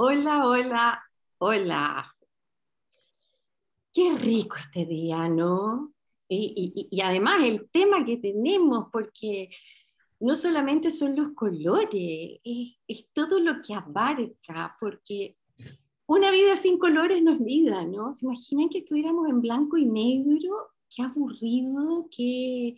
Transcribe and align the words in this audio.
Hola, 0.00 0.46
hola, 0.46 1.02
hola. 1.38 2.14
Qué 3.92 4.16
rico 4.16 4.54
este 4.56 4.86
día, 4.86 5.28
¿no? 5.28 5.92
Y, 6.28 7.00
además 7.02 7.42
el 7.42 7.68
tema 7.68 8.04
que 8.04 8.16
tenemos, 8.18 8.86
porque 8.92 9.50
no 10.20 10.36
solamente 10.36 10.92
son 10.92 11.16
los 11.16 11.32
colores, 11.34 12.38
es, 12.44 13.08
todo 13.12 13.40
lo 13.40 13.60
que 13.60 13.74
abarca, 13.74 14.76
porque 14.78 15.36
una 16.06 16.30
vida 16.30 16.54
sin 16.54 16.78
colores 16.78 17.20
no 17.20 17.32
es 17.32 17.44
vida, 17.44 17.84
¿no? 17.84 18.14
¿Se 18.14 18.24
imaginan 18.24 18.68
que 18.68 18.78
estuviéramos 18.78 19.28
en 19.28 19.40
blanco 19.40 19.78
y 19.78 19.86
negro? 19.86 20.74
Qué 20.88 21.02
aburrido, 21.02 22.06
qué, 22.08 22.76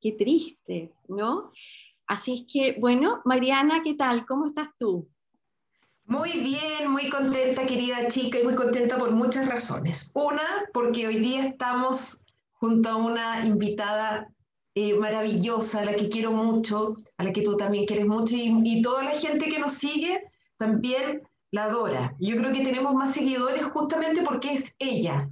qué 0.00 0.12
triste, 0.12 0.94
¿no? 1.08 1.50
Así 2.06 2.34
es 2.34 2.44
que, 2.46 2.78
bueno, 2.78 3.20
Mariana, 3.24 3.82
¿qué 3.82 3.94
tal? 3.94 4.24
¿Cómo 4.24 4.46
estás 4.46 4.68
tú? 4.78 5.10
Muy 6.06 6.30
bien, 6.38 6.88
muy 6.88 7.10
contenta, 7.10 7.66
querida 7.66 8.06
chica, 8.06 8.38
y 8.38 8.44
muy 8.44 8.54
contenta 8.54 8.96
por 8.96 9.10
muchas 9.10 9.48
razones. 9.48 10.12
Una, 10.14 10.64
porque 10.72 11.08
hoy 11.08 11.18
día 11.18 11.46
estamos 11.46 12.22
junto 12.52 12.88
a 12.88 12.96
una 12.96 13.44
invitada 13.44 14.28
eh, 14.76 14.94
maravillosa, 14.94 15.80
a 15.80 15.84
la 15.84 15.96
que 15.96 16.08
quiero 16.08 16.30
mucho, 16.30 16.94
a 17.16 17.24
la 17.24 17.32
que 17.32 17.42
tú 17.42 17.56
también 17.56 17.86
quieres 17.86 18.06
mucho, 18.06 18.36
y, 18.36 18.56
y 18.64 18.82
toda 18.82 19.02
la 19.02 19.18
gente 19.18 19.48
que 19.48 19.58
nos 19.58 19.72
sigue 19.72 20.22
también 20.58 21.22
la 21.50 21.64
adora. 21.64 22.14
Yo 22.20 22.36
creo 22.36 22.52
que 22.52 22.62
tenemos 22.62 22.94
más 22.94 23.12
seguidores 23.12 23.64
justamente 23.64 24.22
porque 24.22 24.52
es 24.52 24.76
ella, 24.78 25.28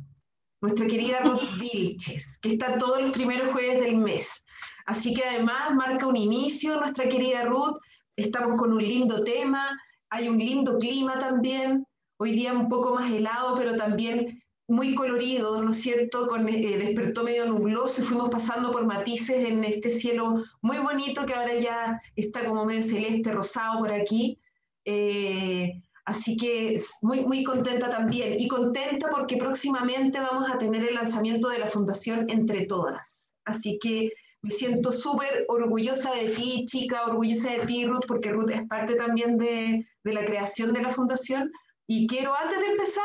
nuestra 0.61 0.89
querida 0.89 1.21
Ruth 1.21 1.41
Vilches, 1.61 2.37
que 2.43 2.55
está 2.55 2.79
todos 2.79 3.01
los 3.01 3.13
primeros 3.13 3.53
jueves 3.53 3.79
del 3.79 3.97
mes. 3.97 4.43
Así 4.87 5.15
que 5.15 5.23
además 5.23 5.73
marca 5.73 6.09
un 6.09 6.17
inicio 6.17 6.81
nuestra 6.81 7.09
querida 7.09 7.45
Ruth, 7.45 7.79
estamos 8.17 8.61
con 8.61 8.73
un 8.73 8.83
lindo 8.83 9.23
tema, 9.23 9.71
hay 10.11 10.29
un 10.29 10.39
lindo 10.39 10.79
clima 10.79 11.19
también, 11.19 11.87
hoy 12.19 12.33
día 12.33 12.53
un 12.53 12.69
poco 12.69 12.95
más 12.95 13.11
helado, 13.11 13.57
pero 13.57 13.77
también 13.77 14.43
muy 14.67 14.95
colorido, 14.95 15.63
¿no 15.63 15.73
es 15.73 15.81
cierto? 15.81 16.27
Con, 16.27 16.49
eh, 16.49 16.79
despertó 16.79 17.23
medio 17.23 17.47
nubloso 17.47 18.01
y 18.01 18.05
fuimos 18.05 18.31
pasando 18.31 18.73
por 18.73 18.87
matices 18.87 19.45
en 19.45 19.63
este 19.65 19.91
cielo 19.91 20.43
muy 20.63 20.79
bonito 20.79 21.27
que 21.27 21.35
ahora 21.35 21.59
ya 21.59 22.01
está 22.17 22.47
como 22.47 22.65
medio 22.65 22.83
celeste, 22.83 23.33
rosado 23.33 23.81
por 23.81 23.93
aquí. 23.93 24.39
Eh, 24.87 25.83
así 26.07 26.37
que 26.37 26.81
muy, 27.03 27.27
muy 27.27 27.45
contenta 27.45 27.91
también 27.91 28.41
y 28.41 28.49
contenta 28.49 29.09
porque 29.11 29.37
próximamente 29.37 30.19
vamos 30.19 30.51
a 30.51 30.59
tener 30.59 30.83
el 30.85 30.95
lanzamiento 30.95 31.49
de 31.49 31.59
la 31.59 31.67
Fundación 31.67 32.31
Entre 32.31 32.67
Todas. 32.67 33.33
Así 33.45 33.79
que 33.79 34.13
me 34.41 34.51
siento 34.51 34.93
súper 34.93 35.45
orgullosa 35.49 36.15
de 36.15 36.31
ti, 36.31 36.65
chica, 36.67 37.07
orgullosa 37.07 37.53
de 37.53 37.67
ti, 37.67 37.87
Ruth, 37.87 38.05
porque 38.07 38.31
Ruth 38.31 38.51
es 38.51 38.67
parte 38.67 38.95
también 38.95 39.37
de, 39.39 39.87
de 40.05 40.13
la 40.13 40.25
creación 40.25 40.73
de 40.73 40.83
la 40.83 40.91
fundación. 40.91 41.51
Y 41.87 42.07
quiero, 42.07 42.35
antes 42.37 42.61
de 42.61 42.67
empezar, 42.67 43.05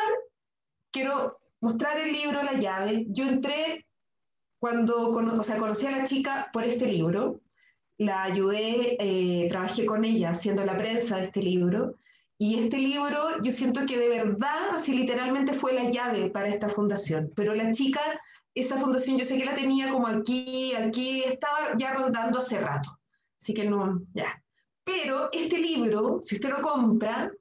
quiero 0.92 1.40
mostrar 1.62 1.98
el 1.98 2.12
libro 2.12 2.44
La 2.44 2.54
llave. 2.54 3.06
Yo 3.10 3.28
entré 3.28 3.88
cuando, 4.60 5.10
o 5.10 5.44
sea, 5.44 5.58
conocí 5.58 5.86
a 5.88 5.92
la 5.92 6.04
chica 6.04 6.50
por 6.54 6.64
este 6.64 6.86
libro, 6.86 7.42
la 7.98 8.24
ayudé, 8.24 8.98
eh, 9.00 9.48
trabajé 9.50 9.86
con 9.86 10.06
ella 10.06 10.32
haciendo 10.32 10.64
la 10.66 10.78
prensa 10.78 11.18
de 11.18 11.26
este 11.26 11.42
libro. 11.42 11.96
Y 12.38 12.60
este 12.60 12.78
libro 12.78 13.42
yo 13.44 13.52
siento 13.52 13.86
que 13.86 13.98
de 13.98 14.10
verdad, 14.10 14.70
así 14.76 14.94
literalmente 14.94 15.54
fue 15.54 15.74
la 15.74 15.90
llave 15.90 16.30
para 16.30 16.48
esta 16.48 16.70
fundación. 16.70 17.32
Pero 17.36 17.54
la 17.54 17.72
chica 17.72 18.02
esa 18.56 18.78
fundación 18.78 19.18
yo 19.18 19.26
sé 19.26 19.38
que 19.38 19.46
la 19.46 19.54
tenía 19.54 19.92
como 19.92 20.08
aquí, 20.08 20.74
aquí, 20.76 21.24
estaba 21.24 21.76
ya 21.78 21.94
rondando 21.94 22.40
hace 22.40 22.60
rato. 22.60 23.00
Así 23.40 23.54
que 23.54 23.66
no, 23.66 24.02
ya. 24.14 24.42
Pero 24.90 25.30
este 25.32 25.60
libro, 25.60 26.20
si 26.22 26.36
usted 26.36 26.50
lo 26.50 26.62
compra, 26.62 27.32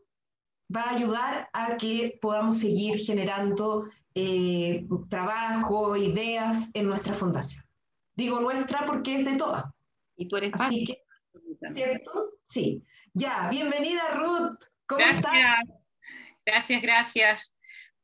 va 0.74 0.82
a 0.82 0.94
ayudar 0.96 1.48
a 1.54 1.78
que 1.78 2.18
podamos 2.20 2.58
seguir 2.58 2.98
generando 2.98 3.88
eh, 4.14 4.86
trabajo, 5.08 5.96
ideas 5.96 6.70
en 6.74 6.88
nuestra 6.88 7.14
fundación. 7.14 7.64
Digo 8.14 8.40
nuestra 8.40 8.84
porque 8.84 9.20
es 9.20 9.24
de 9.24 9.36
todas. 9.36 9.64
Y 10.16 10.28
tú 10.28 10.36
eres 10.36 10.52
Así 10.54 10.84
que, 10.84 11.02
¿cierto? 11.72 12.32
Sí. 12.46 12.84
Ya, 13.14 13.48
bienvenida 13.48 14.02
Ruth. 14.14 14.58
¿Cómo 14.86 15.00
estás? 15.00 15.32
Gracias, 16.44 16.82
gracias 16.82 17.54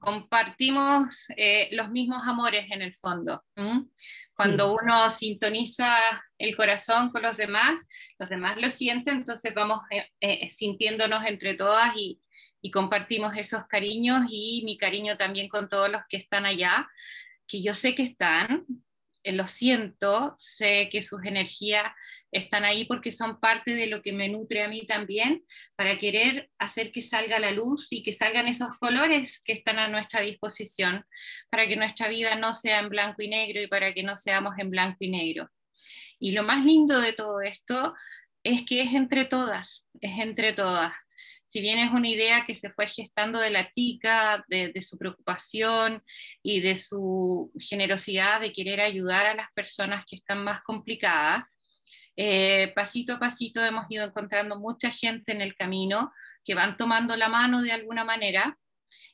compartimos 0.04 1.24
eh, 1.36 1.68
los 1.72 1.90
mismos 1.90 2.22
amores 2.26 2.70
en 2.70 2.82
el 2.82 2.94
fondo. 2.94 3.42
Cuando 4.34 4.72
uno 4.72 5.08
sintoniza 5.10 5.96
el 6.38 6.56
corazón 6.56 7.10
con 7.10 7.22
los 7.22 7.36
demás, 7.36 7.86
los 8.18 8.28
demás 8.28 8.60
lo 8.60 8.68
sienten, 8.68 9.18
entonces 9.18 9.54
vamos 9.54 9.80
eh, 9.90 10.08
eh, 10.20 10.50
sintiéndonos 10.50 11.24
entre 11.24 11.54
todas 11.54 11.96
y, 11.96 12.20
y, 12.60 12.70
compartimos 12.70 13.36
esos 13.36 13.66
cariños 13.68 14.24
y 14.28 14.62
mi 14.64 14.76
cariño 14.76 15.16
también 15.16 15.48
con 15.48 15.68
todos 15.68 15.88
los 15.88 16.02
que 16.08 16.16
están 16.16 16.46
allá, 16.46 16.88
que 17.46 17.62
yo 17.62 17.74
sé 17.74 17.94
que 17.94 18.02
están, 18.02 18.64
lo 19.32 19.46
siento, 19.48 20.34
sé 20.36 20.88
que 20.90 21.02
sus 21.02 21.24
energías 21.24 21.92
están 22.30 22.64
ahí 22.64 22.84
porque 22.84 23.10
son 23.10 23.40
parte 23.40 23.74
de 23.74 23.86
lo 23.86 24.02
que 24.02 24.12
me 24.12 24.28
nutre 24.28 24.62
a 24.62 24.68
mí 24.68 24.86
también, 24.86 25.44
para 25.76 25.98
querer 25.98 26.50
hacer 26.58 26.92
que 26.92 27.00
salga 27.00 27.38
la 27.38 27.52
luz 27.52 27.88
y 27.90 28.02
que 28.02 28.12
salgan 28.12 28.48
esos 28.48 28.76
colores 28.78 29.40
que 29.44 29.52
están 29.52 29.78
a 29.78 29.88
nuestra 29.88 30.20
disposición, 30.20 31.04
para 31.50 31.66
que 31.66 31.76
nuestra 31.76 32.08
vida 32.08 32.34
no 32.34 32.54
sea 32.54 32.80
en 32.80 32.88
blanco 32.88 33.22
y 33.22 33.28
negro 33.28 33.62
y 33.62 33.66
para 33.66 33.94
que 33.94 34.02
no 34.02 34.16
seamos 34.16 34.54
en 34.58 34.70
blanco 34.70 34.98
y 35.00 35.10
negro. 35.10 35.50
Y 36.18 36.32
lo 36.32 36.42
más 36.42 36.64
lindo 36.64 37.00
de 37.00 37.12
todo 37.12 37.40
esto 37.40 37.94
es 38.42 38.64
que 38.64 38.82
es 38.82 38.92
entre 38.92 39.24
todas, 39.24 39.86
es 40.00 40.18
entre 40.18 40.52
todas. 40.52 40.92
Si 41.54 41.60
bien 41.60 41.78
es 41.78 41.92
una 41.92 42.08
idea 42.08 42.44
que 42.44 42.56
se 42.56 42.70
fue 42.70 42.88
gestando 42.88 43.38
de 43.38 43.50
la 43.50 43.70
chica, 43.70 44.44
de, 44.48 44.82
su 44.82 44.98
preocupación 44.98 46.02
y 46.42 46.58
de 46.58 46.76
su 46.76 47.52
generosidad 47.60 48.40
de 48.40 48.52
querer 48.52 48.80
ayudar 48.80 49.26
a 49.26 49.36
las 49.36 49.52
personas 49.52 50.04
que 50.04 50.16
están 50.16 50.42
más 50.42 50.64
complicadas, 50.64 51.44
eh, 52.16 52.72
pasito 52.74 53.12
a 53.12 53.20
pasito 53.20 53.64
hemos 53.64 53.86
ido 53.88 54.04
encontrando 54.04 54.58
mucha 54.58 54.90
gente 54.90 55.30
en 55.30 55.42
el 55.42 55.54
camino 55.54 56.12
que 56.44 56.56
van 56.56 56.76
tomando 56.76 57.14
la 57.14 57.28
mano 57.28 57.62
de 57.62 57.70
alguna 57.70 58.02
manera 58.02 58.58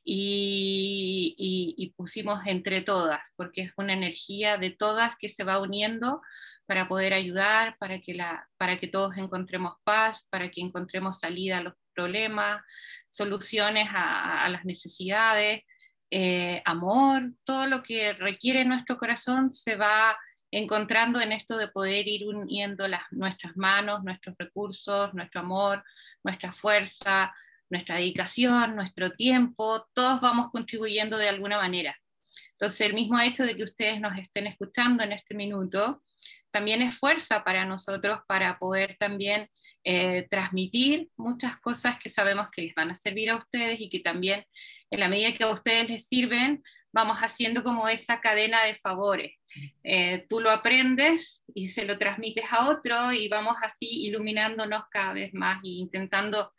y, 0.03 1.93
pusimos 1.95 2.41
entre 2.47 2.81
todas, 2.81 3.34
porque 3.37 3.65
es 3.65 3.72
una 3.77 3.93
energía 3.93 4.57
de 4.57 4.71
todas 4.71 5.12
que 5.19 5.28
se 5.28 5.45
va 5.45 5.61
uniendo 5.61 6.22
para 6.65 6.89
poder 6.89 7.12
ayudar, 7.12 7.77
para 7.78 8.01
que, 8.01 8.17
para 8.57 8.81
que 8.81 8.89
todos 8.89 9.15
encontremos 9.19 9.75
paz, 9.84 10.25
para 10.31 10.51
que 10.51 10.62
encontremos 10.62 11.19
salida 11.19 11.59
a 11.59 11.62
los 11.62 11.75
problemas, 12.00 12.62
soluciones 13.06 13.88
a, 13.93 14.49
las 14.49 14.65
necesidades, 14.65 15.62
eh, 16.11 16.62
amor, 16.65 17.33
todo 17.44 17.66
lo 17.66 17.83
que 17.83 18.15
requiere 18.15 18.65
nuestro 18.65 18.97
corazón 18.97 19.53
se 19.53 19.77
va 19.77 20.19
encontrando 20.50 21.21
en 21.21 21.33
esto 21.33 21.56
de 21.56 21.69
poder 21.69 22.09
ir 22.09 22.27
uniendo 22.27 22.89
las, 22.89 23.03
nuestras 23.10 23.56
manos, 23.56 24.03
nuestros 24.03 24.34
recursos, 24.39 25.12
nuestro 25.15 25.43
amor, 25.43 25.84
nuestra 26.25 26.53
fuerza, 26.53 27.33
nuestra 27.69 27.97
dedicación, 27.97 28.75
nuestro 28.75 29.12
tiempo, 29.12 29.87
todos 29.93 30.21
vamos 30.21 30.50
contribuyendo 30.50 31.19
de 31.19 31.28
alguna 31.28 31.59
manera. 31.59 31.94
Entonces, 32.53 32.81
el 32.81 32.94
mismo 32.94 33.21
hecho 33.21 33.44
de 33.44 33.56
que 33.56 33.62
ustedes 33.62 34.00
nos 34.00 34.16
estén 34.19 34.47
escuchando 34.47 35.05
en 35.05 35.12
este 35.12 35.34
minuto, 35.34 36.03
también 36.50 36.83
es 36.83 36.99
fuerza 36.99 37.44
para 37.44 37.65
nosotros 37.65 38.21
para 38.27 38.59
poder 38.59 38.97
también 38.99 39.49
eh, 39.85 40.27
transmitir 40.31 41.09
muchas 41.17 41.59
cosas 41.61 41.99
que 41.99 42.11
sabemos 42.11 42.49
que 42.51 42.63
les 42.63 42.75
van 42.75 42.91
a 42.91 42.97
servir 42.97 43.31
a 43.31 43.37
ustedes 43.37 43.81
y 43.81 43.89
que 43.89 44.01
también 44.01 44.45
en 44.91 45.01
la 45.01 45.09
medida 45.09 45.33
que 45.33 45.45
a 45.45 45.51
ustedes 45.51 45.89
les 45.89 46.07
sirven, 46.07 46.63
vamos 46.93 47.19
haciendo 47.19 47.63
como 47.63 47.89
esa 47.89 48.21
cadena 48.21 48.65
de 48.65 48.75
favores. 48.75 49.37
Eh, 49.85 50.27
tú 50.29 50.41
lo 50.41 50.51
aprendes 50.51 51.43
y 51.55 51.69
se 51.69 51.85
lo 51.85 51.99
transmites 51.99 52.45
a 52.51 52.69
otro 52.69 53.13
y 53.13 53.29
vamos 53.29 53.57
así 53.63 54.07
iluminándonos 54.07 54.85
cada 54.91 55.13
vez 55.13 55.33
más 55.33 55.63
e 55.65 55.69
intentando 55.69 56.53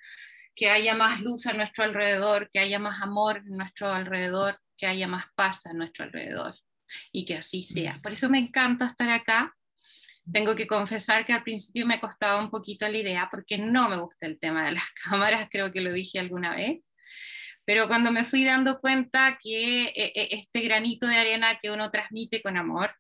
que 0.56 0.70
haya 0.70 0.96
más 0.96 1.22
luz 1.22 1.48
a 1.48 1.54
nuestro 1.54 1.84
alrededor, 1.84 2.50
que 2.52 2.60
haya 2.60 2.80
más 2.80 3.02
amor 3.02 3.38
a 3.38 3.56
nuestro 3.56 3.92
alrededor, 3.92 4.60
que 4.78 4.88
haya 4.88 5.08
más 5.08 5.26
paz 5.36 5.66
a 5.66 5.74
nuestro 5.74 6.06
alrededor 6.06 6.56
y 7.12 7.26
que 7.26 7.38
así 7.38 7.64
sea. 7.64 8.00
Por 8.02 8.14
eso 8.14 8.30
me 8.30 8.40
encanta 8.40 8.86
estar 8.86 9.10
acá. 9.10 9.54
Tengo 10.32 10.56
que 10.56 10.68
confesar 10.68 11.26
que 11.26 11.34
al 11.34 11.44
principio 11.44 11.86
me 11.86 12.00
costaba 12.00 12.40
un 12.40 12.52
poquito 12.52 12.88
la 12.88 12.98
idea 12.98 13.28
porque 13.32 13.58
no 13.58 13.90
me 13.90 14.00
gusta 14.00 14.28
el 14.28 14.40
tema 14.40 14.66
de 14.66 14.74
las 14.74 14.84
cámaras, 15.04 15.50
creo 15.50 15.72
que 15.72 15.82
lo 15.82 15.92
dije 15.92 16.20
alguna 16.20 16.56
vez. 16.56 16.92
Pero 17.66 17.88
cuando 17.88 18.12
me 18.12 18.26
fui 18.26 18.44
dando 18.44 18.80
cuenta 18.80 19.38
que 19.42 19.84
eh, 19.84 20.12
eh, 20.16 20.28
este 20.32 20.62
granito 20.62 21.08
de 21.08 21.16
arena 21.16 21.60
que 21.62 21.72
uno 21.72 21.92
transmite 21.92 22.42
con 22.42 22.58
amor 22.58 22.92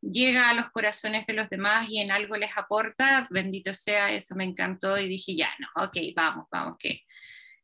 llega 0.00 0.50
a 0.50 0.54
los 0.54 0.70
corazones 0.70 1.26
de 1.26 1.32
los 1.32 1.48
demás 1.48 1.88
y 1.88 2.00
en 2.00 2.10
algo 2.10 2.36
les 2.36 2.50
aporta, 2.56 3.26
bendito 3.30 3.74
sea, 3.74 4.12
eso 4.12 4.34
me 4.34 4.44
encantó 4.44 4.98
y 4.98 5.08
dije, 5.08 5.34
ya, 5.36 5.50
no, 5.58 5.84
ok, 5.84 5.96
vamos, 6.14 6.46
vamos, 6.50 6.76
que. 6.78 7.00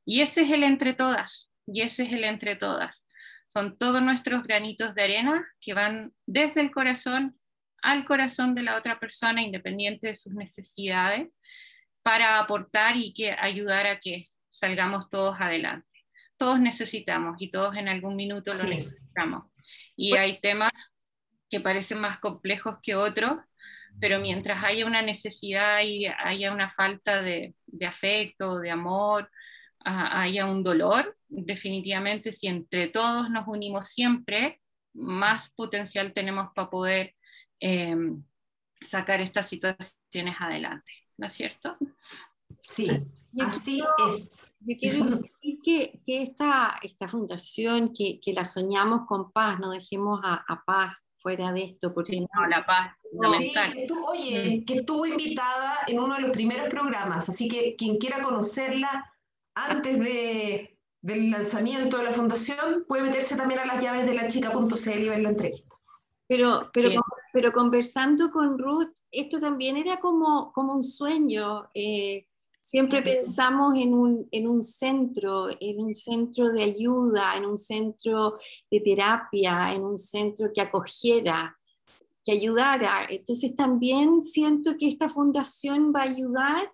Y 0.05 0.23
ese 0.23 0.43
es 0.43 0.51
el 0.51 0.63
entre 0.63 0.95
todas, 0.95 1.53
y 1.67 1.83
ese 1.83 2.05
es 2.05 2.13
el 2.13 2.25
entre 2.25 2.57
todas. 2.57 3.07
Son 3.47 3.77
todos 3.77 4.01
nuestros 4.01 4.45
granitos 4.45 4.95
de 4.95 5.03
arena 5.03 5.45
que 5.61 5.75
van 5.75 6.13
desde 6.27 6.61
el 6.61 6.71
corazón 6.71 7.40
al 7.83 8.05
corazón 8.05 8.55
de 8.55 8.63
la 8.63 8.77
otra 8.77 8.99
persona, 8.99 9.43
independiente 9.43 10.09
de 10.09 10.17
sus 10.17 10.35
necesidades, 10.35 11.29
para 12.03 12.39
aportar 12.39 12.97
y 12.97 13.13
que 13.13 13.33
ayudar 13.33 13.87
a 13.87 14.01
que 14.01 14.29
salgamos 14.51 15.09
todos 15.11 15.41
adelante. 15.41 15.87
Todos 16.37 16.61
necesitamos 16.61 17.37
y 17.39 17.51
todos 17.51 17.77
en 17.77 17.89
algún 17.89 18.17
minuto 18.17 18.53
lo 18.53 18.65
necesitamos. 18.65 19.45
Y 19.97 20.17
hay 20.17 20.41
temas 20.41 20.73
que 21.51 21.61
parecen 21.61 21.99
más 21.99 22.19
complejos 22.19 22.77
que 22.83 22.95
otros, 22.95 23.39
pero 24.01 24.21
mientras 24.21 24.65
haya 24.65 24.87
una 24.87 25.03
necesidad 25.03 25.83
y 25.83 26.07
haya 26.07 26.53
una 26.53 26.69
falta 26.69 27.21
de, 27.21 27.55
de 27.67 27.87
afecto, 27.87 28.59
de 28.59 28.71
amor, 28.71 29.31
haya 29.85 30.47
un 30.47 30.63
dolor, 30.63 31.17
definitivamente 31.29 32.33
si 32.33 32.47
entre 32.47 32.89
todos 32.89 33.31
nos 33.31 33.47
unimos 33.49 33.89
siempre, 33.89 34.61
más 34.93 35.51
potencial 35.51 36.13
tenemos 36.13 36.51
para 36.55 36.71
poder 36.71 37.15
em, 37.61 38.23
sacar 38.81 39.21
estas 39.21 39.49
situaciones 39.49 40.37
adelante, 40.39 40.93
¿no 41.19 41.27
es 41.27 41.33
cierto? 41.33 41.77
Sí, 42.63 42.89
así 43.41 43.81
es. 43.81 44.31
Yo 44.63 44.77
quiero 44.79 45.05
decir 45.05 45.59
que, 45.63 46.01
que 46.05 46.23
esta, 46.23 46.79
esta, 46.83 47.09
fundación, 47.09 47.93
que, 47.95 48.21
que, 48.21 48.35
la 48.35 48.45
soñamos 48.45 49.07
con 49.07 49.33
paz, 49.33 49.59
no 49.59 49.71
dejemos 49.71 50.21
a, 50.23 50.45
a 50.47 50.65
paz 50.65 50.95
fuera 51.23 51.53
de 51.53 51.65
esto, 51.65 51.95
porque 51.95 52.13
sí, 52.13 52.21
no, 52.21 52.47
la 52.47 52.67
paz. 52.67 52.95
Sí, 53.39 53.53
oye, 54.07 54.65
que 54.67 54.75
estuvo 54.75 55.07
invitada 55.07 55.79
en 55.87 55.99
uno 55.99 56.15
de 56.15 56.23
los 56.23 56.31
primeros 56.31 56.69
programas, 56.69 57.29
así 57.29 57.49
que 57.49 57.75
quien 57.77 57.97
quiera 57.97 58.21
conocerla 58.21 59.11
antes 59.55 59.99
de, 59.99 60.79
del 61.01 61.31
lanzamiento 61.31 61.99
de 61.99 62.05
la 62.05 62.13
fundación 62.13 62.85
puede 62.87 63.03
meterse 63.03 63.37
también 63.37 63.61
a 63.61 63.67
las 63.67 63.83
llaves 63.83 64.07
de 64.07 64.15
la 64.15 64.29
chica.cl 64.29 65.03
y 65.03 65.09
ver 65.09 65.21
la 65.21 65.31
entrevista. 65.31 65.77
Pero, 66.29 66.71
pero, 66.73 66.91
pero 67.33 67.53
conversando 67.53 68.31
con 68.31 68.59
Ruth, 68.59 68.93
esto 69.11 69.39
también 69.41 69.77
era 69.77 69.99
como, 70.01 70.53
como 70.53 70.75
un 70.75 70.83
sueño. 70.83 71.69
Eh, 71.75 72.27
siempre 72.61 73.03
pensamos 73.03 73.75
en 73.77 73.95
un, 73.95 74.29
en 74.31 74.49
un 74.49 74.63
centro, 74.63 75.49
en 75.59 75.81
un 75.81 75.95
centro 75.95 76.53
de 76.53 76.63
ayuda, 76.63 77.37
en 77.37 77.47
un 77.47 77.59
centro 77.59 78.39
de 78.71 78.81
terapia, 78.81 79.73
en 79.75 79.83
un 79.83 79.99
centro 79.99 80.51
que 80.53 80.61
acogiera, 80.61 81.59
que 82.25 82.33
ayudara. 82.33 83.07
Entonces 83.09 83.55
también 83.55 84.23
siento 84.23 84.77
que 84.79 84.89
esta 84.89 85.09
fundación 85.09 85.93
va 85.95 86.01
a 86.01 86.11
ayudar 86.11 86.73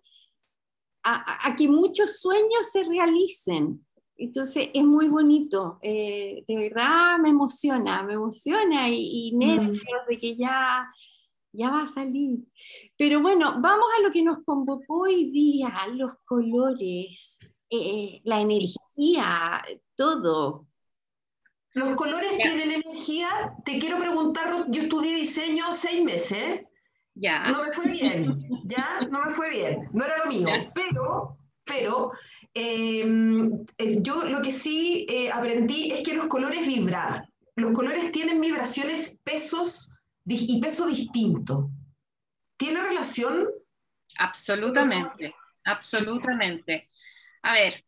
a, 1.04 1.48
a 1.48 1.56
que 1.56 1.68
muchos 1.68 2.18
sueños 2.18 2.70
se 2.70 2.82
realicen. 2.82 3.85
Entonces 4.18 4.70
es 4.72 4.84
muy 4.84 5.08
bonito, 5.08 5.78
eh, 5.82 6.42
de 6.48 6.56
verdad 6.56 7.18
me 7.18 7.28
emociona, 7.28 8.02
me 8.02 8.14
emociona 8.14 8.88
y, 8.88 9.28
y 9.28 9.36
nervios 9.36 10.06
de 10.08 10.18
que 10.18 10.36
ya, 10.36 10.90
ya 11.52 11.70
va 11.70 11.82
a 11.82 11.86
salir. 11.86 12.38
Pero 12.96 13.20
bueno, 13.20 13.60
vamos 13.60 13.86
a 13.98 14.02
lo 14.02 14.10
que 14.10 14.22
nos 14.22 14.38
convocó 14.44 15.02
hoy 15.02 15.30
día, 15.30 15.70
los 15.94 16.12
colores, 16.24 17.38
eh, 17.68 18.20
la 18.24 18.40
energía, 18.40 19.62
todo. 19.96 20.66
Los 21.74 21.94
colores 21.94 22.38
tienen 22.38 22.70
energía. 22.72 23.54
Te 23.64 23.78
quiero 23.78 23.98
preguntar, 23.98 24.50
yo 24.70 24.82
estudié 24.82 25.14
diseño 25.14 25.74
seis 25.74 26.02
meses. 26.02 26.62
Ya. 27.18 27.50
No 27.50 27.62
me 27.62 27.72
fue 27.72 27.90
bien, 27.90 28.46
ya, 28.64 29.00
no 29.10 29.24
me 29.24 29.30
fue 29.30 29.50
bien, 29.50 29.88
no 29.94 30.04
era 30.04 30.22
lo 30.22 30.30
mío, 30.30 30.48
pero, 30.74 31.35
pero 31.66 32.12
em, 32.54 33.64
eh, 33.76 33.98
yo 34.00 34.24
lo 34.24 34.40
que 34.40 34.52
sí 34.52 35.04
eh, 35.08 35.30
aprendí 35.30 35.90
es 35.92 36.02
que 36.02 36.14
los 36.14 36.26
colores 36.26 36.66
vibran. 36.66 37.28
Los 37.56 37.72
colores 37.72 38.12
tienen 38.12 38.40
vibraciones, 38.40 39.18
pesos 39.24 39.92
y 40.26 40.60
peso 40.60 40.86
distinto. 40.86 41.70
¿Tiene 42.56 42.82
relación? 42.82 43.48
Absolutamente, 44.18 45.34
absolutamente. 45.64 46.88
A 47.42 47.52
ver, 47.52 47.84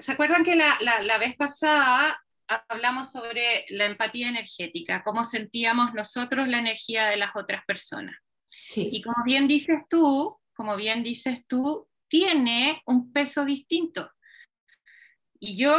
¿se 0.00 0.12
acuerdan 0.12 0.44
que 0.44 0.56
la, 0.56 0.76
la, 0.80 1.18
vez 1.18 1.36
pasada 1.36 2.20
hablamos 2.68 3.10
sobre 3.12 3.64
la 3.70 3.86
empatía 3.86 4.28
energética, 4.28 5.02
cómo 5.02 5.24
sentíamos 5.24 5.94
nosotros 5.94 6.48
la 6.48 6.58
energía 6.58 7.06
de 7.06 7.16
las 7.16 7.34
otras 7.34 7.64
personas? 7.64 8.16
Sí. 8.48 8.88
Y 8.92 9.02
como 9.02 9.24
bien 9.24 9.48
dices 9.48 9.82
tú, 9.88 10.36
como 10.54 10.76
bien 10.76 11.02
dices 11.02 11.46
tú, 11.46 11.88
tiene 12.14 12.80
un 12.86 13.12
peso 13.12 13.44
distinto. 13.44 14.08
Y 15.40 15.56
yo 15.56 15.74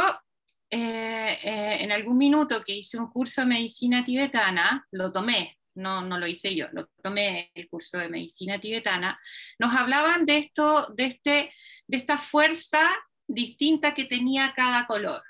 eh, 0.68 1.38
eh, 1.42 1.76
en 1.80 1.90
algún 1.90 2.18
minuto 2.18 2.62
que 2.62 2.74
hice 2.74 2.98
un 2.98 3.08
curso 3.10 3.40
de 3.40 3.46
medicina 3.46 4.04
tibetana, 4.04 4.86
lo 4.90 5.10
tomé, 5.10 5.56
no, 5.76 6.02
no 6.02 6.18
lo 6.18 6.26
hice 6.26 6.54
yo, 6.54 6.66
lo 6.72 6.90
tomé 7.02 7.50
el 7.54 7.70
curso 7.70 7.96
de 7.96 8.10
medicina 8.10 8.60
tibetana, 8.60 9.18
nos 9.58 9.74
hablaban 9.74 10.26
de 10.26 10.36
esto, 10.36 10.92
de, 10.94 11.06
este, 11.06 11.54
de 11.86 11.96
esta 11.96 12.18
fuerza 12.18 12.82
distinta 13.26 13.94
que 13.94 14.04
tenía 14.04 14.52
cada 14.54 14.86
color. 14.86 15.22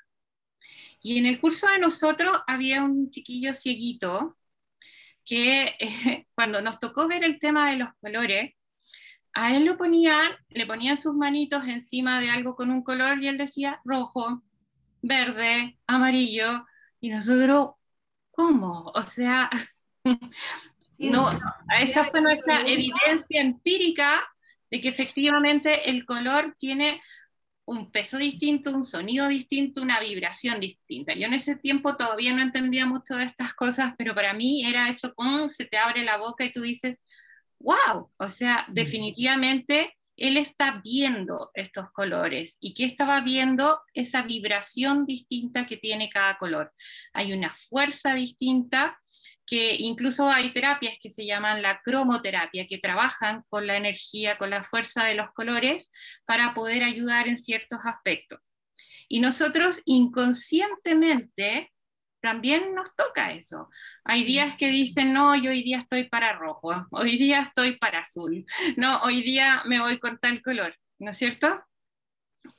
Y 1.00 1.18
en 1.18 1.26
el 1.26 1.40
curso 1.40 1.68
de 1.68 1.78
nosotros 1.78 2.36
había 2.48 2.82
un 2.82 3.12
chiquillo 3.12 3.54
cieguito 3.54 4.36
que 5.24 5.72
cuando 6.34 6.60
nos 6.60 6.80
tocó 6.80 7.06
ver 7.06 7.22
el 7.22 7.38
tema 7.38 7.70
de 7.70 7.76
los 7.76 7.90
colores, 8.00 8.56
a 9.36 9.54
él 9.54 9.66
lo 9.66 9.76
ponían, 9.76 10.32
le 10.48 10.64
ponían 10.64 10.96
sus 10.96 11.14
manitos 11.14 11.62
encima 11.64 12.20
de 12.20 12.30
algo 12.30 12.56
con 12.56 12.70
un 12.70 12.82
color 12.82 13.22
y 13.22 13.28
él 13.28 13.36
decía 13.36 13.82
rojo, 13.84 14.42
verde, 15.02 15.78
amarillo, 15.86 16.64
y 17.00 17.10
nosotros, 17.10 17.72
¿cómo? 18.30 18.90
O 18.94 19.02
sea, 19.02 19.50
no, 20.98 21.28
esa 21.80 22.04
fue 22.04 22.22
nuestra 22.22 22.62
evidencia 22.62 23.42
empírica 23.42 24.26
de 24.70 24.80
que 24.80 24.88
efectivamente 24.88 25.90
el 25.90 26.06
color 26.06 26.54
tiene 26.58 27.02
un 27.66 27.90
peso 27.90 28.16
distinto, 28.16 28.70
un 28.74 28.84
sonido 28.84 29.28
distinto, 29.28 29.82
una 29.82 30.00
vibración 30.00 30.60
distinta. 30.60 31.12
Yo 31.12 31.26
en 31.26 31.34
ese 31.34 31.56
tiempo 31.56 31.94
todavía 31.94 32.32
no 32.32 32.40
entendía 32.40 32.86
mucho 32.86 33.16
de 33.16 33.24
estas 33.24 33.52
cosas, 33.52 33.92
pero 33.98 34.14
para 34.14 34.32
mí 34.32 34.64
era 34.64 34.88
eso 34.88 35.12
como 35.14 35.50
se 35.50 35.66
te 35.66 35.76
abre 35.76 36.04
la 36.04 36.16
boca 36.16 36.42
y 36.42 36.54
tú 36.54 36.62
dices, 36.62 37.02
wow, 37.58 38.10
o 38.16 38.28
sea, 38.28 38.66
mm. 38.68 38.74
definitivamente 38.74 39.94
él 40.16 40.38
está 40.38 40.80
viendo 40.82 41.50
estos 41.54 41.90
colores 41.92 42.56
y 42.60 42.72
que 42.74 42.84
estaba 42.84 43.20
viendo 43.20 43.80
esa 43.92 44.22
vibración 44.22 45.04
distinta 45.04 45.66
que 45.66 45.76
tiene 45.76 46.08
cada 46.08 46.38
color. 46.38 46.72
Hay 47.12 47.32
una 47.32 47.54
fuerza 47.68 48.14
distinta 48.14 48.98
que 49.46 49.76
incluso 49.76 50.28
hay 50.28 50.52
terapias 50.52 50.94
que 51.00 51.10
se 51.10 51.24
llaman 51.26 51.62
la 51.62 51.80
cromoterapia, 51.84 52.66
que 52.66 52.78
trabajan 52.78 53.44
con 53.48 53.66
la 53.66 53.76
energía, 53.76 54.38
con 54.38 54.50
la 54.50 54.64
fuerza 54.64 55.04
de 55.04 55.14
los 55.14 55.30
colores 55.32 55.92
para 56.24 56.54
poder 56.54 56.82
ayudar 56.82 57.28
en 57.28 57.38
ciertos 57.38 57.78
aspectos. 57.84 58.40
Y 59.08 59.20
nosotros 59.20 59.82
inconscientemente 59.84 61.70
también 62.26 62.74
nos 62.74 62.92
toca 62.96 63.30
eso. 63.30 63.70
Hay 64.02 64.24
días 64.24 64.56
que 64.56 64.68
dicen, 64.68 65.12
no, 65.12 65.36
yo 65.36 65.50
hoy 65.52 65.62
día 65.62 65.78
estoy 65.78 66.08
para 66.08 66.32
rojo, 66.32 66.70
hoy 66.90 67.16
día 67.16 67.42
estoy 67.42 67.76
para 67.78 68.00
azul, 68.00 68.44
no, 68.76 69.00
hoy 69.02 69.22
día 69.22 69.62
me 69.66 69.78
voy 69.78 70.00
con 70.00 70.18
tal 70.18 70.42
color, 70.42 70.74
¿no 70.98 71.12
es 71.12 71.18
cierto? 71.18 71.62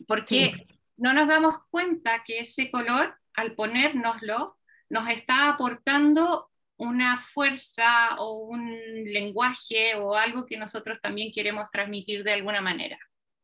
Porque 0.08 0.68
no 0.96 1.12
nos 1.12 1.28
damos 1.28 1.56
cuenta 1.70 2.24
que 2.26 2.40
ese 2.40 2.72
color, 2.72 3.20
al 3.36 3.56
ponérnoslo, 3.56 4.58
nos 4.90 5.10
está 5.10 5.50
aportando 5.50 6.50
una 6.78 7.18
fuerza 7.18 8.16
o 8.20 8.48
un 8.48 8.72
lenguaje 9.04 9.96
o 9.96 10.16
algo 10.16 10.46
que 10.46 10.56
nosotros 10.56 11.02
también 11.02 11.34
queremos 11.34 11.70
transmitir 11.72 12.24
de 12.24 12.32
alguna 12.32 12.62
manera, 12.62 12.98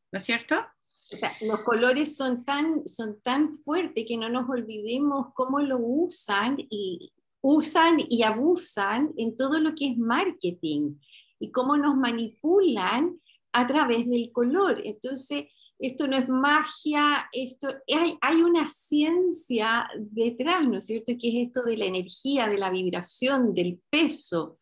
¿no 0.09 0.19
es 0.19 0.23
cierto? 0.23 0.65
O 1.11 1.15
sea, 1.15 1.33
los 1.41 1.59
colores 1.59 2.15
son 2.15 2.43
tan, 2.45 2.87
son 2.87 3.19
tan 3.21 3.53
fuertes 3.59 4.05
que 4.07 4.17
no 4.17 4.29
nos 4.29 4.49
olvidemos 4.49 5.27
cómo 5.33 5.59
lo 5.59 5.77
usan 5.79 6.57
y 6.69 7.13
usan 7.41 7.97
y 8.09 8.23
abusan 8.23 9.13
en 9.17 9.35
todo 9.35 9.59
lo 9.59 9.75
que 9.75 9.89
es 9.89 9.97
marketing 9.97 10.95
y 11.39 11.51
cómo 11.51 11.77
nos 11.77 11.95
manipulan 11.95 13.19
a 13.51 13.67
través 13.67 14.07
del 14.07 14.31
color. 14.31 14.81
Entonces, 14.83 15.45
esto 15.77 16.07
no 16.07 16.15
es 16.15 16.29
magia, 16.29 17.29
esto, 17.33 17.67
hay, 17.93 18.17
hay, 18.21 18.41
una 18.41 18.69
ciencia 18.69 19.87
detrás, 19.97 20.65
¿no 20.65 20.77
es 20.77 20.85
cierto? 20.85 21.11
Que 21.19 21.27
es 21.27 21.47
esto 21.47 21.63
de 21.63 21.77
la 21.77 21.85
energía, 21.85 22.47
de 22.47 22.57
la 22.57 22.69
vibración, 22.69 23.53
del 23.53 23.81
peso, 23.89 24.55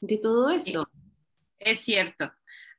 de 0.00 0.16
todo 0.16 0.48
eso. 0.48 0.88
Es 1.58 1.80
cierto. 1.80 2.32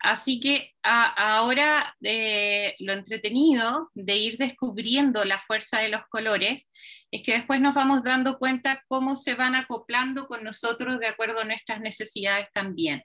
Así 0.03 0.41
que 0.41 0.73
ahora 0.83 1.95
eh, 2.01 2.75
lo 2.79 2.91
entretenido 2.91 3.89
de 3.93 4.17
ir 4.17 4.37
descubriendo 4.37 5.23
la 5.23 5.39
fuerza 5.39 5.79
de 5.79 5.87
los 5.87 6.01
colores 6.09 6.69
es 7.09 7.23
que 7.23 7.31
después 7.31 7.61
nos 7.61 7.73
vamos 7.73 8.03
dando 8.03 8.37
cuenta 8.37 8.83
cómo 8.89 9.15
se 9.15 9.33
van 9.33 9.55
acoplando 9.55 10.27
con 10.27 10.43
nosotros 10.43 10.99
de 10.99 11.07
acuerdo 11.07 11.39
a 11.39 11.45
nuestras 11.45 11.79
necesidades 11.79 12.49
también. 12.53 13.01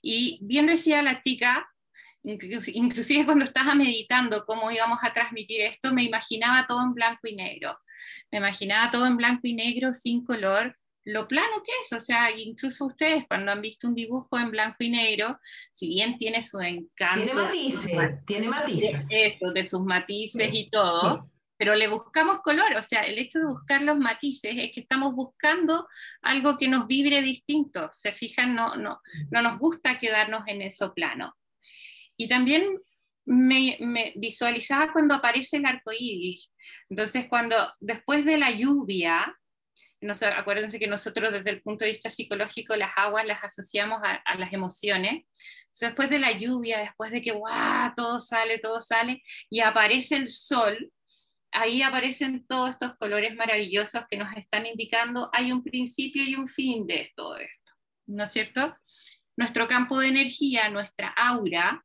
Y 0.00 0.38
bien 0.42 0.66
decía 0.66 1.02
la 1.02 1.20
chica, 1.20 1.68
inclusive 2.22 3.26
cuando 3.26 3.44
estaba 3.44 3.74
meditando 3.74 4.46
cómo 4.46 4.70
íbamos 4.70 5.00
a 5.02 5.12
transmitir 5.12 5.60
esto, 5.60 5.92
me 5.92 6.04
imaginaba 6.04 6.66
todo 6.66 6.82
en 6.82 6.94
blanco 6.94 7.28
y 7.28 7.34
negro. 7.36 7.76
Me 8.30 8.38
imaginaba 8.38 8.90
todo 8.90 9.06
en 9.06 9.18
blanco 9.18 9.42
y 9.46 9.52
negro, 9.52 9.92
sin 9.92 10.24
color, 10.24 10.74
lo 11.04 11.26
plano 11.26 11.62
que 11.64 11.72
es, 11.82 11.92
o 11.92 12.00
sea, 12.00 12.30
incluso 12.36 12.86
ustedes 12.86 13.24
cuando 13.26 13.52
han 13.52 13.62
visto 13.62 13.88
un 13.88 13.94
dibujo 13.94 14.38
en 14.38 14.50
blanco 14.50 14.76
y 14.80 14.90
negro, 14.90 15.38
si 15.72 15.88
bien 15.88 16.18
tiene 16.18 16.42
su 16.42 16.60
encanto. 16.60 17.24
Tiene 17.24 17.34
matices, 17.34 18.24
tiene 18.26 18.48
matices. 18.48 19.08
De, 19.08 19.38
de 19.54 19.68
sus 19.68 19.82
matices 19.82 20.50
y 20.52 20.68
todo, 20.68 21.30
pero 21.56 21.74
le 21.74 21.88
buscamos 21.88 22.40
color, 22.40 22.74
o 22.76 22.82
sea, 22.82 23.02
el 23.02 23.18
hecho 23.18 23.38
de 23.38 23.46
buscar 23.46 23.82
los 23.82 23.98
matices 23.98 24.54
es 24.56 24.72
que 24.72 24.80
estamos 24.80 25.14
buscando 25.14 25.86
algo 26.22 26.58
que 26.58 26.68
nos 26.68 26.86
vibre 26.86 27.22
distinto, 27.22 27.88
se 27.92 28.12
fijan, 28.12 28.54
no, 28.54 28.76
no, 28.76 29.00
no 29.30 29.42
nos 29.42 29.58
gusta 29.58 29.98
quedarnos 29.98 30.44
en 30.46 30.62
eso 30.62 30.94
plano. 30.94 31.34
Y 32.16 32.28
también 32.28 32.78
me, 33.24 33.76
me, 33.80 34.12
visualizaba 34.16 34.92
cuando 34.92 35.14
aparece 35.14 35.56
el 35.56 35.66
arco 35.66 35.92
iris. 35.92 36.50
Entonces, 36.88 37.26
cuando 37.28 37.56
después 37.78 38.24
de 38.24 38.38
la 38.38 38.50
lluvia, 38.50 39.36
no, 40.00 40.14
acuérdense 40.36 40.78
que 40.78 40.86
nosotros 40.86 41.32
desde 41.32 41.50
el 41.50 41.62
punto 41.62 41.84
de 41.84 41.92
vista 41.92 42.10
psicológico 42.10 42.74
las 42.76 42.92
aguas 42.96 43.26
las 43.26 43.44
asociamos 43.44 44.00
a, 44.02 44.14
a 44.14 44.34
las 44.36 44.52
emociones. 44.52 45.24
después 45.80 46.08
de 46.10 46.18
la 46.18 46.32
lluvia, 46.32 46.78
después 46.78 47.10
de 47.12 47.22
que 47.22 47.32
¡guau! 47.32 47.92
todo 47.94 48.20
sale, 48.20 48.58
todo 48.58 48.80
sale, 48.80 49.22
y 49.50 49.60
aparece 49.60 50.16
el 50.16 50.30
sol, 50.30 50.90
ahí 51.52 51.82
aparecen 51.82 52.46
todos 52.46 52.70
estos 52.70 52.96
colores 52.96 53.34
maravillosos 53.34 54.04
que 54.08 54.16
nos 54.16 54.34
están 54.36 54.66
indicando 54.66 55.30
hay 55.32 55.52
un 55.52 55.62
principio 55.62 56.22
y 56.24 56.34
un 56.34 56.48
fin 56.48 56.86
de 56.86 57.12
todo 57.16 57.36
esto, 57.36 57.72
¿no 58.06 58.24
es 58.24 58.30
cierto? 58.30 58.76
Nuestro 59.36 59.66
campo 59.68 59.98
de 59.98 60.08
energía, 60.08 60.68
nuestra 60.68 61.08
aura, 61.08 61.84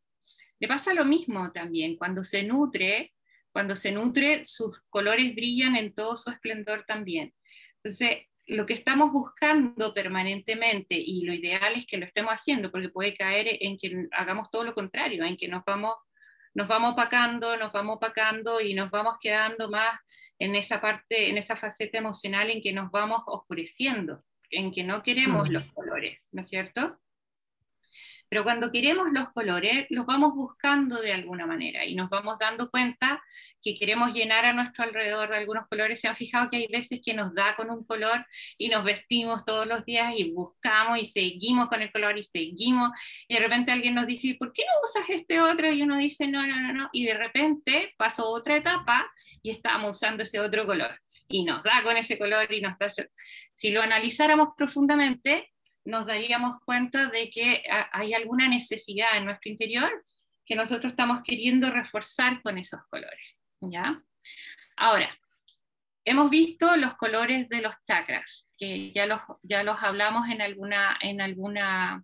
le 0.60 0.68
pasa 0.68 0.94
lo 0.94 1.06
mismo 1.06 1.52
también, 1.52 1.98
cuando 1.98 2.24
se 2.24 2.44
nutre, 2.44 3.14
cuando 3.52 3.76
se 3.76 3.92
nutre, 3.92 4.46
sus 4.46 4.82
colores 4.90 5.34
brillan 5.34 5.76
en 5.76 5.94
todo 5.94 6.18
su 6.18 6.30
esplendor 6.30 6.84
también. 6.86 7.34
Entonces, 7.86 8.26
lo 8.48 8.66
que 8.66 8.74
estamos 8.74 9.12
buscando 9.12 9.94
permanentemente, 9.94 10.96
y 10.98 11.24
lo 11.24 11.36
ideal 11.36 11.74
es 11.76 11.86
que 11.86 11.98
lo 11.98 12.08
estemos 12.08 12.34
haciendo, 12.34 12.72
porque 12.72 12.90
puede 12.90 13.16
caer 13.16 13.60
en 13.62 13.78
que 13.78 14.08
hagamos 14.12 14.50
todo 14.50 14.64
lo 14.64 14.74
contrario, 14.74 15.24
en 15.24 15.38
que 15.38 15.48
nos 15.48 15.64
vamos 15.64 15.94
nos 16.56 16.68
vamos 16.70 16.94
opacando, 16.94 17.58
nos 17.58 17.74
vamos 17.74 17.98
opacando 17.98 18.62
y 18.62 18.74
nos 18.74 18.90
vamos 18.90 19.18
quedando 19.20 19.70
más 19.70 20.00
en 20.40 20.56
esa 20.56 20.80
parte, 20.80 21.30
en 21.30 21.38
esa 21.38 21.58
faceta 21.58 21.98
emocional 21.98 22.50
en 22.50 22.62
que 22.62 22.72
nos 22.72 22.90
vamos 22.92 23.22
oscureciendo, 23.28 24.24
en 24.50 24.72
que 24.72 24.84
no 24.84 25.04
queremos 25.04 25.50
los 25.50 25.66
colores, 25.74 26.18
¿no 26.32 26.42
es 26.42 26.48
cierto? 26.48 26.98
Pero 28.30 28.44
cuando 28.44 28.72
queremos 28.72 29.08
los 29.12 29.30
colores, 29.30 29.88
los 29.90 30.06
vamos 30.06 30.34
buscando 30.36 31.02
de 31.02 31.14
alguna 31.14 31.46
manera 31.46 31.86
y 31.86 31.96
nos 31.96 32.10
vamos 32.10 32.38
dando 32.40 32.70
cuenta 32.70 33.24
que 33.62 33.78
queremos 33.78 34.14
llenar 34.14 34.46
a 34.46 34.54
nuestro 34.54 34.84
alrededor 34.84 35.30
de 35.30 35.38
algunos 35.38 35.68
colores. 35.68 36.00
Se 36.00 36.08
han 36.08 36.16
fijado 36.16 36.50
que 36.50 36.58
hay 36.58 36.68
veces 36.68 37.02
que 37.04 37.14
nos 37.14 37.34
da 37.34 37.56
con 37.56 37.70
un 37.70 37.84
color 37.84 38.26
y 38.58 38.70
nos 38.70 38.84
vestimos 38.84 39.44
todos 39.46 39.68
los 39.68 39.86
días 39.86 40.14
y 40.16 40.32
buscamos 40.32 41.00
y 41.00 41.06
seguimos 41.06 41.70
con 41.70 41.82
el 41.82 41.92
color 41.92 42.18
y 42.18 42.24
seguimos. 42.24 42.92
Y 43.28 43.36
de 43.36 43.40
repente 43.40 43.72
alguien 43.72 43.96
nos 43.96 44.08
dice, 44.08 44.36
¿por 44.40 44.54
qué 44.54 44.64
no 44.64 44.72
usas 44.84 45.10
este 45.10 45.42
otro? 45.42 45.72
Y 45.72 45.82
uno 45.82 45.98
dice, 45.98 46.28
no, 46.28 46.46
no, 46.46 46.60
no, 46.60 46.74
no. 46.74 46.90
Y 46.94 47.06
de 47.06 47.16
repente 47.16 47.94
pasó 47.98 48.30
otra 48.30 48.58
etapa 48.58 49.12
y 49.42 49.52
estábamos 49.52 49.98
usando 49.98 50.24
ese 50.24 50.40
otro 50.40 50.66
color. 50.66 51.00
Y 51.28 51.44
nos 51.46 51.64
da 51.64 51.84
con 51.84 51.98
ese 51.98 52.18
color 52.18 52.52
y 52.52 52.62
nos 52.62 52.78
da... 52.78 52.88
Si 53.56 53.72
lo 53.72 53.82
analizáramos 53.82 54.50
profundamente, 54.58 55.52
nos 55.86 56.06
daríamos 56.06 56.60
cuenta 56.66 57.08
de 57.08 57.30
que 57.30 57.64
hay 57.92 58.14
alguna 58.14 58.48
necesidad 58.48 59.18
en 59.18 59.26
nuestro 59.26 59.52
interior 59.52 60.04
que 60.46 60.56
nosotros 60.56 60.92
estamos 60.92 61.22
queriendo 61.24 61.72
reforzar 61.72 62.42
con 62.42 62.58
esos 62.58 62.82
colores. 62.90 63.36
¿ya? 63.62 64.02
Ahora, 64.76 65.10
hemos 66.04 66.30
visto 66.30 66.76
los 66.76 66.96
colores 66.96 67.50
de 67.50 67.62
los 67.62 67.74
chakras, 67.88 68.48
que 68.58 68.92
ya 68.94 69.06
los, 69.06 69.22
ya 69.44 69.64
los 69.64 69.82
hablamos 69.82 70.28
en 70.30 70.42
alguna, 70.42 70.98
en, 71.02 71.22
alguna, 71.22 72.04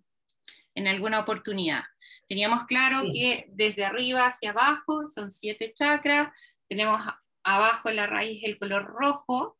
en 0.74 0.88
alguna 0.88 1.20
oportunidad. 1.20 1.82
Teníamos 2.28 2.64
claro 2.66 3.02
que 3.12 3.46
desde 3.48 3.84
arriba 3.84 4.26
hacia 4.26 4.50
abajo 4.50 5.06
son 5.06 5.30
siete 5.30 5.74
chakras, 5.74 6.32
tenemos 6.68 7.02
abajo 7.42 7.90
en 7.90 7.96
la 7.96 8.06
raíz 8.06 8.42
el 8.44 8.58
color 8.58 8.86
rojo, 8.86 9.58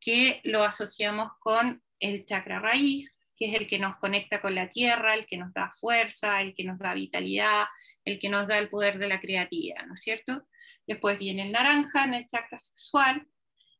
que 0.00 0.40
lo 0.44 0.62
asociamos 0.64 1.32
con 1.40 1.82
el 1.98 2.24
chakra 2.26 2.60
raíz, 2.60 3.15
que 3.36 3.50
es 3.50 3.60
el 3.60 3.66
que 3.66 3.78
nos 3.78 3.96
conecta 3.96 4.40
con 4.40 4.54
la 4.54 4.70
tierra, 4.70 5.14
el 5.14 5.26
que 5.26 5.36
nos 5.36 5.52
da 5.52 5.72
fuerza, 5.78 6.40
el 6.40 6.54
que 6.54 6.64
nos 6.64 6.78
da 6.78 6.94
vitalidad, 6.94 7.66
el 8.04 8.18
que 8.18 8.28
nos 8.28 8.46
da 8.48 8.58
el 8.58 8.68
poder 8.68 8.98
de 8.98 9.08
la 9.08 9.20
creatividad, 9.20 9.84
¿no 9.86 9.94
es 9.94 10.00
cierto? 10.00 10.42
Después 10.86 11.18
viene 11.18 11.42
el 11.42 11.52
naranja 11.52 12.04
en 12.04 12.14
el 12.14 12.26
chakra 12.26 12.58
sexual, 12.58 13.26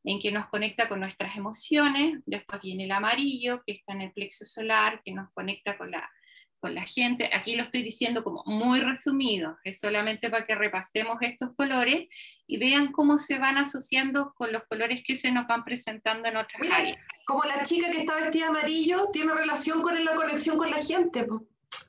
en 0.04 0.20
que 0.20 0.30
nos 0.30 0.46
conecta 0.48 0.88
con 0.88 1.00
nuestras 1.00 1.36
emociones. 1.36 2.20
Después 2.26 2.60
viene 2.62 2.84
el 2.84 2.92
amarillo, 2.92 3.62
que 3.66 3.72
está 3.72 3.92
en 3.92 4.02
el 4.02 4.12
plexo 4.12 4.44
solar, 4.44 5.02
que 5.04 5.12
nos 5.12 5.30
conecta 5.32 5.76
con 5.76 5.90
la 5.90 6.08
con 6.60 6.74
la 6.74 6.84
gente. 6.84 7.30
Aquí 7.32 7.56
lo 7.56 7.62
estoy 7.62 7.82
diciendo 7.82 8.24
como 8.24 8.42
muy 8.46 8.80
resumido, 8.80 9.58
es 9.64 9.80
solamente 9.80 10.30
para 10.30 10.46
que 10.46 10.54
repasemos 10.54 11.18
estos 11.20 11.54
colores 11.56 12.08
y 12.46 12.58
vean 12.58 12.92
cómo 12.92 13.18
se 13.18 13.38
van 13.38 13.58
asociando 13.58 14.34
con 14.36 14.52
los 14.52 14.64
colores 14.64 15.02
que 15.04 15.16
se 15.16 15.30
nos 15.30 15.46
van 15.46 15.64
presentando 15.64 16.28
en 16.28 16.36
otras 16.36 16.62
áreas. 16.70 16.98
Como 17.26 17.44
la 17.44 17.62
chica 17.62 17.90
que 17.90 18.00
está 18.00 18.16
vestida 18.16 18.48
amarillo 18.48 19.08
tiene 19.12 19.34
relación 19.34 19.82
con 19.82 20.04
la 20.04 20.14
conexión 20.14 20.58
con 20.58 20.70
la 20.70 20.82
gente. 20.82 21.26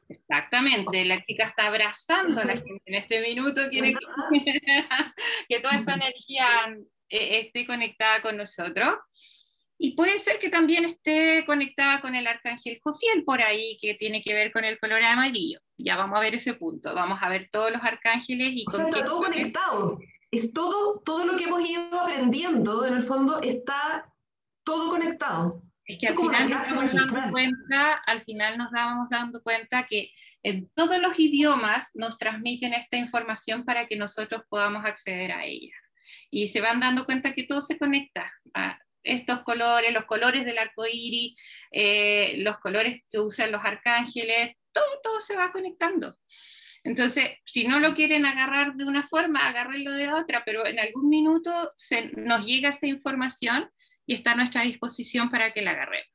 Exactamente, 0.10 1.06
la 1.06 1.22
chica 1.22 1.48
está 1.48 1.68
abrazando 1.68 2.42
a 2.42 2.46
la 2.46 2.54
gente 2.54 2.82
en 2.86 2.96
este 2.96 3.22
minuto, 3.22 3.62
quiere 3.70 3.94
que, 3.94 4.00
que 5.50 5.60
toda 5.60 5.76
esa 5.76 5.94
energía 5.96 6.48
eh, 7.10 7.40
esté 7.42 7.66
conectada 7.66 8.22
con 8.22 8.38
nosotros. 8.38 8.96
Y 9.80 9.96
puede 9.96 10.18
ser 10.20 10.40
que 10.40 10.50
también 10.50 10.86
esté 10.86 11.46
conectada 11.46 12.02
con 12.02 12.16
el 12.16 12.26
arcángel 12.26 12.80
Jofiel 12.84 13.24
por 13.24 13.42
ahí, 13.42 13.78
que 13.80 13.94
tiene 13.94 14.24
que 14.24 14.34
ver 14.34 14.52
con 14.52 14.66
el 14.66 14.80
color 14.80 15.04
amarillo. 15.04 15.60
Ya 15.78 15.96
vamos 15.96 16.18
a 16.18 16.22
ver 16.22 16.34
ese 16.34 16.56
punto. 16.56 16.96
Vamos 16.96 17.20
a 17.22 17.30
ver 17.30 17.50
todos 17.52 17.72
los 17.72 17.84
arcángeles 17.84 18.54
y 18.54 18.66
o 18.68 18.72
sea, 18.72 18.86
está 18.86 19.06
todo 19.06 19.22
conectado. 19.22 20.00
Es 20.32 20.52
todo, 20.52 21.02
todo 21.06 21.26
lo 21.26 21.38
que 21.38 21.46
hemos 21.46 21.68
ido 21.70 22.00
aprendiendo, 22.00 22.86
en 22.86 22.96
el 22.96 23.04
fondo, 23.04 23.40
está 23.42 24.12
todo 24.64 24.90
conectado. 24.90 25.62
Es 25.86 26.00
que 26.00 26.08
al 26.08 26.18
final, 26.18 26.50
nos 26.50 26.94
dando 26.94 27.32
cuenta, 27.32 27.94
al 28.06 28.22
final 28.24 28.58
nos 28.58 28.72
dábamos 28.72 29.10
dando 29.10 29.42
cuenta 29.42 29.88
que 29.88 30.12
en 30.44 30.70
todos 30.74 31.00
los 31.02 31.18
idiomas 31.18 31.88
nos 31.94 32.18
transmiten 32.18 32.74
esta 32.74 32.98
información 32.98 33.64
para 33.64 33.88
que 33.88 33.96
nosotros 33.96 34.42
podamos 34.50 34.84
acceder 34.84 35.32
a 35.32 35.46
ella. 35.46 35.74
Y 36.30 36.50
se 36.50 36.60
van 36.60 36.82
dando 36.82 37.06
cuenta 37.06 37.34
que 37.34 37.44
todo 37.44 37.62
se 37.62 37.78
conecta. 37.78 38.30
A, 38.54 38.78
estos 39.08 39.42
colores, 39.44 39.94
los 39.94 40.06
colores 40.06 40.46
del 40.46 40.58
arco 40.58 40.86
iris, 40.86 41.36
eh, 41.72 42.36
los 42.40 42.58
colores 42.60 43.04
que 43.10 43.20
usan 43.20 43.52
los 43.52 43.64
arcángeles, 43.64 44.56
todo, 44.72 45.00
todo 45.02 45.20
se 45.22 45.36
va 45.36 45.52
conectando. 45.52 46.16
Entonces, 46.84 47.32
si 47.46 47.68
no 47.68 47.80
lo 47.80 47.96
quieren 47.96 48.26
agarrar 48.26 48.76
de 48.76 48.86
una 48.86 49.04
forma, 49.04 49.48
agárrenlo 49.48 49.92
de 49.92 50.12
otra, 50.14 50.44
pero 50.46 50.66
en 50.66 50.80
algún 50.80 51.10
minuto 51.10 51.70
se, 51.76 52.12
nos 52.12 52.46
llega 52.46 52.70
esa 52.70 52.88
información 52.88 53.70
y 54.06 54.14
está 54.14 54.32
a 54.32 54.36
nuestra 54.36 54.62
disposición 54.62 55.30
para 55.30 55.52
que 55.52 55.62
la 55.62 55.72
agarremos. 55.72 56.08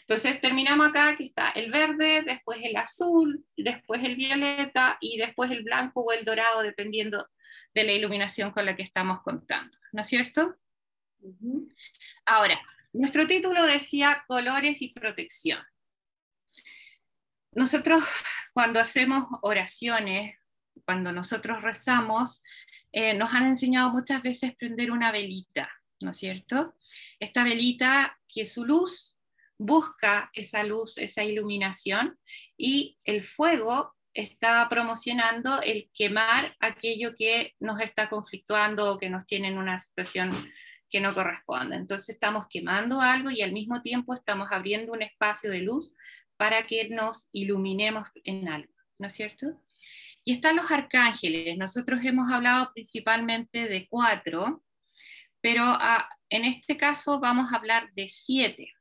Entonces 0.00 0.40
terminamos 0.40 0.88
acá 0.88 1.16
que 1.16 1.24
está 1.24 1.50
el 1.50 1.70
verde, 1.70 2.22
después 2.22 2.58
el 2.62 2.76
azul, 2.76 3.44
después 3.56 4.02
el 4.02 4.16
violeta 4.16 4.96
y 5.00 5.18
después 5.18 5.50
el 5.50 5.62
blanco 5.62 6.02
o 6.02 6.12
el 6.12 6.24
dorado, 6.24 6.62
dependiendo 6.62 7.28
de 7.74 7.84
la 7.84 7.92
iluminación 7.92 8.50
con 8.52 8.66
la 8.66 8.74
que 8.74 8.82
estamos 8.82 9.22
contando, 9.22 9.76
¿no 9.92 10.00
es 10.00 10.08
cierto? 10.08 10.56
Ahora, 12.26 12.60
nuestro 12.92 13.26
título 13.26 13.62
decía 13.62 14.24
colores 14.26 14.82
y 14.82 14.88
protección. 14.88 15.62
Nosotros 17.52 18.04
cuando 18.52 18.80
hacemos 18.80 19.28
oraciones, 19.42 20.36
cuando 20.84 21.12
nosotros 21.12 21.62
rezamos, 21.62 22.42
eh, 22.90 23.14
nos 23.14 23.32
han 23.32 23.46
enseñado 23.46 23.90
muchas 23.90 24.22
veces 24.22 24.56
prender 24.56 24.90
una 24.90 25.12
velita, 25.12 25.70
¿no 26.00 26.10
es 26.10 26.18
cierto? 26.18 26.74
Esta 27.20 27.44
velita 27.44 28.18
que 28.26 28.44
su 28.44 28.64
luz 28.64 29.16
busca 29.56 30.30
esa 30.34 30.64
luz, 30.64 30.98
esa 30.98 31.22
iluminación, 31.22 32.18
y 32.56 32.98
el 33.04 33.22
fuego 33.22 33.94
está 34.14 34.68
promocionando 34.68 35.60
el 35.62 35.90
quemar 35.94 36.56
aquello 36.58 37.14
que 37.14 37.54
nos 37.60 37.80
está 37.80 38.08
conflictuando 38.08 38.92
o 38.92 38.98
que 38.98 39.10
nos 39.10 39.26
tiene 39.26 39.48
en 39.48 39.58
una 39.58 39.78
situación 39.78 40.32
que 40.90 41.00
no 41.00 41.14
corresponde. 41.14 41.76
Entonces 41.76 42.10
estamos 42.10 42.46
quemando 42.48 43.00
algo 43.00 43.30
y 43.30 43.42
al 43.42 43.52
mismo 43.52 43.82
tiempo 43.82 44.14
estamos 44.14 44.48
abriendo 44.50 44.92
un 44.92 45.02
espacio 45.02 45.50
de 45.50 45.60
luz 45.60 45.94
para 46.36 46.66
que 46.66 46.88
nos 46.88 47.28
iluminemos 47.32 48.08
en 48.24 48.48
algo, 48.48 48.72
¿no 48.98 49.06
es 49.06 49.14
cierto? 49.14 49.60
Y 50.24 50.32
están 50.32 50.56
los 50.56 50.70
arcángeles. 50.70 51.56
Nosotros 51.56 52.00
hemos 52.04 52.30
hablado 52.30 52.72
principalmente 52.74 53.68
de 53.68 53.86
cuatro, 53.88 54.62
pero 55.40 55.62
ah, 55.64 56.08
en 56.28 56.44
este 56.44 56.76
caso 56.76 57.20
vamos 57.20 57.52
a 57.52 57.56
hablar 57.56 57.90
de 57.94 58.08
siete, 58.08 58.72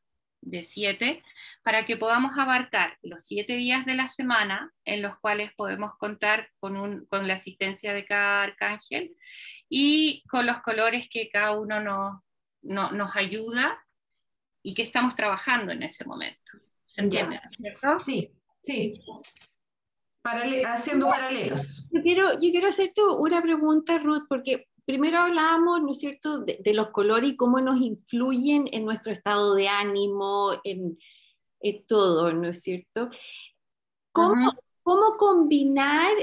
de 0.45 0.63
siete, 0.63 1.23
para 1.63 1.85
que 1.85 1.97
podamos 1.97 2.37
abarcar 2.37 2.97
los 3.01 3.23
siete 3.23 3.53
días 3.53 3.85
de 3.85 3.95
la 3.95 4.07
semana 4.07 4.71
en 4.85 5.01
los 5.01 5.17
cuales 5.19 5.51
podemos 5.55 5.95
contar 5.97 6.49
con, 6.59 7.05
con 7.07 7.27
la 7.27 7.33
asistencia 7.33 7.93
de 7.93 8.05
cada 8.05 8.43
arcángel 8.43 9.15
y 9.67 10.23
con 10.29 10.45
los 10.45 10.61
colores 10.61 11.07
que 11.09 11.29
cada 11.29 11.57
uno 11.57 11.81
nos, 11.81 12.91
nos 12.91 13.15
ayuda 13.15 13.83
y 14.63 14.73
qué 14.73 14.83
estamos 14.83 15.15
trabajando 15.15 15.71
en 15.71 15.83
ese 15.83 16.05
momento. 16.05 16.51
¿Se 16.85 17.01
entiende? 17.01 17.41
Sí, 17.99 18.31
sí. 18.61 19.01
haciendo 20.23 21.09
paralelos. 21.09 21.85
Yo 21.91 22.01
quiero, 22.01 22.33
yo 22.33 22.51
quiero 22.51 22.67
hacerte 22.67 23.01
una 23.03 23.41
pregunta, 23.41 23.97
Ruth, 23.97 24.25
porque 24.29 24.67
primero 24.85 25.19
hablábamos, 25.19 25.81
¿no 25.81 25.91
es 25.91 25.99
cierto?, 25.99 26.39
de, 26.39 26.73
los 26.73 26.89
colores 26.91 27.31
y 27.31 27.35
cómo 27.35 27.59
nos 27.59 27.81
influyen 27.81 28.69
en 28.71 28.85
nuestro 28.85 29.11
estado 29.11 29.55
de 29.55 29.67
ánimo, 29.67 30.51
en, 30.63 30.97
todo, 31.87 32.31
¿no 32.31 32.49
es 32.49 32.61
cierto? 32.61 33.09
¿Cómo, 34.11 34.51
¿Cómo 34.83 35.17
combinar 35.17 36.13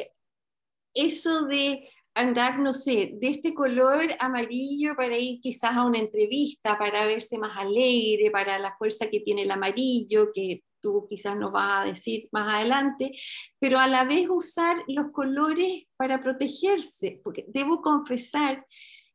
eso 0.94 1.46
de 1.46 1.88
andar, 2.14 2.58
no 2.60 2.72
sé, 2.72 3.12
de 3.20 3.28
este 3.28 3.54
color 3.54 4.06
amarillo 4.20 4.94
para 4.96 5.16
ir 5.16 5.40
quizás 5.40 5.72
a 5.72 5.84
una 5.84 5.98
entrevista, 5.98 6.78
para 6.78 7.06
verse 7.06 7.38
más 7.38 7.56
alegre, 7.56 8.30
para 8.30 8.58
la 8.58 8.76
fuerza 8.76 9.08
que 9.08 9.20
tiene 9.20 9.42
el 9.42 9.50
amarillo, 9.50 10.30
que 10.32 10.62
tú 10.82 11.06
quizás 11.08 11.36
nos 11.36 11.52
vas 11.52 11.82
a 11.82 11.84
decir 11.84 12.28
más 12.32 12.52
adelante, 12.52 13.12
pero 13.58 13.78
a 13.78 13.88
la 13.88 14.04
vez 14.04 14.26
usar 14.28 14.76
los 14.88 15.12
colores 15.12 15.84
para 15.96 16.20
protegerse, 16.20 17.20
porque 17.22 17.46
debo 17.48 17.80
confesar 17.80 18.66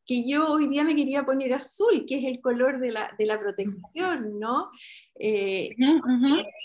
que 0.08 0.28
yo 0.28 0.48
hoy 0.48 0.70
día 0.70 0.86
me 0.86 0.96
quería 0.96 1.26
poner 1.26 1.54
azul, 1.54 2.06
que 2.08 2.20
es 2.20 2.24
el 2.24 2.40
color 2.40 2.80
de 2.80 2.92
la, 2.92 3.14
de 3.20 3.26
la 3.26 3.38
protección, 3.38 4.40
¿no? 4.40 4.72
Eh, 5.20 5.76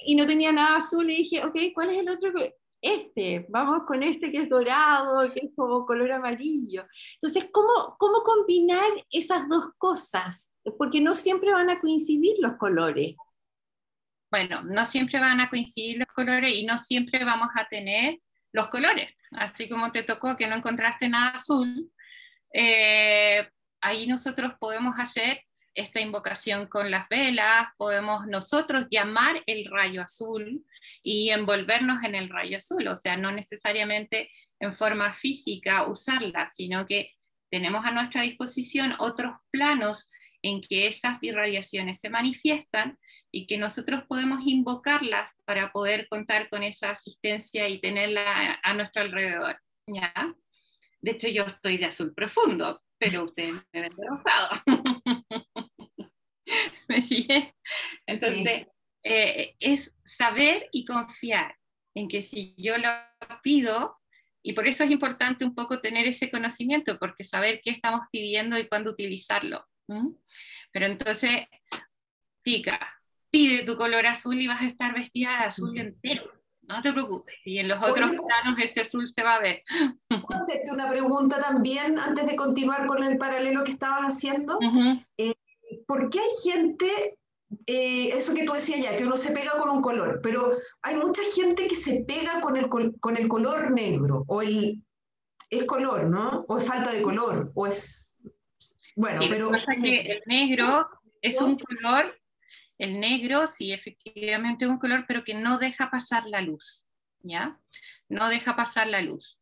y 0.06 0.14
no 0.14 0.26
tenía 0.26 0.52
nada 0.52 0.76
azul 0.76 1.10
y 1.10 1.16
dije, 1.16 1.44
ok, 1.44 1.58
¿cuál 1.74 1.90
es 1.90 1.98
el 1.98 2.08
otro? 2.08 2.30
Este, 2.80 3.46
vamos 3.48 3.80
con 3.86 4.02
este 4.02 4.30
que 4.30 4.38
es 4.38 4.48
dorado, 4.48 5.32
que 5.32 5.46
es 5.46 5.50
como 5.56 5.84
color 5.86 6.12
amarillo. 6.12 6.84
Entonces, 7.14 7.48
¿cómo, 7.52 7.96
cómo 7.98 8.22
combinar 8.22 8.90
esas 9.10 9.48
dos 9.48 9.66
cosas? 9.76 10.50
Porque 10.78 11.00
no 11.00 11.16
siempre 11.16 11.52
van 11.52 11.70
a 11.70 11.80
coincidir 11.80 12.36
los 12.40 12.56
colores 12.58 13.16
bueno, 14.32 14.62
no 14.62 14.86
siempre 14.86 15.20
van 15.20 15.42
a 15.42 15.50
coincidir 15.50 15.98
los 15.98 16.08
colores 16.08 16.54
y 16.54 16.64
no 16.64 16.78
siempre 16.78 17.22
vamos 17.22 17.50
a 17.54 17.68
tener 17.68 18.18
los 18.50 18.68
colores. 18.68 19.10
Así 19.32 19.68
como 19.68 19.92
te 19.92 20.02
tocó 20.02 20.38
que 20.38 20.46
no 20.46 20.56
encontraste 20.56 21.06
nada 21.06 21.32
azul, 21.32 21.92
eh, 22.54 23.46
ahí 23.82 24.06
nosotros 24.06 24.54
podemos 24.58 24.98
hacer 24.98 25.44
esta 25.74 26.00
invocación 26.00 26.66
con 26.66 26.90
las 26.90 27.10
velas, 27.10 27.68
podemos 27.76 28.26
nosotros 28.26 28.86
llamar 28.90 29.42
el 29.46 29.66
rayo 29.66 30.00
azul 30.00 30.64
y 31.02 31.28
envolvernos 31.28 32.02
en 32.02 32.14
el 32.14 32.30
rayo 32.30 32.56
azul, 32.56 32.88
o 32.88 32.96
sea, 32.96 33.18
no 33.18 33.32
necesariamente 33.32 34.30
en 34.60 34.72
forma 34.72 35.12
física 35.12 35.86
usarla, 35.86 36.50
sino 36.54 36.86
que 36.86 37.12
tenemos 37.50 37.84
a 37.84 37.90
nuestra 37.90 38.22
disposición 38.22 38.94
otros 38.98 39.34
planos 39.50 40.08
en 40.42 40.60
que 40.60 40.88
esas 40.88 41.22
irradiaciones 41.22 42.00
se 42.00 42.10
manifiestan 42.10 42.98
y 43.30 43.46
que 43.46 43.56
nosotros 43.56 44.02
podemos 44.08 44.40
invocarlas 44.44 45.30
para 45.44 45.72
poder 45.72 46.08
contar 46.08 46.48
con 46.50 46.62
esa 46.62 46.90
asistencia 46.90 47.68
y 47.68 47.80
tenerla 47.80 48.60
a, 48.62 48.74
nuestro 48.74 49.02
alrededor. 49.02 49.58
¿ya? 49.86 50.12
De 51.00 51.12
hecho, 51.12 51.28
yo 51.28 51.44
estoy 51.44 51.78
de 51.78 51.86
azul 51.86 52.12
profundo, 52.14 52.82
pero 52.98 53.24
ustedes 53.24 53.54
me 53.72 53.82
ven 53.82 53.96
de 53.96 54.06
rosado. 54.06 54.62
¿Me 56.88 57.00
sigue? 57.00 57.54
Entonces, 58.06 58.66
eh, 59.04 59.54
es 59.58 59.94
saber 60.04 60.68
y 60.72 60.84
confiar 60.84 61.56
en 61.94 62.08
que 62.08 62.22
si 62.22 62.54
yo 62.56 62.76
lo 62.78 62.88
pido, 63.42 63.98
y 64.44 64.54
por 64.54 64.66
eso 64.66 64.84
es 64.84 64.90
importante 64.90 65.44
un 65.44 65.54
poco 65.54 65.80
tener 65.80 66.06
ese 66.06 66.30
conocimiento, 66.30 66.98
porque 66.98 67.24
saber 67.24 67.60
qué 67.62 67.70
estamos 67.70 68.02
pidiendo 68.10 68.58
y 68.58 68.68
cuándo 68.68 68.90
utilizarlo. 68.90 69.64
Pero 70.72 70.86
entonces, 70.86 71.46
tica, 72.42 72.78
pide 73.30 73.64
tu 73.64 73.76
color 73.76 74.06
azul 74.06 74.40
y 74.40 74.46
vas 74.46 74.62
a 74.62 74.66
estar 74.66 74.94
vestida 74.94 75.30
de 75.30 75.44
azul 75.46 75.76
entero. 75.76 76.30
No 76.62 76.80
te 76.80 76.92
preocupes. 76.92 77.34
Y 77.44 77.58
en 77.58 77.68
los 77.68 77.82
otros 77.82 78.10
planos 78.10 78.58
ese 78.62 78.82
azul 78.82 79.10
se 79.12 79.22
va 79.22 79.34
a 79.34 79.40
ver. 79.40 79.62
¿Puedo 80.08 80.40
hacerte 80.40 80.70
una 80.70 80.88
pregunta 80.88 81.40
también 81.40 81.98
antes 81.98 82.26
de 82.26 82.36
continuar 82.36 82.86
con 82.86 83.02
el 83.02 83.18
paralelo 83.18 83.64
que 83.64 83.72
estabas 83.72 84.02
haciendo? 84.02 84.58
Eh, 85.18 85.34
¿Por 85.86 86.08
qué 86.08 86.20
hay 86.20 86.50
gente, 86.50 87.18
eh, 87.66 88.10
eso 88.16 88.32
que 88.34 88.44
tú 88.44 88.52
decías 88.52 88.80
ya, 88.80 88.96
que 88.96 89.04
uno 89.04 89.16
se 89.16 89.32
pega 89.32 89.52
con 89.52 89.70
un 89.70 89.82
color, 89.82 90.20
pero 90.22 90.52
hay 90.82 90.96
mucha 90.96 91.22
gente 91.34 91.66
que 91.66 91.76
se 91.76 92.04
pega 92.06 92.40
con 92.40 92.56
el, 92.56 92.68
con 92.68 93.16
el 93.16 93.28
color 93.28 93.72
negro 93.72 94.24
o 94.26 94.42
el... 94.42 94.82
Es 95.50 95.64
color, 95.64 96.08
¿no? 96.08 96.46
O 96.48 96.56
es 96.56 96.64
falta 96.64 96.92
de 96.92 97.02
color, 97.02 97.52
o 97.54 97.66
es... 97.66 98.11
Bueno, 98.96 99.22
pero... 99.28 99.50
Pasa 99.50 99.74
que 99.74 100.00
el 100.00 100.22
negro 100.26 100.88
es 101.20 101.40
un 101.40 101.58
color 101.58 102.14
el 102.82 102.98
negro 102.98 103.46
sí, 103.46 103.72
efectivamente 103.72 104.64
es 104.64 104.70
un 104.70 104.78
color, 104.78 105.04
pero 105.06 105.22
que 105.22 105.34
no 105.34 105.58
deja 105.58 105.88
pasar 105.88 106.26
la 106.26 106.40
luz, 106.40 106.88
¿ya? 107.20 107.56
No 108.08 108.28
deja 108.28 108.56
pasar 108.56 108.88
la 108.88 109.00
luz. 109.02 109.40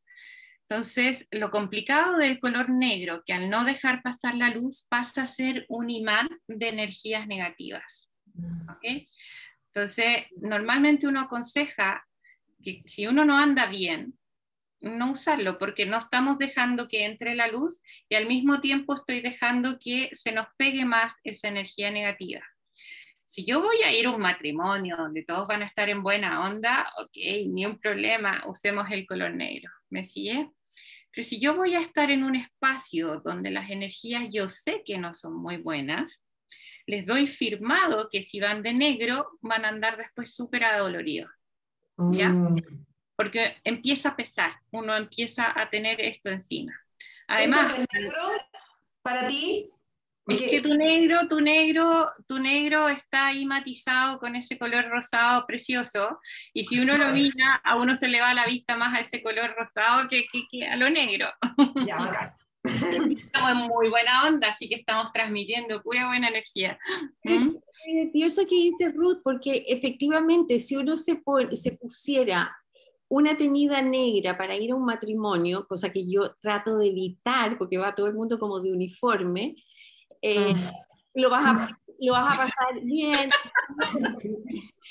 Entonces, 0.69 1.27
lo 1.31 1.51
complicado 1.51 2.19
del 2.19 2.39
color 2.39 2.69
negro, 2.69 3.23
que 3.25 3.33
al 3.33 3.49
no 3.49 3.65
dejar 3.65 4.03
pasar 4.03 4.35
la 4.35 4.51
luz 4.51 4.87
pasa 4.91 5.23
a 5.23 5.27
ser 5.27 5.65
un 5.71 5.89
imán 5.89 6.29
de 6.49 6.69
energías 6.69 7.27
negativas. 7.27 8.11
¿okay? 8.77 9.09
Entonces, 9.73 10.27
normalmente 10.37 11.07
uno 11.07 11.21
aconseja 11.21 12.07
que 12.63 12.83
si 12.85 13.07
uno 13.07 13.25
no 13.25 13.39
anda 13.39 13.65
bien, 13.65 14.19
no 14.81 15.13
usarlo, 15.13 15.59
porque 15.59 15.87
no 15.87 15.99
estamos 15.99 16.39
dejando 16.39 16.89
que 16.89 17.05
entre 17.05 17.35
la 17.35 17.49
luz 17.49 17.83
y 18.09 18.15
al 18.15 18.27
mismo 18.27 18.61
tiempo 18.61 18.95
estoy 18.95 19.21
dejando 19.21 19.79
que 19.79 20.11
se 20.15 20.33
nos 20.33 20.47
pegue 20.57 20.85
más 20.85 21.15
esa 21.25 21.49
energía 21.49 21.91
negativa 21.91 22.43
si 23.31 23.45
yo 23.45 23.63
voy 23.63 23.77
a 23.85 23.93
ir 23.93 24.07
a 24.07 24.11
un 24.11 24.21
matrimonio 24.21 24.97
donde 24.97 25.23
todos 25.23 25.47
van 25.47 25.63
a 25.63 25.67
estar 25.67 25.89
en 25.89 26.03
buena 26.03 26.49
onda, 26.49 26.93
ok, 27.01 27.17
ni 27.47 27.65
un 27.65 27.79
problema, 27.79 28.43
usemos 28.49 28.91
el 28.91 29.07
color 29.07 29.33
negro, 29.33 29.71
¿me 29.89 30.05
sigue? 30.05 30.51
Pero 31.13 31.25
si 31.25 31.41
yo 31.41 31.55
voy 31.55 31.77
a 31.77 31.81
estar 31.81 32.11
en 32.11 32.25
un 32.25 32.35
espacio 32.35 33.21
donde 33.25 33.53
las 33.53 33.71
energías 33.71 34.25
yo 34.33 34.49
sé 34.49 34.83
que 34.85 34.99
no 34.99 35.15
son 35.15 35.41
muy 35.41 35.59
buenas, 35.59 36.21
les 36.87 37.07
doy 37.07 37.29
firmado 37.29 38.09
que 38.11 38.25
si 38.25 38.41
van 38.41 38.65
de 38.65 38.73
negro 38.73 39.29
van 39.43 39.65
a 39.65 39.69
andar 39.69 39.97
después 39.97 40.35
súper 40.35 40.65
adoloridos. 40.65 41.31
¿Ya? 42.11 42.31
Mm. 42.31 42.57
Porque 43.21 43.59
empieza 43.65 44.09
a 44.09 44.17
pesar, 44.17 44.53
uno 44.71 44.97
empieza 44.97 45.53
a 45.55 45.69
tener 45.69 46.01
esto 46.01 46.31
encima. 46.31 46.73
Además, 47.29 47.79
negro 47.93 48.17
para 49.03 49.29
ti 49.29 49.69
es 50.27 50.41
que 50.41 50.63
tu 50.63 50.73
negro, 50.73 51.29
tu 51.29 51.39
negro, 51.39 52.09
tu 52.27 52.39
negro 52.39 52.89
está 52.89 53.27
ahí 53.27 53.45
matizado 53.45 54.19
con 54.21 54.37
ese 54.37 54.57
color 54.57 54.89
rosado 54.89 55.47
precioso, 55.47 56.19
y 56.55 56.65
si 56.65 56.81
uno 56.81 56.97
lo 56.97 57.13
mira, 57.13 57.61
a 57.63 57.77
uno 57.77 57.95
se 57.95 58.09
le 58.09 58.23
va 58.23 58.33
la 58.33 58.47
vista 58.47 58.75
más 58.75 58.95
a 58.95 59.01
ese 59.01 59.23
color 59.23 59.55
rosado 59.55 60.09
que, 60.09 60.25
a 60.67 60.77
lo 60.77 60.89
negro. 60.89 61.29
Ya, 61.87 61.97
acá. 62.03 62.37
Estamos 62.65 63.51
en 63.51 63.57
muy 63.59 63.91
buena 63.91 64.29
onda, 64.29 64.49
así 64.49 64.67
que 64.67 64.77
estamos 64.77 65.13
transmitiendo 65.13 65.83
pura 65.83 66.07
buena 66.07 66.29
energía. 66.29 66.79
¿Mm? 67.23 67.51
Y 68.15 68.23
eso 68.23 68.47
que 68.47 68.55
dice 68.55 68.91
Ruth, 68.95 69.21
porque 69.23 69.67
efectivamente, 69.69 70.59
si 70.59 70.77
uno 70.77 70.97
se, 70.97 71.21
se 71.53 71.73
pusiera 71.73 72.57
una 73.11 73.37
tenida 73.37 73.83
negra 73.83 74.39
para 74.39 74.57
ir 74.57 74.71
a 74.71 74.77
un 74.77 74.85
matrimonio, 74.85 75.67
cosa 75.67 75.91
que 75.91 76.09
yo 76.09 76.37
trato 76.41 76.79
de 76.79 76.87
evitar, 76.87 77.59
porque 77.59 77.77
va 77.77 77.95
todo 77.95 78.07
el 78.07 78.15
mundo 78.15 78.39
como 78.39 78.61
de 78.61 78.73
uniforme, 78.73 79.57
eh, 80.23 80.55
lo, 81.15 81.29
vas 81.29 81.45
a, 81.45 81.69
lo 81.99 82.13
vas 82.13 82.35
a 82.35 82.37
pasar 82.37 82.81
bien. 82.85 83.29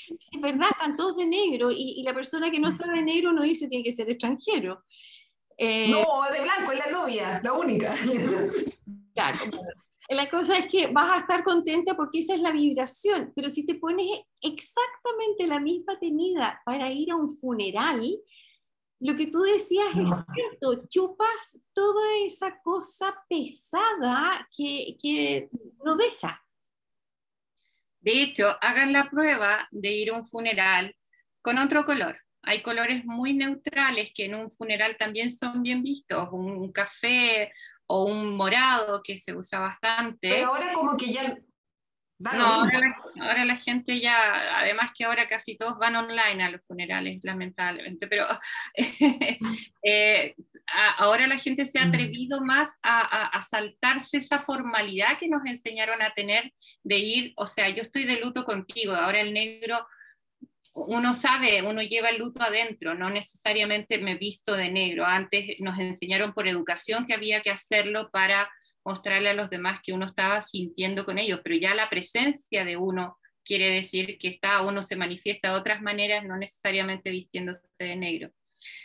es 0.08 0.40
verdad, 0.40 0.68
están 0.70 0.96
todos 0.96 1.16
de 1.16 1.26
negro 1.26 1.70
y, 1.72 2.02
la 2.04 2.12
persona 2.12 2.50
que 2.50 2.60
no 2.60 2.68
está 2.68 2.92
de 2.92 3.02
negro 3.02 3.32
no 3.32 3.42
dice 3.42 3.68
tiene 3.68 3.82
que 3.82 3.92
ser 3.92 4.10
extranjero. 4.10 4.84
Eh, 5.56 5.90
no, 5.90 6.04
de 6.30 6.42
blanco, 6.42 6.72
es 6.72 6.78
la 6.78 6.90
novia, 6.90 7.40
la 7.42 7.54
única. 7.54 7.94
claro. 9.14 9.38
La 10.10 10.28
cosa 10.28 10.58
es 10.58 10.66
que 10.66 10.88
vas 10.88 11.08
a 11.08 11.20
estar 11.20 11.44
contenta 11.44 11.94
porque 11.94 12.18
esa 12.18 12.34
es 12.34 12.40
la 12.40 12.50
vibración, 12.50 13.32
pero 13.36 13.48
si 13.48 13.64
te 13.64 13.76
pones 13.76 14.06
exactamente 14.42 15.46
la 15.46 15.60
misma 15.60 16.00
tenida 16.00 16.60
para 16.64 16.90
ir 16.90 17.12
a 17.12 17.16
un 17.16 17.30
funeral, 17.36 18.18
lo 18.98 19.14
que 19.14 19.28
tú 19.28 19.40
decías 19.42 19.90
es 19.90 20.10
cierto, 20.34 20.88
chupas 20.88 21.60
toda 21.72 22.02
esa 22.26 22.60
cosa 22.60 23.24
pesada 23.28 24.48
que, 24.56 24.96
que 25.00 25.48
no 25.84 25.94
deja. 25.94 26.44
De 28.00 28.20
hecho, 28.20 28.48
hagan 28.60 28.92
la 28.92 29.08
prueba 29.08 29.68
de 29.70 29.92
ir 29.92 30.10
a 30.10 30.14
un 30.14 30.26
funeral 30.26 30.92
con 31.40 31.56
otro 31.56 31.86
color. 31.86 32.18
Hay 32.42 32.62
colores 32.62 33.04
muy 33.04 33.32
neutrales 33.32 34.10
que 34.12 34.24
en 34.24 34.34
un 34.34 34.50
funeral 34.50 34.96
también 34.96 35.30
son 35.30 35.62
bien 35.62 35.84
vistos, 35.84 36.30
un 36.32 36.72
café 36.72 37.52
o 37.90 38.04
un 38.04 38.36
morado 38.36 39.02
que 39.02 39.18
se 39.18 39.34
usa 39.34 39.58
bastante. 39.58 40.28
Pero 40.28 40.48
ahora 40.48 40.72
como 40.72 40.96
que 40.96 41.12
ya 41.12 41.36
no, 42.20 42.44
ahora 42.44 43.44
la, 43.46 43.56
gente 43.56 43.98
ya, 43.98 44.58
además 44.58 44.90
que 44.94 45.04
ahora 45.04 45.26
casi 45.26 45.56
todos 45.56 45.78
van 45.78 45.96
online 45.96 46.44
a 46.44 46.50
los 46.50 46.66
funerales, 46.66 47.20
lamentablemente, 47.22 48.06
pero 48.06 48.26
eh, 49.82 50.34
ahora 50.98 51.26
la 51.26 51.38
gente 51.38 51.64
se 51.64 51.78
ha 51.78 51.86
mm. 51.86 51.88
atrevido 51.88 52.42
más 52.42 52.76
a, 52.82 53.40
saltarse 53.48 54.18
esa 54.18 54.38
formalidad 54.38 55.16
que 55.18 55.28
nos 55.28 55.46
enseñaron 55.46 56.02
a 56.02 56.12
tener 56.12 56.52
de 56.84 56.98
ir, 56.98 57.32
o 57.36 57.46
sea, 57.46 57.70
yo 57.70 57.80
estoy 57.80 58.04
de 58.04 58.20
luto 58.20 58.44
contigo, 58.44 58.94
ahora 58.94 59.20
el 59.20 59.32
negro, 59.32 59.86
uno 60.72 61.14
sabe, 61.14 61.62
uno 61.62 61.82
lleva 61.82 62.10
el 62.10 62.18
luto 62.18 62.42
adentro, 62.42 62.94
no 62.94 63.10
necesariamente 63.10 63.98
me 63.98 64.14
visto 64.14 64.54
de 64.54 64.70
negro, 64.70 65.04
antes 65.04 65.56
nos 65.60 65.78
enseñaron 65.78 66.32
por 66.32 66.46
educación 66.46 67.06
que 67.06 67.14
había 67.14 67.42
que 67.42 67.50
hacerlo 67.50 68.10
para 68.10 68.50
mostrarle 68.84 69.30
a 69.30 69.34
los 69.34 69.50
demás 69.50 69.80
que 69.82 69.92
uno 69.92 70.06
estaba 70.06 70.40
sintiendo 70.40 71.04
con 71.04 71.18
ellos, 71.18 71.40
pero 71.42 71.56
ya 71.56 71.74
la 71.74 71.90
presencia 71.90 72.64
de 72.64 72.76
uno 72.76 73.18
quiere 73.44 73.70
decir 73.70 74.16
que 74.18 74.28
está, 74.28 74.62
uno 74.62 74.82
se 74.82 74.96
manifiesta 74.96 75.48
de 75.48 75.58
otras 75.58 75.82
maneras, 75.82 76.24
no 76.24 76.36
necesariamente 76.36 77.10
vistiéndose 77.10 77.60
de 77.78 77.96
negro. 77.96 78.30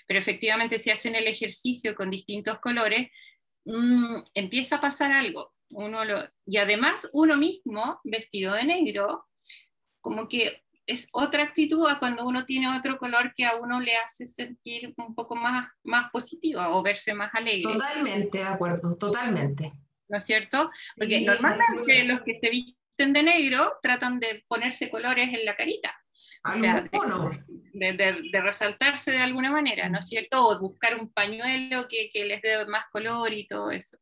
Pero 0.08 0.20
efectivamente 0.20 0.82
si 0.82 0.90
hacen 0.90 1.16
el 1.16 1.28
ejercicio 1.28 1.96
con 1.96 2.10
distintos 2.10 2.60
colores, 2.60 3.10
mm, 3.66 4.18
empieza 4.34 4.78
a 4.78 4.82
pasar 4.82 5.12
algo. 5.12 5.54
Uno 5.70 6.02
y 6.46 6.58
además 6.58 7.08
uno 7.14 7.38
mismo, 7.38 8.00
vestido 8.04 8.54
de 8.54 8.64
negro, 8.64 9.26
como 10.02 10.28
que 10.28 10.65
es 10.88 11.08
otra 11.12 11.44
actitud 11.44 11.88
a 11.88 12.00
cuando 12.00 12.26
uno 12.26 12.46
tiene 12.46 12.78
otro 12.78 12.98
color 12.98 13.34
que 13.36 13.46
a 13.46 13.56
uno 13.56 13.80
le 13.80 13.96
hace 13.98 14.26
sentir 14.26 14.94
un 14.98 15.16
poco 15.16 15.36
más, 15.36 15.68
más 15.84 16.12
positivo 16.12 16.62
o 16.62 16.84
verse 16.84 17.14
más 17.14 17.34
alegre. 17.34 17.74
Totalmente 17.74 18.38
de 18.40 18.44
acuerdo, 18.44 18.96
totalmente. 18.96 19.74
¿no 20.08 20.18
es 20.18 20.26
cierto? 20.26 20.72
Porque 20.96 21.22
normalmente 21.22 22.04
los 22.04 22.22
que 22.22 22.36
se 22.36 22.50
visten 22.50 23.14
de 23.14 23.24
negro 23.24 23.74
tratan 23.82 24.20
de 24.20 24.44
ponerse 24.48 24.90
colores 24.90 25.34
en 25.34 25.46
la 25.46 25.56
carita. 25.56 25.96
O 26.46 26.52
sea, 26.54 26.88
de, 27.74 27.94
de, 28.32 28.42
resaltarse 28.42 29.12
de 29.12 29.18
alguna 29.18 29.52
manera, 29.52 29.90
¿no 29.90 30.00
es 30.00 30.08
cierto? 30.08 30.48
O 30.48 30.60
buscar 30.60 30.96
un 30.96 31.12
pañuelo 31.12 31.88
que, 31.90 32.10
que 32.14 32.24
les 32.26 32.42
dé 32.42 32.66
más 32.66 32.86
color 32.92 33.34
y 33.34 33.48
todo 33.48 33.72
eso. 33.72 33.98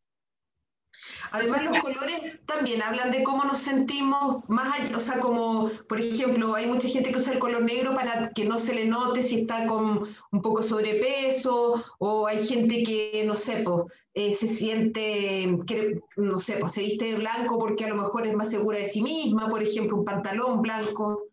Además, 1.31 1.63
los 1.63 1.81
colores 1.81 2.39
también 2.45 2.81
hablan 2.81 3.11
de 3.11 3.23
cómo 3.23 3.43
nos 3.43 3.59
sentimos 3.59 4.47
más 4.47 4.79
allá, 4.79 4.97
o 4.97 4.99
sea, 4.99 5.19
como, 5.19 5.69
por 5.89 5.99
ejemplo, 5.99 6.53
hay 6.55 6.67
mucha 6.67 6.87
gente 6.87 7.11
que 7.11 7.17
usa 7.17 7.33
el 7.33 7.39
color 7.39 7.63
negro 7.63 7.95
para 7.95 8.29
que 8.29 8.45
no 8.45 8.59
se 8.59 8.75
le 8.75 8.85
note 8.85 9.23
si 9.23 9.41
está 9.41 9.65
con 9.65 10.15
un 10.31 10.41
poco 10.41 10.61
sobrepeso, 10.61 11.83
o 11.97 12.27
hay 12.27 12.45
gente 12.45 12.83
que, 12.83 13.23
no 13.25 13.35
sé, 13.35 13.63
pues, 13.63 14.39
se 14.39 14.47
siente, 14.47 15.57
que, 15.65 15.99
no 16.17 16.39
sé, 16.39 16.57
pues 16.57 16.73
se 16.73 16.81
viste 16.81 17.05
de 17.05 17.15
blanco 17.15 17.57
porque 17.57 17.85
a 17.85 17.89
lo 17.89 17.95
mejor 17.95 18.27
es 18.27 18.35
más 18.35 18.51
segura 18.51 18.77
de 18.77 18.85
sí 18.85 19.01
misma, 19.01 19.49
por 19.49 19.63
ejemplo, 19.63 19.97
un 19.97 20.05
pantalón 20.05 20.61
blanco. 20.61 21.29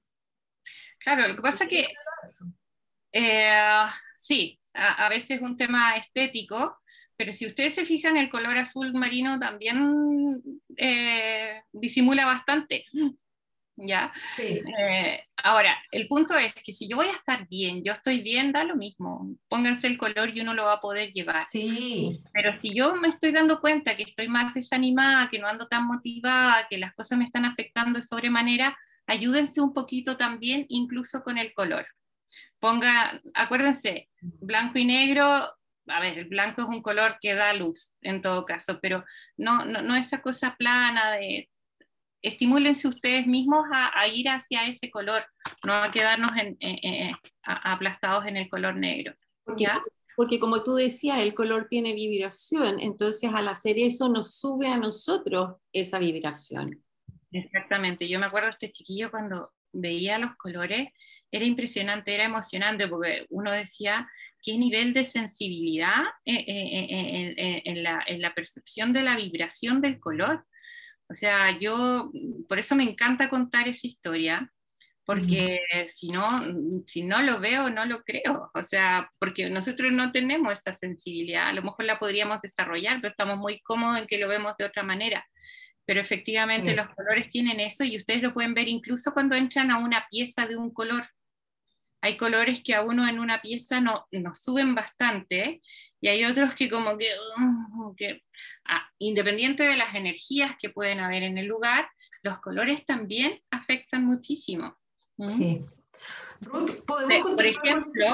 Claro, 0.98 1.28
lo 1.28 1.36
que 1.36 1.42
pasa 1.42 1.64
es 1.64 1.70
que, 1.70 1.86
eh, 3.12 3.84
sí, 4.16 4.58
a, 4.72 5.06
a 5.06 5.08
veces 5.08 5.38
es 5.38 5.42
un 5.42 5.56
tema 5.56 5.96
estético, 5.96 6.79
pero 7.20 7.34
si 7.34 7.44
ustedes 7.44 7.74
se 7.74 7.84
fijan, 7.84 8.16
el 8.16 8.30
color 8.30 8.56
azul 8.56 8.94
marino 8.94 9.38
también 9.38 10.40
eh, 10.74 11.60
disimula 11.70 12.24
bastante. 12.24 12.86
¿Ya? 13.76 14.10
Eh, 14.38 15.22
ahora, 15.36 15.76
el 15.90 16.08
punto 16.08 16.34
es 16.38 16.54
que 16.54 16.72
si 16.72 16.88
yo 16.88 16.96
voy 16.96 17.08
a 17.08 17.14
estar 17.14 17.46
bien, 17.46 17.84
yo 17.84 17.92
estoy 17.92 18.22
bien, 18.22 18.52
da 18.52 18.64
lo 18.64 18.74
mismo. 18.74 19.36
Pónganse 19.48 19.86
el 19.86 19.98
color 19.98 20.34
y 20.34 20.40
uno 20.40 20.54
lo 20.54 20.64
va 20.64 20.76
a 20.76 20.80
poder 20.80 21.12
llevar. 21.12 21.46
Sí. 21.46 22.22
Pero 22.32 22.54
si 22.54 22.74
yo 22.74 22.96
me 22.96 23.08
estoy 23.08 23.32
dando 23.32 23.60
cuenta 23.60 23.96
que 23.96 24.04
estoy 24.04 24.28
más 24.28 24.54
desanimada, 24.54 25.28
que 25.28 25.38
no 25.38 25.46
ando 25.46 25.68
tan 25.68 25.86
motivada, 25.86 26.68
que 26.70 26.78
las 26.78 26.94
cosas 26.94 27.18
me 27.18 27.26
están 27.26 27.44
afectando 27.44 27.98
de 27.98 28.02
sobremanera, 28.06 28.78
ayúdense 29.06 29.60
un 29.60 29.74
poquito 29.74 30.16
también, 30.16 30.64
incluso 30.70 31.22
con 31.22 31.36
el 31.36 31.52
color. 31.52 31.86
Ponga, 32.60 33.20
acuérdense, 33.34 34.08
blanco 34.22 34.78
y 34.78 34.86
negro 34.86 35.50
a 35.90 36.00
ver, 36.00 36.18
el 36.18 36.24
blanco 36.26 36.62
es 36.62 36.68
un 36.68 36.82
color 36.82 37.18
que 37.20 37.34
da 37.34 37.52
luz 37.52 37.94
en 38.02 38.22
todo 38.22 38.44
caso, 38.44 38.78
pero 38.80 39.04
no, 39.36 39.64
no, 39.64 39.82
no 39.82 39.94
esa 39.96 40.22
cosa 40.22 40.56
plana 40.58 41.12
de... 41.12 41.48
Estimúlense 42.22 42.86
ustedes 42.86 43.26
mismos 43.26 43.64
a, 43.72 44.06
ir 44.06 44.28
hacia 44.28 44.66
ese 44.66 44.90
color, 44.90 45.24
no 45.64 45.72
a 45.72 45.90
quedarnos 45.90 46.32
aplastados 47.42 48.26
en 48.26 48.36
el 48.36 48.46
color 48.50 48.76
negro. 48.76 49.14
Porque, 49.42 49.66
porque 50.16 50.38
como 50.38 50.62
tú 50.62 50.74
decías, 50.74 51.18
el 51.20 51.32
color 51.32 51.68
tiene 51.70 51.94
vibración, 51.94 52.78
entonces 52.78 53.30
al 53.32 53.48
hacer 53.48 53.78
eso 53.78 54.10
nos 54.10 54.38
sube 54.38 54.66
a 54.66 54.76
nosotros 54.76 55.56
esa 55.72 55.98
vibración. 55.98 56.84
Exactamente, 57.32 58.06
yo 58.06 58.18
me 58.18 58.26
acuerdo 58.26 58.48
de 58.48 58.50
este 58.50 58.70
chiquillo 58.70 59.10
cuando 59.10 59.52
veía 59.72 60.18
los 60.18 60.36
colores, 60.36 60.90
era 61.32 61.44
impresionante, 61.44 62.14
era 62.14 62.24
emocionante, 62.24 62.88
porque 62.88 63.26
uno 63.30 63.52
decía, 63.52 64.08
qué 64.42 64.56
nivel 64.56 64.92
de 64.92 65.04
sensibilidad 65.04 66.02
eh, 66.24 66.44
eh, 66.46 67.34
eh, 67.36 67.62
en, 67.64 67.82
la, 68.22 68.34
percepción 68.34 68.92
de 68.92 69.02
la 69.02 69.16
vibración 69.16 69.80
del 69.80 69.98
color. 69.98 70.44
O 71.08 71.14
sea, 71.14 71.58
yo, 71.58 72.10
por 72.48 72.58
eso 72.58 72.76
me 72.76 72.84
encanta 72.84 73.28
contar 73.28 73.68
esa 73.68 73.86
historia, 73.86 74.50
porque 75.04 75.60
si, 75.88 76.08
no, 76.08 76.28
si 76.86 77.02
no 77.02 77.20
lo 77.22 77.40
veo, 77.40 77.68
no 77.68 77.84
lo 77.84 78.02
creo. 78.04 78.50
O 78.54 78.62
sea, 78.62 79.10
porque 79.18 79.50
nosotros 79.50 79.92
no 79.92 80.12
tenemos 80.12 80.52
esta 80.52 80.72
sensibilidad, 80.72 81.48
a 81.48 81.52
lo 81.52 81.62
mejor 81.62 81.84
la 81.84 81.98
podríamos 81.98 82.40
desarrollar, 82.40 83.00
pero 83.00 83.10
estamos 83.10 83.38
muy 83.38 83.60
cómodos 83.60 83.98
en 83.98 84.06
que 84.06 84.18
lo 84.18 84.28
vemos 84.28 84.54
de 84.56 84.66
otra 84.66 84.84
manera. 84.84 85.26
Pero 85.84 86.00
efectivamente 86.00 86.76
los 86.76 86.86
colores 86.90 87.30
tienen 87.30 87.58
eso 87.58 87.82
y 87.82 87.96
ustedes 87.96 88.22
lo 88.22 88.32
pueden 88.32 88.54
ver 88.54 88.68
incluso 88.68 89.12
cuando 89.12 89.34
entran 89.34 89.72
a 89.72 89.78
una 89.78 90.06
pieza 90.08 90.46
de 90.46 90.56
un 90.56 90.72
color 90.72 91.08
hay 92.00 92.16
colores 92.16 92.62
que 92.62 92.74
a 92.74 92.82
uno 92.82 93.08
en 93.08 93.18
una 93.18 93.40
pieza 93.42 93.80
no, 93.80 94.06
nos 94.10 94.42
suben 94.42 94.74
bastante 94.74 95.60
y 96.00 96.08
hay 96.08 96.24
otros 96.24 96.54
que 96.54 96.70
como 96.70 96.96
que, 96.96 97.06
uh, 97.14 97.94
ah, 98.64 98.88
independiente 98.98 99.64
de 99.64 99.76
las 99.76 99.94
energías 99.94 100.56
que 100.58 100.70
pueden 100.70 101.00
haber 101.00 101.22
en 101.22 101.36
el 101.38 101.46
lugar, 101.46 101.88
los 102.22 102.40
colores 102.40 102.84
también 102.86 103.40
afectan 103.50 104.04
muchísimo. 104.04 104.76
Sí. 105.26 105.60
Ruth, 106.40 106.84
¿podemos 106.86 107.32
por 107.32 107.44
ejemplo, 107.44 108.06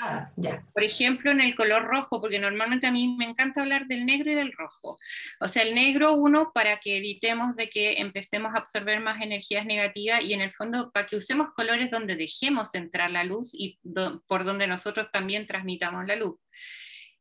ah, 0.00 0.30
por 0.72 0.82
ejemplo, 0.82 1.30
en 1.30 1.40
el 1.42 1.54
color 1.54 1.84
rojo, 1.84 2.22
porque 2.22 2.38
normalmente 2.38 2.86
a 2.86 2.90
mí 2.90 3.16
me 3.18 3.26
encanta 3.26 3.60
hablar 3.60 3.86
del 3.86 4.06
negro 4.06 4.30
y 4.30 4.34
del 4.34 4.52
rojo. 4.52 4.98
O 5.40 5.48
sea, 5.48 5.62
el 5.62 5.74
negro, 5.74 6.14
uno, 6.14 6.52
para 6.54 6.78
que 6.78 6.96
evitemos 6.96 7.54
de 7.54 7.68
que 7.68 8.00
empecemos 8.00 8.54
a 8.54 8.58
absorber 8.58 9.00
más 9.00 9.20
energías 9.20 9.66
negativas 9.66 10.22
y 10.24 10.32
en 10.32 10.40
el 10.40 10.52
fondo 10.52 10.90
para 10.90 11.06
que 11.06 11.16
usemos 11.16 11.52
colores 11.54 11.90
donde 11.90 12.16
dejemos 12.16 12.74
entrar 12.74 13.10
la 13.10 13.24
luz 13.24 13.50
y 13.52 13.78
por 14.26 14.44
donde 14.44 14.66
nosotros 14.66 15.08
también 15.12 15.46
transmitamos 15.46 16.06
la 16.06 16.16
luz. 16.16 16.38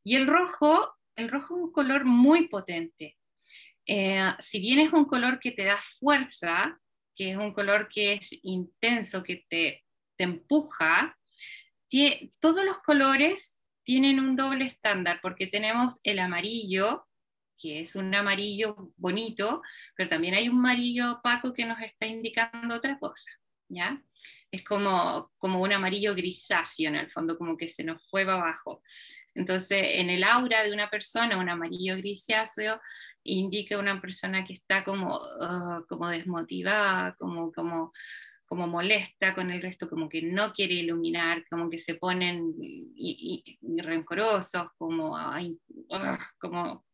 Y 0.06 0.15
el 0.15 0.26
rojo, 0.26 0.96
el 1.18 1.30
rojo 1.30 1.56
es 1.56 1.62
un 1.63 1.72
color 1.74 2.06
muy 2.06 2.48
potente. 2.48 3.18
Eh, 3.88 4.32
si 4.39 4.60
bien 4.60 4.80
es 4.80 4.94
un 4.94 5.06
color 5.06 5.39
que 5.39 5.52
te 5.52 5.65
da 5.65 5.78
fuerza, 6.00 6.80
que 7.15 7.32
es 7.32 7.38
un 7.38 7.54
color 7.54 7.88
que 7.88 8.13
es 8.13 8.30
intenso, 8.41 9.24
que 9.24 9.46
te 9.48 9.85
te 10.17 10.23
empuja, 10.23 11.17
todos 12.39 12.65
los 12.65 12.80
colores 12.80 13.60
tienen 13.84 14.19
un 14.19 14.36
doble 14.36 14.65
estándar, 14.65 15.19
porque 15.21 15.47
tenemos 15.47 15.99
el 16.04 16.19
amarillo, 16.19 17.08
que 17.58 17.82
es 17.82 17.95
un 17.95 18.13
amarillo 18.13 18.91
bonito, 18.97 19.62
pero 19.95 20.10
también 20.10 20.34
hay 20.34 20.49
un 20.49 20.58
amarillo 20.58 21.13
opaco 21.13 21.54
que 21.54 21.65
nos 21.65 21.80
está 21.82 22.06
indicando 22.06 22.75
otra 22.75 22.97
cosa, 22.99 23.32
¿ya? 23.69 24.01
Es 24.51 24.63
como, 24.63 25.32
como 25.38 25.62
un 25.62 25.71
amarillo 25.71 26.15
grisáceo 26.15 26.89
en 26.89 26.95
el 26.95 27.12
fondo, 27.12 27.38
como 27.38 27.58
que 27.58 27.69
se 27.69 27.84
nos 27.84 28.08
fue 28.10 28.23
abajo. 28.23 28.82
Entonces, 29.34 29.82
en 29.95 30.10
el 30.10 30.23
aura 30.23 30.63
de 30.63 30.73
una 30.73 30.89
persona, 30.89 31.38
un 31.38 31.49
amarillo 31.49 31.95
grisáceo 31.97 32.82
indica 33.23 33.78
una 33.78 33.99
persona 34.01 34.43
que 34.43 34.54
está 34.54 34.84
como, 34.84 35.19
ah, 35.41 35.84
como 35.88 36.10
desmotivada, 36.10 37.15
como, 37.15 37.51
como, 37.51 37.91
como 38.46 38.68
molesta 38.68 39.34
con 39.34 39.52
el 39.52 39.62
resto, 39.62 39.90
como 39.90 40.08
que 40.08 40.22
no 40.22 40.54
quiere 40.54 40.76
iluminar, 40.76 41.44
como 41.50 41.70
que 41.70 41.80
se 41.80 41.96
ponen 41.96 42.54
y, 42.60 43.44
rencorosos, 43.78 44.68
como, 44.78 45.18
ah, 45.18 45.42
como 46.40 46.86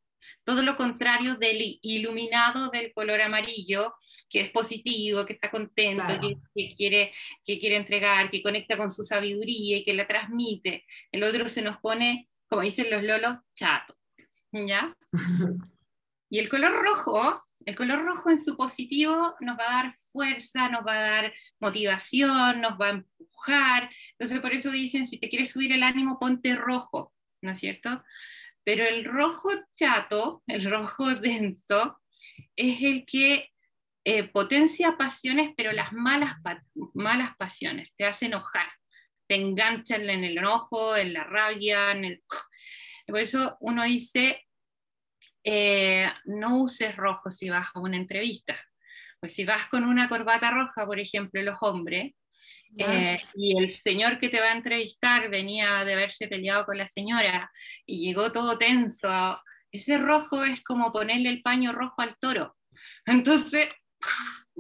todo 0.44 0.62
lo 0.62 0.78
contrario 0.78 1.36
del 1.36 1.80
iluminado 1.82 2.70
del 2.70 2.94
color 2.94 3.22
amarillo, 3.22 3.94
que 4.30 4.42
es 4.42 4.52
positivo, 4.52 5.26
que 5.26 5.34
está 5.34 5.52
contento, 5.52 6.04
que, 6.56 6.76
quiere, 6.76 7.12
que 7.46 7.60
quiere 7.60 7.76
entregar, 7.76 8.30
que 8.30 8.44
conecta 8.44 8.78
con 8.78 8.90
su 8.90 9.04
sabiduría 9.04 9.78
y 9.78 9.84
que 9.84 9.94
la 9.94 10.08
transmite. 10.08 10.86
El 11.12 11.24
otro 11.24 11.50
se 11.50 11.62
nos 11.62 11.78
pone, 11.78 12.30
como 12.48 12.62
dicen 12.62 12.90
los 12.90 13.04
lolos, 13.04 13.38
chato. 13.56 13.96
¿Ya? 14.54 14.96
y 16.30 16.40
el 16.40 16.50
color 16.50 16.72
rojo 16.72 17.42
el 17.66 17.76
color 17.76 18.04
rojo 18.04 18.30
en 18.30 18.44
su 18.44 18.58
positivo 18.58 19.36
nos 19.40 19.58
va 19.58 19.64
a 19.64 19.84
dar 19.84 19.96
fuerza, 20.12 20.70
nos 20.70 20.86
va 20.86 20.94
a 20.94 21.12
dar 21.12 21.34
motivación, 21.60 22.62
nos 22.62 22.80
va 22.80 22.88
a 22.88 22.92
empujar. 22.92 23.90
Entonces 24.12 24.40
por 24.40 24.54
eso 24.54 24.72
dicen, 24.72 25.08
si 25.08 25.20
te 25.20 25.30
quieres 25.30 25.52
subir 25.52 25.72
el 25.72 25.84
ánimo, 25.84 26.20
ponte 26.20 26.56
rojo, 26.56 27.14
¿no 27.42 27.52
es 27.52 27.60
cierto? 27.60 28.04
Pero 28.64 28.86
el 28.86 29.06
rojo 29.06 29.50
chato, 29.76 30.44
el 30.48 30.70
rojo 30.70 31.16
denso, 31.16 32.00
es 32.56 32.82
el 32.82 33.06
que 33.06 33.50
eh, 34.04 34.24
potencia 34.24 34.98
pasiones, 34.98 35.52
pero 35.56 35.72
las 35.72 35.94
malas, 35.94 36.36
malas 36.94 37.36
pasiones, 37.38 37.90
te 37.98 38.06
hace 38.06 38.26
enojar, 38.28 38.68
te 39.28 39.36
enganchan 39.36 40.10
en 40.10 40.24
el 40.24 40.38
enojo, 40.38 40.96
en 40.96 41.14
la 41.14 41.24
rabia, 41.24 41.92
en 41.92 42.06
el... 42.06 42.24
Por 43.08 43.20
eso 43.20 43.58
uno 43.60 43.84
dice, 43.84 44.46
eh, 45.44 46.08
no 46.26 46.62
uses 46.62 46.96
rojo 46.96 47.30
si 47.32 47.50
vas 47.50 47.68
a 47.74 47.80
una 47.80 47.98
entrevista. 47.98 48.58
Pues 49.22 49.34
si 49.34 49.46
vas 49.46 49.68
con 49.68 49.84
una 49.84 50.10
corbata 50.10 50.52
roja, 50.52 50.86
por 50.86 51.00
ejemplo, 51.00 51.42
los 51.44 51.58
hombres, 51.62 52.14
eh, 52.78 53.18
y 53.36 53.58
el 53.58 53.74
señor 53.76 54.20
que 54.20 54.30
te 54.30 54.40
va 54.40 54.48
a 54.48 54.56
entrevistar 54.56 55.30
venía 55.30 55.84
de 55.86 55.94
haberse 55.94 56.28
peleado 56.28 56.66
con 56.66 56.78
la 56.78 56.88
señora 56.88 57.52
y 57.86 58.04
llegó 58.04 58.32
todo 58.32 58.58
tenso, 58.58 59.40
ese 59.72 59.98
rojo 59.98 60.44
es 60.44 60.64
como 60.64 60.92
ponerle 60.92 61.30
el 61.30 61.42
paño 61.42 61.72
rojo 61.72 62.02
al 62.02 62.18
toro. 62.20 62.58
Entonces, 63.06 63.70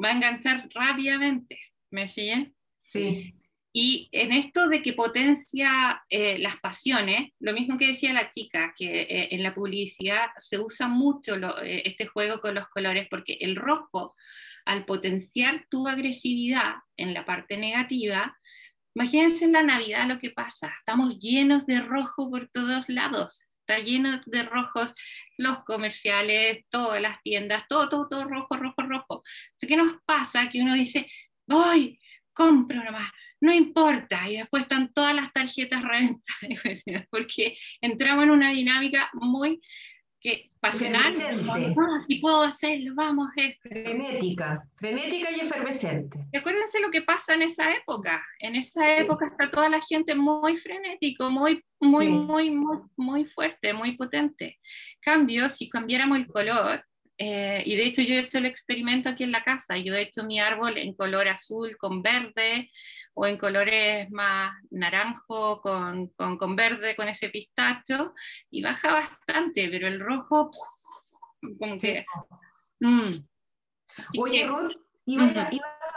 va 0.01 0.09
a 0.09 0.13
enganchar 0.13 0.67
rápidamente. 0.73 1.59
¿Me 1.89 2.07
siguen? 2.07 2.55
Sí. 2.83 3.33
Y 3.73 4.09
en 4.11 4.33
esto 4.33 4.67
de 4.67 4.81
que 4.81 4.93
potencia 4.93 6.03
eh, 6.09 6.37
las 6.39 6.59
pasiones, 6.59 7.31
lo 7.39 7.53
mismo 7.53 7.77
que 7.77 7.87
decía 7.87 8.11
la 8.11 8.29
chica, 8.29 8.73
que 8.77 9.03
eh, 9.03 9.29
en 9.31 9.43
la 9.43 9.55
publicidad 9.55 10.27
se 10.39 10.59
usa 10.59 10.87
mucho 10.87 11.35
eh, 11.61 11.83
este 11.85 12.05
juego 12.05 12.41
con 12.41 12.55
los 12.55 12.67
colores, 12.67 13.07
porque 13.09 13.37
el 13.39 13.55
rojo, 13.55 14.15
al 14.71 14.85
potenciar 14.85 15.65
tu 15.69 15.87
agresividad 15.87 16.75
en 16.95 17.13
la 17.13 17.25
parte 17.25 17.57
negativa, 17.57 18.37
imagínense 18.95 19.45
en 19.45 19.51
la 19.51 19.63
Navidad 19.63 20.07
lo 20.07 20.19
que 20.19 20.31
pasa, 20.31 20.73
estamos 20.79 21.19
llenos 21.19 21.65
de 21.65 21.81
rojo 21.81 22.29
por 22.29 22.49
todos 22.49 22.85
lados, 22.87 23.49
está 23.59 23.79
lleno 23.79 24.21
de 24.25 24.43
rojos 24.43 24.93
los 25.37 25.63
comerciales, 25.65 26.65
todas 26.69 27.01
las 27.01 27.21
tiendas, 27.21 27.63
todo, 27.67 27.89
todo, 27.89 28.07
todo 28.07 28.23
rojo, 28.23 28.55
rojo, 28.55 28.81
rojo. 28.81 29.23
¿Qué 29.59 29.75
nos 29.75 29.93
pasa? 30.05 30.49
Que 30.49 30.61
uno 30.61 30.73
dice, 30.73 31.05
voy, 31.45 31.99
compro 32.33 32.81
nomás, 32.81 33.11
no 33.41 33.53
importa, 33.53 34.29
y 34.29 34.37
después 34.37 34.63
están 34.63 34.93
todas 34.93 35.13
las 35.13 35.33
tarjetas 35.33 35.83
reventadas, 35.83 37.07
porque 37.09 37.57
entramos 37.81 38.23
en 38.23 38.31
una 38.31 38.51
dinámica 38.51 39.09
muy 39.13 39.59
que 40.21 40.51
pasional, 40.59 41.11
si 42.07 42.19
puedo 42.19 42.43
hacerlo, 42.43 42.93
vamos. 42.95 43.29
Esto. 43.35 43.69
Frenética, 43.69 44.63
frenética 44.75 45.31
y 45.31 45.39
efervescente. 45.39 46.19
Recuérdense 46.31 46.79
lo 46.79 46.91
que 46.91 47.01
pasa 47.01 47.33
en 47.33 47.41
esa 47.41 47.73
época. 47.73 48.23
En 48.39 48.55
esa 48.55 48.97
época 48.97 49.27
está 49.27 49.49
toda 49.49 49.69
la 49.69 49.81
gente 49.81 50.13
muy 50.13 50.55
frenético, 50.55 51.31
muy, 51.31 51.63
muy, 51.79 52.09
muy, 52.09 52.51
muy, 52.51 52.77
muy 52.95 53.25
fuerte, 53.25 53.73
muy 53.73 53.97
potente. 53.97 54.59
Cambio, 55.01 55.49
si 55.49 55.67
cambiáramos 55.67 56.19
el 56.19 56.27
color, 56.27 56.85
eh, 57.23 57.61
y 57.67 57.75
de 57.75 57.83
hecho 57.83 58.01
yo 58.01 58.15
he 58.15 58.19
hecho 58.21 58.39
el 58.39 58.47
experimento 58.47 59.07
aquí 59.07 59.23
en 59.23 59.31
la 59.31 59.43
casa, 59.43 59.77
yo 59.77 59.93
he 59.93 60.01
hecho 60.01 60.23
mi 60.23 60.39
árbol 60.39 60.75
en 60.79 60.95
color 60.95 61.27
azul 61.27 61.77
con 61.77 62.01
verde 62.01 62.71
o 63.13 63.27
en 63.27 63.37
colores 63.37 64.09
más 64.09 64.55
naranjo 64.71 65.61
con, 65.61 66.07
con, 66.15 66.39
con 66.39 66.55
verde, 66.55 66.95
con 66.95 67.07
ese 67.07 67.29
pistacho, 67.29 68.15
y 68.49 68.63
baja 68.63 68.93
bastante, 68.93 69.69
pero 69.69 69.87
el 69.87 69.99
rojo, 69.99 70.49
como 71.59 71.77
que... 71.77 72.03
Mm. 72.79 73.23
Oye, 74.17 74.47
Ruth, 74.47 74.81
¿ibas, 75.05 75.37
a 75.37 75.51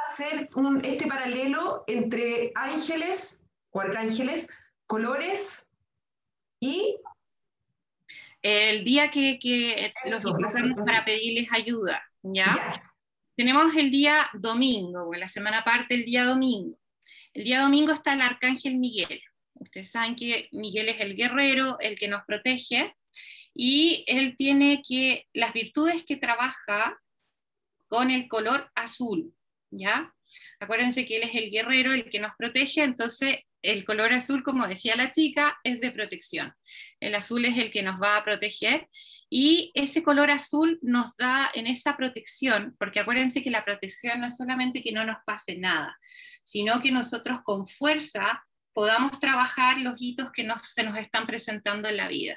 hacer 0.06 0.50
un, 0.56 0.84
este 0.84 1.06
paralelo 1.06 1.84
entre 1.86 2.52
ángeles 2.54 3.42
o 3.70 3.80
arcángeles, 3.80 4.46
colores 4.86 5.66
y 6.60 6.98
el 8.44 8.84
día 8.84 9.10
que, 9.10 9.38
que 9.38 9.90
los 10.04 10.22
invitamos 10.22 10.84
para 10.84 11.02
pedirles 11.02 11.48
ayuda, 11.50 12.02
¿ya? 12.22 12.50
Tenemos 13.34 13.74
el 13.74 13.90
día 13.90 14.28
domingo, 14.34 15.12
la 15.14 15.30
semana 15.30 15.64
parte 15.64 15.94
el 15.94 16.04
día 16.04 16.24
domingo. 16.24 16.76
El 17.32 17.44
día 17.44 17.62
domingo 17.62 17.94
está 17.94 18.12
el 18.12 18.20
arcángel 18.20 18.76
Miguel. 18.76 19.22
Ustedes 19.54 19.90
saben 19.90 20.14
que 20.14 20.50
Miguel 20.52 20.90
es 20.90 21.00
el 21.00 21.16
guerrero, 21.16 21.78
el 21.80 21.98
que 21.98 22.06
nos 22.06 22.22
protege, 22.26 22.94
y 23.54 24.04
él 24.06 24.36
tiene 24.36 24.82
que, 24.86 25.26
las 25.32 25.54
virtudes 25.54 26.04
que 26.04 26.16
trabaja 26.16 27.00
con 27.88 28.10
el 28.10 28.28
color 28.28 28.70
azul, 28.74 29.32
¿ya? 29.78 30.12
Acuérdense 30.60 31.06
que 31.06 31.16
él 31.16 31.22
es 31.24 31.34
el 31.34 31.50
guerrero, 31.50 31.92
el 31.92 32.10
que 32.10 32.18
nos 32.18 32.32
protege, 32.36 32.82
entonces 32.82 33.38
el 33.62 33.84
color 33.84 34.12
azul, 34.12 34.42
como 34.42 34.66
decía 34.66 34.94
la 34.94 35.10
chica, 35.10 35.58
es 35.64 35.80
de 35.80 35.90
protección. 35.90 36.52
El 37.00 37.14
azul 37.14 37.44
es 37.46 37.56
el 37.56 37.70
que 37.70 37.82
nos 37.82 38.00
va 38.00 38.16
a 38.16 38.24
proteger 38.24 38.88
y 39.30 39.72
ese 39.74 40.02
color 40.02 40.30
azul 40.30 40.78
nos 40.82 41.16
da 41.16 41.50
en 41.54 41.66
esa 41.66 41.96
protección, 41.96 42.76
porque 42.78 43.00
acuérdense 43.00 43.42
que 43.42 43.50
la 43.50 43.64
protección 43.64 44.20
no 44.20 44.26
es 44.26 44.36
solamente 44.36 44.82
que 44.82 44.92
no 44.92 45.04
nos 45.04 45.16
pase 45.24 45.56
nada, 45.56 45.96
sino 46.44 46.82
que 46.82 46.92
nosotros 46.92 47.40
con 47.42 47.66
fuerza 47.66 48.44
podamos 48.74 49.18
trabajar 49.18 49.78
los 49.80 49.94
hitos 49.98 50.30
que 50.32 50.46
se 50.62 50.82
nos 50.82 50.98
están 50.98 51.26
presentando 51.26 51.88
en 51.88 51.96
la 51.96 52.08
vida. 52.08 52.36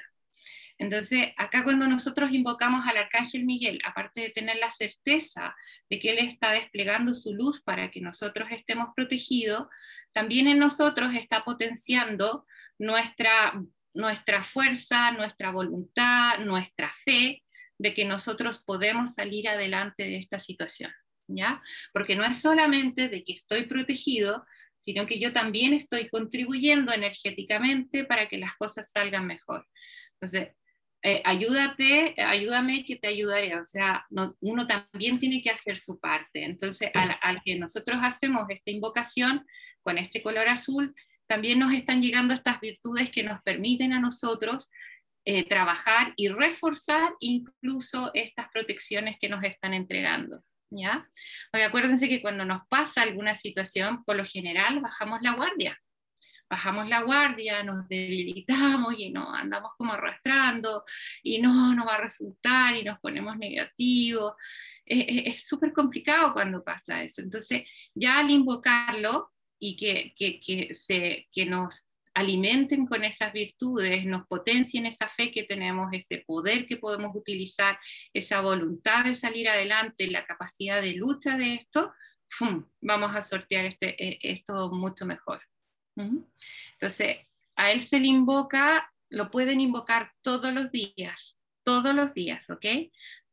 Entonces, 0.78 1.32
acá 1.36 1.64
cuando 1.64 1.88
nosotros 1.88 2.30
invocamos 2.32 2.86
al 2.86 2.96
Arcángel 2.96 3.44
Miguel, 3.44 3.80
aparte 3.84 4.20
de 4.20 4.30
tener 4.30 4.56
la 4.56 4.70
certeza 4.70 5.54
de 5.90 5.98
que 5.98 6.10
Él 6.10 6.18
está 6.18 6.52
desplegando 6.52 7.14
su 7.14 7.34
luz 7.34 7.60
para 7.62 7.90
que 7.90 8.00
nosotros 8.00 8.48
estemos 8.52 8.90
protegidos, 8.94 9.66
también 10.12 10.46
en 10.46 10.58
nosotros 10.58 11.14
está 11.14 11.44
potenciando 11.44 12.46
nuestra, 12.78 13.60
nuestra 13.92 14.42
fuerza, 14.42 15.10
nuestra 15.10 15.50
voluntad, 15.50 16.38
nuestra 16.38 16.92
fe 17.04 17.42
de 17.76 17.94
que 17.94 18.04
nosotros 18.04 18.62
podemos 18.64 19.14
salir 19.14 19.48
adelante 19.48 20.04
de 20.04 20.16
esta 20.16 20.38
situación, 20.38 20.92
¿ya? 21.26 21.60
Porque 21.92 22.14
no 22.14 22.24
es 22.24 22.40
solamente 22.40 23.08
de 23.08 23.24
que 23.24 23.32
estoy 23.32 23.66
protegido, 23.66 24.44
sino 24.76 25.06
que 25.06 25.18
yo 25.18 25.32
también 25.32 25.74
estoy 25.74 26.08
contribuyendo 26.08 26.92
energéticamente 26.92 28.04
para 28.04 28.28
que 28.28 28.38
las 28.38 28.54
cosas 28.56 28.90
salgan 28.92 29.26
mejor. 29.26 29.66
Entonces, 30.14 30.56
eh, 31.02 31.22
ayúdate, 31.24 32.14
ayúdame 32.18 32.84
que 32.84 32.96
te 32.96 33.08
ayudaré. 33.08 33.56
O 33.58 33.64
sea, 33.64 34.06
uno 34.40 34.66
también 34.66 35.18
tiene 35.18 35.42
que 35.42 35.50
hacer 35.50 35.78
su 35.78 35.98
parte. 35.98 36.44
Entonces, 36.44 36.90
al, 36.94 37.42
que 37.44 37.56
nosotros 37.56 37.98
hacemos 38.02 38.46
esta 38.48 38.70
invocación 38.70 39.46
con 39.82 39.98
este 39.98 40.22
color 40.22 40.48
azul, 40.48 40.94
también 41.26 41.58
nos 41.58 41.72
están 41.72 42.02
llegando 42.02 42.34
estas 42.34 42.60
virtudes 42.60 43.10
que 43.10 43.22
nos 43.22 43.42
permiten 43.42 43.92
a 43.92 44.00
nosotros 44.00 44.70
eh, 45.24 45.44
trabajar 45.44 46.14
y 46.16 46.28
reforzar 46.28 47.12
incluso 47.20 48.10
estas 48.14 48.48
protecciones 48.50 49.16
que 49.20 49.28
nos 49.28 49.44
están 49.44 49.74
entregando. 49.74 50.42
¿ya? 50.70 51.08
acuérdense 51.52 52.08
que 52.08 52.20
cuando 52.20 52.44
nos 52.44 52.66
pasa 52.68 53.02
alguna 53.02 53.34
situación, 53.36 54.04
por 54.04 54.16
lo 54.16 54.24
general 54.24 54.80
bajamos 54.80 55.20
la 55.22 55.32
guardia 55.32 55.78
bajamos 56.48 56.88
la 56.88 57.02
guardia, 57.02 57.62
nos 57.62 57.88
debilitamos 57.88 58.94
y 58.98 59.10
nos 59.10 59.34
andamos 59.34 59.72
como 59.76 59.92
arrastrando 59.92 60.84
y 61.22 61.40
no, 61.40 61.74
no 61.74 61.84
va 61.84 61.94
a 61.94 62.00
resultar 62.00 62.76
y 62.76 62.84
nos 62.84 62.98
ponemos 63.00 63.36
negativos. 63.36 64.34
Es 64.84 65.46
súper 65.46 65.72
complicado 65.72 66.32
cuando 66.32 66.64
pasa 66.64 67.02
eso. 67.02 67.20
Entonces, 67.20 67.64
ya 67.94 68.20
al 68.20 68.30
invocarlo 68.30 69.30
y 69.58 69.76
que, 69.76 70.14
que, 70.16 70.40
que, 70.40 70.74
se, 70.74 71.28
que 71.32 71.44
nos 71.44 71.88
alimenten 72.18 72.86
con 72.86 73.04
esas 73.04 73.32
virtudes, 73.32 74.04
nos 74.04 74.26
potencien 74.26 74.86
esa 74.86 75.06
fe 75.06 75.30
que 75.30 75.44
tenemos, 75.44 75.88
ese 75.92 76.24
poder 76.26 76.66
que 76.66 76.76
podemos 76.76 77.14
utilizar, 77.14 77.78
esa 78.12 78.40
voluntad 78.40 79.04
de 79.04 79.14
salir 79.14 79.48
adelante, 79.48 80.08
la 80.08 80.26
capacidad 80.26 80.82
de 80.82 80.94
lucha 80.94 81.36
de 81.36 81.54
esto, 81.54 81.92
vamos 82.80 83.14
a 83.14 83.22
sortear 83.22 83.66
este, 83.66 83.94
e, 84.02 84.18
esto 84.22 84.70
mucho 84.70 85.06
mejor. 85.06 85.40
Entonces, 86.72 87.26
a 87.56 87.72
él 87.72 87.82
se 87.82 87.98
le 87.98 88.06
invoca, 88.06 88.92
lo 89.10 89.30
pueden 89.30 89.60
invocar 89.60 90.12
todos 90.22 90.52
los 90.52 90.70
días, 90.70 91.38
todos 91.64 91.94
los 91.94 92.14
días, 92.14 92.48
¿ok? 92.50 92.64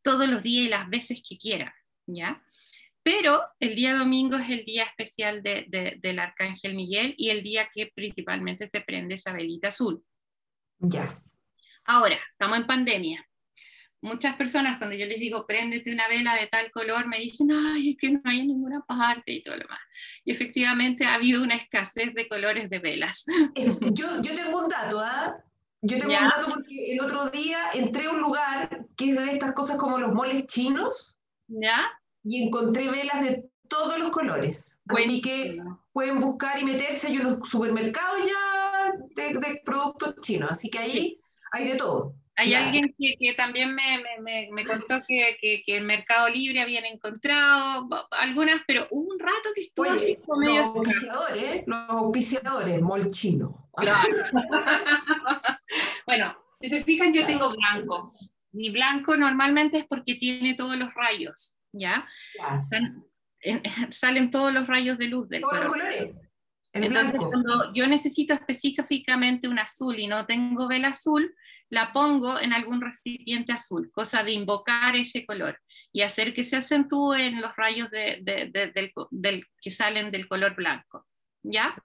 Todos 0.01 0.27
los 0.27 0.41
días 0.43 0.65
y 0.65 0.69
las 0.69 0.89
veces 0.89 1.21
que 1.27 1.37
quieran, 1.37 1.73
¿ya? 2.07 2.43
Pero 3.03 3.43
el 3.59 3.75
día 3.75 3.95
domingo 3.95 4.37
es 4.37 4.49
el 4.49 4.65
día 4.65 4.83
especial 4.83 5.43
del 5.43 6.19
Arcángel 6.19 6.73
Miguel 6.73 7.13
y 7.17 7.29
el 7.29 7.43
día 7.43 7.69
que 7.71 7.91
principalmente 7.93 8.67
se 8.67 8.81
prende 8.81 9.15
esa 9.15 9.31
velita 9.31 9.67
azul. 9.67 10.03
Ya. 10.79 11.21
Ahora, 11.83 12.17
estamos 12.31 12.57
en 12.57 12.65
pandemia 12.65 13.29
muchas 14.05 14.35
personas 14.35 14.77
cuando 14.77 14.95
yo 14.95 15.05
les 15.05 15.19
digo 15.19 15.45
préndete 15.45 15.91
una 15.91 16.07
vela 16.07 16.35
de 16.35 16.47
tal 16.47 16.71
color, 16.71 17.07
me 17.07 17.19
dicen, 17.19 17.51
ay, 17.51 17.91
es 17.91 17.97
que 17.97 18.11
no 18.11 18.21
hay 18.23 18.41
en 18.41 18.47
ninguna 18.47 18.81
parte 18.85 19.33
y 19.33 19.43
todo 19.43 19.55
lo 19.55 19.63
demás. 19.63 19.79
Y 20.23 20.31
efectivamente 20.31 21.05
ha 21.05 21.15
habido 21.15 21.43
una 21.43 21.55
escasez 21.55 22.13
de 22.13 22.27
colores 22.27 22.69
de 22.69 22.79
velas. 22.79 23.25
Eh, 23.55 23.77
yo, 23.91 24.21
yo 24.21 24.35
tengo 24.35 24.63
un 24.63 24.69
dato, 24.69 24.99
¿ah? 24.99 25.35
Yo 25.81 25.97
tengo 25.97 26.13
un 26.13 26.29
dato 26.29 26.51
porque 26.53 26.93
el 26.93 27.01
otro 27.01 27.29
día 27.29 27.59
entré 27.73 28.05
a 28.05 28.11
un 28.11 28.19
lugar 28.19 28.85
que 28.97 29.11
es 29.11 29.17
de 29.17 29.31
estas 29.33 29.53
cosas 29.53 29.77
como 29.77 29.97
los 29.97 30.13
moles 30.13 30.45
chinos. 30.47 31.17
¿Ya? 31.47 31.91
Y 32.23 32.43
encontré 32.43 32.89
velas 32.89 33.21
de 33.21 33.45
todos 33.67 33.99
los 33.99 34.09
colores. 34.09 34.79
Así 34.87 35.21
que 35.21 35.59
pueden 35.93 36.19
buscar 36.19 36.59
y 36.59 36.65
meterse. 36.65 37.07
Hay 37.07 37.19
unos 37.19 37.49
supermercados 37.49 38.17
ya 38.25 38.93
de, 39.15 39.61
productos 39.63 40.15
chinos. 40.21 40.51
Así 40.51 40.69
que 40.69 40.79
ahí 40.79 41.19
hay 41.51 41.67
de 41.69 41.75
todo. 41.75 42.15
Hay 42.37 42.53
alguien 42.53 42.93
que, 42.97 43.33
también 43.33 43.73
me, 43.73 44.49
me, 44.51 44.65
contó 44.65 44.99
que, 45.07 45.37
que, 45.39 45.63
que, 45.65 45.77
el 45.77 45.85
Mercado 45.85 46.27
Libre 46.27 46.59
habían 46.59 46.83
encontrado 46.83 47.87
algunas, 48.11 48.61
pero 48.67 48.87
hubo 48.91 49.13
un 49.13 49.19
rato 49.19 49.49
que 49.55 49.61
estuvo 49.61 49.89
así 49.89 50.17
como 50.25 50.39
medio... 50.39 50.61
Los 50.61 50.75
auspiciadores, 50.75 51.63
los 51.65 51.89
auspiciadores, 51.89 52.81
molchino. 52.81 53.69
Claro. 53.73 54.09
bueno, 56.05 56.35
si 56.59 56.69
se 56.69 56.83
fijan, 56.83 57.13
yo 57.13 57.25
tengo 57.25 57.53
blanco. 57.55 58.11
Mi 58.51 58.69
blanco 58.69 59.17
normalmente 59.17 59.77
es 59.77 59.85
porque 59.85 60.15
tiene 60.15 60.55
todos 60.55 60.77
los 60.77 60.93
rayos, 60.93 61.57
¿ya? 61.71 62.07
salen 63.91 64.31
todos 64.31 64.53
los 64.53 64.67
rayos 64.67 64.97
de 64.97 65.07
luz 65.07 65.29
del 65.29 65.41
todos 65.41 65.53
Los 65.55 65.65
colores. 65.67 66.15
Entonces, 66.73 67.15
cuando 67.15 67.73
yo 67.73 67.87
necesito 67.87 68.33
específicamente 68.33 69.47
un 69.47 69.59
azul 69.59 69.97
y 69.97 70.07
no 70.07 70.25
tengo 70.25 70.67
vela 70.67 70.89
azul, 70.89 71.33
la 71.69 71.91
pongo 71.91 72.39
en 72.39 72.53
algún 72.53 72.81
recipiente 72.81 73.51
azul, 73.51 73.91
cosa 73.91 74.23
de 74.23 74.31
invocar 74.31 74.95
ese 74.95 75.25
color 75.25 75.59
y 75.91 76.01
hacer 76.01 76.33
que 76.33 76.43
se 76.43 76.57
acentúen 76.57 77.41
los 77.41 77.55
rayos 77.55 77.89
de, 77.89 78.21
del, 79.11 79.45
que 79.61 79.71
salen 79.71 80.11
del 80.11 80.27
color 80.27 80.55
blanco. 80.55 81.05
¿Ya? 81.43 81.75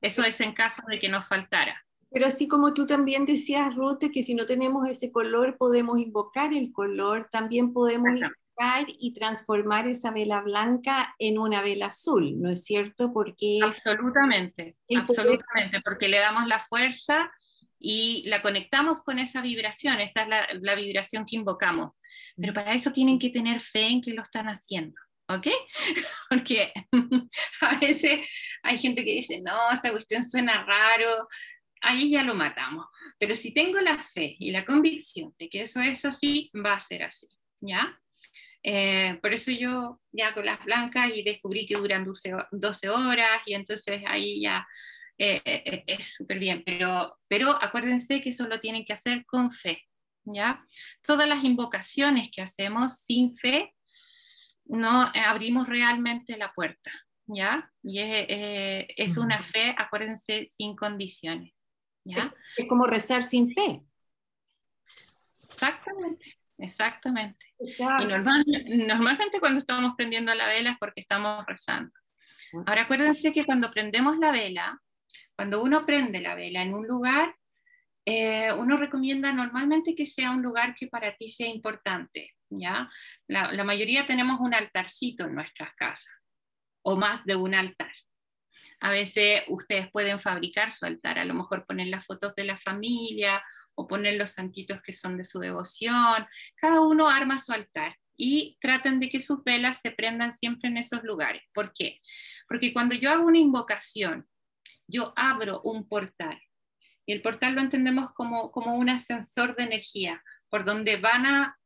Eso 0.00 0.24
es 0.24 0.40
en 0.40 0.52
caso 0.52 0.82
de 0.88 0.98
que 0.98 1.08
nos 1.08 1.26
faltara. 1.26 1.82
Pero 2.10 2.26
así 2.26 2.46
como 2.46 2.74
tú 2.74 2.86
también 2.86 3.24
decías, 3.24 3.74
Ruth, 3.74 4.10
que 4.12 4.22
si 4.22 4.34
no 4.34 4.44
tenemos 4.44 4.86
ese 4.88 5.10
color 5.10 5.56
podemos 5.56 5.98
invocar 5.98 6.52
el 6.52 6.70
color, 6.72 7.28
también 7.32 7.72
podemos 7.72 8.10
invocar 8.10 8.86
y 8.86 9.14
transformar 9.14 9.88
esa 9.88 10.10
vela 10.10 10.42
blanca 10.42 11.14
en 11.18 11.38
una 11.38 11.62
vela 11.62 11.86
azul, 11.86 12.40
¿no 12.40 12.50
es 12.50 12.64
cierto? 12.64 13.12
Porque 13.12 13.60
absolutamente, 13.62 14.76
absolutamente, 14.94 15.80
porque 15.82 16.08
le 16.08 16.18
damos 16.18 16.46
la 16.46 16.60
fuerza 16.60 17.32
y 17.82 18.22
la 18.28 18.40
conectamos 18.42 19.02
con 19.02 19.18
esa 19.18 19.42
vibración, 19.42 20.00
esa 20.00 20.22
es 20.22 20.60
la, 20.60 20.74
vibración 20.76 21.26
que 21.26 21.36
invocamos. 21.36 21.90
Pero 22.36 22.54
para 22.54 22.74
eso 22.74 22.92
tienen 22.92 23.18
que 23.18 23.30
tener 23.30 23.60
fe 23.60 23.88
en 23.88 24.00
que 24.00 24.12
lo 24.12 24.22
están 24.22 24.46
haciendo. 24.46 24.94
¿ok? 25.28 25.48
Porque 26.30 26.72
a 27.60 27.78
veces 27.78 28.20
hay 28.62 28.78
gente 28.78 29.04
que 29.04 29.14
dice, 29.14 29.42
no, 29.44 29.72
esta 29.72 29.90
cuestión 29.90 30.24
suena 30.24 30.64
raro, 30.64 31.28
ahí 31.80 32.10
ya 32.10 32.22
lo 32.22 32.34
matamos. 32.34 32.86
Pero 33.18 33.34
si 33.34 33.52
tengo 33.52 33.80
la 33.80 33.98
fe 33.98 34.36
y 34.38 34.52
la 34.52 34.64
convicción 34.64 35.34
de 35.38 35.48
que 35.48 35.62
eso 35.62 35.80
es 35.80 36.04
así, 36.04 36.52
va 36.54 36.74
a 36.74 36.80
ser 36.80 37.02
así, 37.02 37.26
¿ya? 37.60 37.98
Eh, 38.62 39.18
por 39.20 39.34
eso 39.34 39.50
yo 39.50 40.00
ya 40.12 40.32
con 40.34 40.46
las 40.46 40.64
blancas 40.64 41.10
y 41.12 41.24
descubrí 41.24 41.66
que 41.66 41.74
duran 41.74 42.04
12, 42.04 42.32
12 42.52 42.88
horas 42.90 43.42
y 43.44 43.54
entonces 43.54 44.02
ahí 44.06 44.40
ya 44.40 44.64
eh, 45.18 45.42
eh, 45.44 45.84
es 45.86 46.14
súper 46.14 46.38
bien, 46.38 46.62
pero, 46.64 47.18
pero 47.28 47.50
acuérdense 47.62 48.22
que 48.22 48.30
eso 48.30 48.46
lo 48.46 48.60
tienen 48.60 48.84
que 48.84 48.92
hacer 48.92 49.24
con 49.26 49.52
fe, 49.52 49.82
¿ya? 50.24 50.64
Todas 51.02 51.28
las 51.28 51.44
invocaciones 51.44 52.30
que 52.30 52.42
hacemos 52.42 52.98
sin 52.98 53.34
fe, 53.34 53.74
no 54.64 55.10
abrimos 55.14 55.68
realmente 55.68 56.36
la 56.36 56.52
puerta, 56.52 56.90
¿ya? 57.26 57.70
Y 57.82 58.00
es, 58.00 58.86
es 58.96 59.16
una 59.18 59.42
fe, 59.42 59.74
acuérdense, 59.76 60.46
sin 60.46 60.76
condiciones, 60.76 61.66
¿ya? 62.04 62.34
Es 62.56 62.68
como 62.68 62.86
rezar 62.86 63.22
sin 63.22 63.52
fe. 63.52 63.82
Exactamente, 65.52 66.38
exactamente. 66.58 67.46
Y 68.66 68.86
normalmente 68.86 69.40
cuando 69.40 69.58
estamos 69.58 69.94
prendiendo 69.96 70.34
la 70.34 70.46
vela 70.46 70.70
es 70.70 70.78
porque 70.78 71.00
estamos 71.00 71.44
rezando. 71.46 71.92
Ahora 72.66 72.82
acuérdense 72.82 73.32
que 73.32 73.44
cuando 73.44 73.70
prendemos 73.70 74.18
la 74.18 74.30
vela, 74.30 74.80
cuando 75.36 75.62
uno 75.62 75.84
prende 75.86 76.20
la 76.20 76.34
vela 76.34 76.62
en 76.62 76.74
un 76.74 76.86
lugar, 76.86 77.34
eh, 78.04 78.52
uno 78.52 78.76
recomienda 78.76 79.32
normalmente 79.32 79.94
que 79.94 80.06
sea 80.06 80.30
un 80.30 80.42
lugar 80.42 80.74
que 80.74 80.88
para 80.88 81.14
ti 81.16 81.28
sea 81.28 81.46
importante, 81.46 82.32
¿ya? 82.50 82.90
La, 83.28 83.52
la, 83.52 83.64
mayoría 83.64 84.06
tenemos 84.06 84.40
un 84.40 84.54
altarcito 84.54 85.24
en 85.24 85.36
nuestras 85.36 85.72
casas, 85.74 86.12
o 86.82 86.96
más 86.96 87.24
de 87.24 87.36
un 87.36 87.54
altar. 87.54 87.92
A 88.80 88.90
veces 88.90 89.44
ustedes 89.46 89.88
pueden 89.92 90.18
fabricar 90.18 90.72
su 90.72 90.84
altar, 90.84 91.18
a 91.18 91.24
lo 91.24 91.34
mejor 91.34 91.64
poner 91.64 91.86
las 91.86 92.04
fotos 92.04 92.34
de 92.34 92.44
la 92.44 92.58
familia 92.58 93.40
o 93.76 93.86
poner 93.86 94.16
los 94.16 94.30
santitos 94.30 94.82
que 94.82 94.92
son 94.92 95.16
de 95.16 95.24
su 95.24 95.38
devoción. 95.38 96.26
Cada 96.56 96.80
uno 96.80 97.08
arma 97.08 97.38
su 97.38 97.52
altar 97.52 97.96
y 98.16 98.58
traten 98.60 98.98
de 98.98 99.08
que 99.08 99.20
sus 99.20 99.44
velas 99.44 99.80
se 99.80 99.92
prendan 99.92 100.32
siempre 100.32 100.68
en 100.68 100.78
esos 100.78 101.04
lugares. 101.04 101.42
¿Por 101.54 101.72
qué? 101.72 102.00
Porque 102.48 102.72
cuando 102.72 102.94
yo 102.96 103.10
hago 103.10 103.24
una 103.24 103.38
invocación 103.38 104.26
yo 104.86 105.12
abro 105.16 105.60
un 105.62 105.88
portal. 105.88 106.40
Y 107.06 107.12
el 107.12 107.22
portal 107.22 107.54
lo 107.54 107.60
entendemos 107.60 108.12
como, 108.12 108.50
como 108.52 108.76
un 108.76 108.88
ascensor 108.88 109.56
de 109.56 109.64
energía, 109.64 110.22
por 110.48 110.64
donde 110.64 110.96
van 110.96 111.26
a 111.26 111.58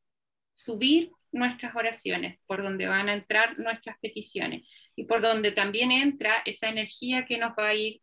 subir 0.55 1.11
nuestras 1.33 1.75
oraciones, 1.77 2.39
por 2.47 2.63
donde 2.63 2.87
van 2.87 3.09
a 3.09 3.15
entrar 3.15 3.59
nuestras 3.59 3.99
peticiones 4.01 4.67
y 4.95 5.05
por 5.05 5.21
donde 5.21 5.53
también 5.53 5.93
entra 5.93 6.43
esa 6.47 6.69
energía 6.69 7.27
que 7.27 7.39
nos 7.39 7.53
va 7.53 7.69
a 7.69 7.75
ir 7.75 8.01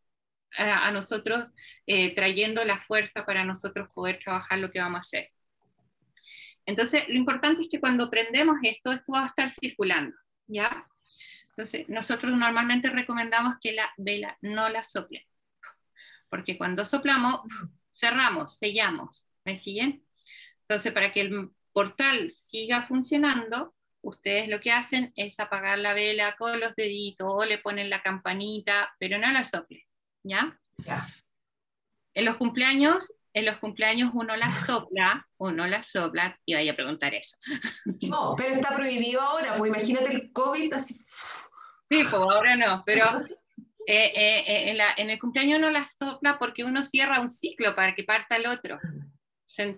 a, 0.55 0.91
nosotros 0.91 1.49
eh, 1.87 2.13
trayendo 2.13 2.63
la 2.63 2.79
fuerza 2.79 3.25
para 3.25 3.43
nosotros 3.43 3.89
poder 3.93 4.19
trabajar 4.19 4.59
lo 4.59 4.71
que 4.71 4.79
vamos 4.79 4.97
a 4.97 5.01
hacer. 5.01 5.31
Entonces, 6.65 7.07
lo 7.09 7.15
importante 7.15 7.63
es 7.63 7.69
que 7.69 7.79
cuando 7.79 8.09
prendemos 8.09 8.57
esto, 8.61 8.91
esto 8.91 9.13
va 9.13 9.23
a 9.23 9.27
estar 9.27 9.49
circulando, 9.49 10.15
¿ya? 10.47 10.87
Entonces, 11.55 11.87
nosotros 11.87 12.35
normalmente 12.35 12.89
recomendamos 12.89 13.55
que 13.61 13.73
la 13.73 13.91
vela 13.97 14.37
no 14.41 14.69
la 14.69 14.81
sople, 14.81 15.27
porque 16.29 16.57
cuando 16.57 16.83
soplamos, 16.83 17.41
cerramos, 17.93 18.57
sellamos, 18.57 19.27
¿me 19.45 19.55
siguen? 19.57 20.03
Entonces, 20.61 20.91
para 20.93 21.11
que 21.11 21.21
el 21.21 21.51
portal 21.71 22.31
siga 22.31 22.87
funcionando, 22.87 23.75
ustedes 24.01 24.49
lo 24.49 24.59
que 24.59 24.71
hacen 24.71 25.13
es 25.15 25.39
apagar 25.39 25.77
la 25.77 25.93
vela 25.93 26.35
con 26.37 26.59
los 26.59 26.75
deditos 26.75 27.27
o 27.29 27.45
le 27.45 27.59
ponen 27.59 27.89
la 27.89 28.01
campanita, 28.01 28.95
pero 28.97 29.19
no 29.19 29.31
la 29.31 29.43
sople, 29.43 29.85
¿ya? 30.23 30.59
Ya. 30.77 31.05
En 32.15 32.25
los 32.25 32.37
cumpleaños, 32.37 33.13
en 33.33 33.45
los 33.45 33.57
cumpleaños 33.57 34.11
uno 34.13 34.35
la 34.35 34.47
sopla, 34.65 35.27
uno 35.37 35.67
la 35.67 35.83
sopla, 35.83 36.39
y 36.45 36.53
vaya 36.53 36.71
a 36.73 36.75
preguntar 36.75 37.13
eso. 37.15 37.37
No, 38.07 38.35
pero 38.35 38.55
está 38.55 38.75
prohibido 38.75 39.21
ahora, 39.21 39.57
pues 39.57 39.69
imagínate 39.69 40.13
el 40.13 40.31
COVID 40.31 40.73
así. 40.73 40.95
Sí, 41.93 42.03
pues 42.03 42.13
ahora 42.13 42.55
no, 42.55 42.83
pero 42.85 43.05
eh, 43.85 44.11
eh, 44.15 44.43
eh, 44.47 44.77
en, 44.97 45.09
el 45.09 45.19
cumpleaños 45.19 45.59
uno 45.59 45.69
la 45.69 45.85
sopla 45.85 46.39
porque 46.39 46.63
uno 46.63 46.81
cierra 46.81 47.19
un 47.19 47.27
ciclo 47.27 47.75
para 47.75 47.93
que 47.93 48.03
parta 48.03 48.37
el 48.37 48.47
otro. 48.47 48.79
¿Se, 49.47 49.77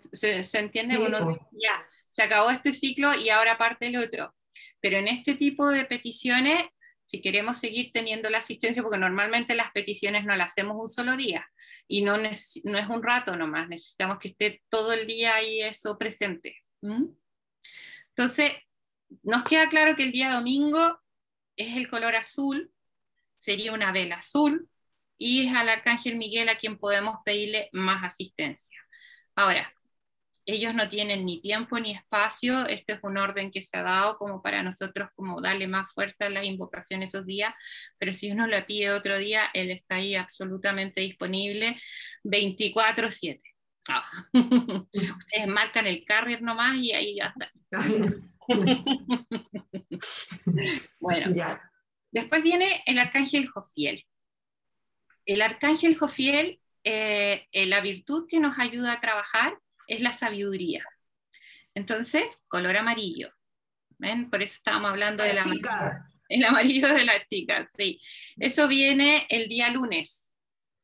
entiende? 0.54 0.98
uno 0.98 1.26
pues. 1.26 1.38
ya, 1.52 1.86
se 2.12 2.24
acabó 2.24 2.50
este 2.50 2.72
ciclo 2.72 3.14
y 3.14 3.30
ahora 3.30 3.58
parte 3.58 3.88
el 3.88 3.98
otro. 3.98 4.34
Pero 4.80 4.98
en 4.98 5.10
este 5.10 5.36
tipo 5.36 5.68
de 5.68 5.84
peticiones, 5.84 6.66
si 7.06 7.20
queremos 7.22 7.58
seguir 7.58 7.92
teniendo 7.92 8.30
la 8.30 8.38
asistencia, 8.38 8.82
porque 8.82 8.98
normalmente 8.98 9.54
las 9.54 9.72
peticiones 9.72 10.24
no 10.24 10.36
las 10.38 10.54
hacemos 10.54 10.78
un 10.80 10.88
solo 10.88 11.18
día 11.18 11.46
y 11.88 12.04
no, 12.04 12.18
no 12.18 12.30
es 12.30 12.90
un 12.90 13.04
rato 13.04 13.36
nomás, 13.36 13.68
necesitamos 13.68 14.20
que 14.20 14.30
esté 14.30 14.64
todo 14.70 14.94
el 14.94 15.06
día 15.06 15.36
ahí 15.36 15.62
eso 15.62 15.98
presente. 15.98 16.56
Entonces, 16.82 18.54
nos 19.24 19.44
queda 19.44 19.68
claro 19.68 19.96
que 19.98 20.04
el 20.04 20.12
día 20.14 20.32
domingo 20.32 21.00
es 21.58 21.78
el 21.78 21.90
color 21.90 22.16
azul, 22.16 22.72
sería 23.38 23.74
una 23.74 23.92
vela 23.92 24.18
azul, 24.18 24.70
y 25.18 25.48
es 25.48 25.56
al 25.56 25.70
Arcángel 25.70 26.18
Miguel 26.18 26.50
a 26.50 26.58
quien 26.58 26.78
podemos 26.78 27.20
pedirle 27.24 27.70
más 27.72 28.04
asistencia. 28.04 28.78
Ahora, 29.36 29.72
ellos 30.46 30.76
no 30.76 30.90
tienen 30.90 31.26
ni 31.26 31.42
tiempo 31.42 31.80
ni 31.80 31.92
espacio, 31.92 32.68
este 32.68 32.94
es 32.94 33.00
un 33.04 33.18
orden 33.18 33.52
que 33.52 33.62
se 33.62 33.78
ha 33.78 33.82
dado 33.82 34.18
como 34.18 34.42
para 34.42 34.62
nosotros 34.62 35.10
como 35.16 35.42
darle 35.42 35.68
más 35.68 35.92
fuerza 35.94 36.26
a 36.26 36.30
las 36.30 36.46
invocaciones 36.46 37.10
esos 37.10 37.26
días, 37.26 37.54
pero 37.98 38.14
si 38.14 38.32
uno 38.32 38.46
le 38.46 38.62
pide 38.64 38.92
otro 38.92 39.18
día, 39.18 39.50
él 39.54 39.72
está 39.72 39.96
ahí 39.96 40.16
absolutamente 40.16 41.02
disponible 41.02 41.82
24/7. 42.24 43.42
Ah. 43.90 44.06
Ustedes 44.34 45.48
marcan 45.48 45.88
el 45.88 46.06
carrier 46.06 46.42
nomás 46.42 46.78
y 46.78 46.92
ahí 46.94 47.16
ya 47.18 47.34
está. 47.36 47.52
bueno, 51.00 51.32
después 52.12 52.44
viene 52.44 52.84
el 52.86 53.00
arcángel 53.00 53.48
Jofiel. 53.48 54.06
El 55.26 55.42
arcángel 55.42 55.98
Jofiel, 55.98 56.60
eh, 56.84 57.48
eh, 57.52 57.66
la 57.66 57.82
virtud 57.82 58.28
que 58.30 58.40
nos 58.40 58.60
ayuda 58.60 58.94
a 58.94 59.02
trabajar 59.02 59.58
es 59.88 60.02
la 60.02 60.18
sabiduría. 60.18 60.86
Entonces, 61.74 62.24
color 62.48 62.78
amarillo. 62.78 63.32
¿Ven? 63.98 64.30
Por 64.30 64.44
eso 64.44 64.56
estábamos 64.56 64.92
hablando 64.92 65.24
de 65.24 65.34
la 65.34 65.42
chica. 65.42 66.10
El 66.28 66.44
amarillo 66.44 66.94
de 66.94 67.06
la 67.06 67.26
chica, 67.26 67.66
sí. 67.78 68.02
Eso 68.38 68.68
viene 68.68 69.26
el 69.30 69.48
día 69.48 69.70
lunes. 69.70 70.32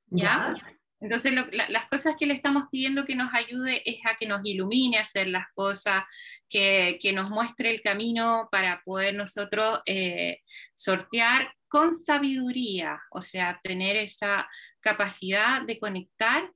¿Ya? 0.08 0.54
Entonces, 1.02 1.34
las 1.52 1.90
cosas 1.90 2.16
que 2.18 2.28
le 2.28 2.36
estamos 2.36 2.66
pidiendo 2.72 3.06
que 3.06 3.16
nos 3.16 3.34
ayude 3.34 3.82
es 3.90 4.00
a 4.06 4.16
que 4.18 4.28
nos 4.28 4.42
ilumine 4.44 5.00
a 5.00 5.02
hacer 5.02 5.28
las 5.28 5.48
cosas, 5.54 6.04
que, 6.48 7.00
nos 7.14 7.30
muestre 7.30 7.72
el 7.72 7.82
camino 7.82 8.48
para 8.52 8.82
poder 8.86 9.16
nosotros 9.16 9.80
eh, 9.88 10.40
sortear 10.76 11.54
con 11.68 11.98
sabiduría, 12.00 13.02
o 13.10 13.22
sea, 13.22 13.60
tener 13.64 13.96
esa 13.96 14.48
capacidad 14.80 15.64
de 15.64 15.80
conectar 15.80 16.52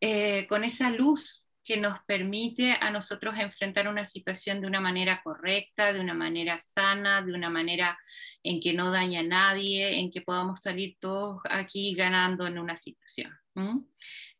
eh, 0.00 0.46
con 0.48 0.64
esa 0.64 0.90
luz 0.90 1.46
que 1.64 1.76
nos 1.76 1.98
permite 2.06 2.72
a 2.80 2.90
nosotros 2.90 3.34
enfrentar 3.38 3.88
una 3.88 4.04
situación 4.04 4.60
de 4.60 4.66
una 4.66 4.80
manera 4.80 5.20
correcta, 5.22 5.92
de 5.92 6.00
una 6.00 6.14
manera 6.14 6.60
sana, 6.66 7.22
de 7.22 7.32
una 7.34 7.50
manera 7.50 7.98
en 8.42 8.60
que 8.60 8.72
no 8.72 8.90
daña 8.90 9.20
a 9.20 9.24
nadie, 9.24 9.98
en 9.98 10.10
que 10.10 10.22
podamos 10.22 10.60
salir 10.60 10.96
todos 10.98 11.40
aquí 11.50 11.94
ganando 11.94 12.46
en 12.46 12.58
una 12.58 12.76
situación. 12.76 13.32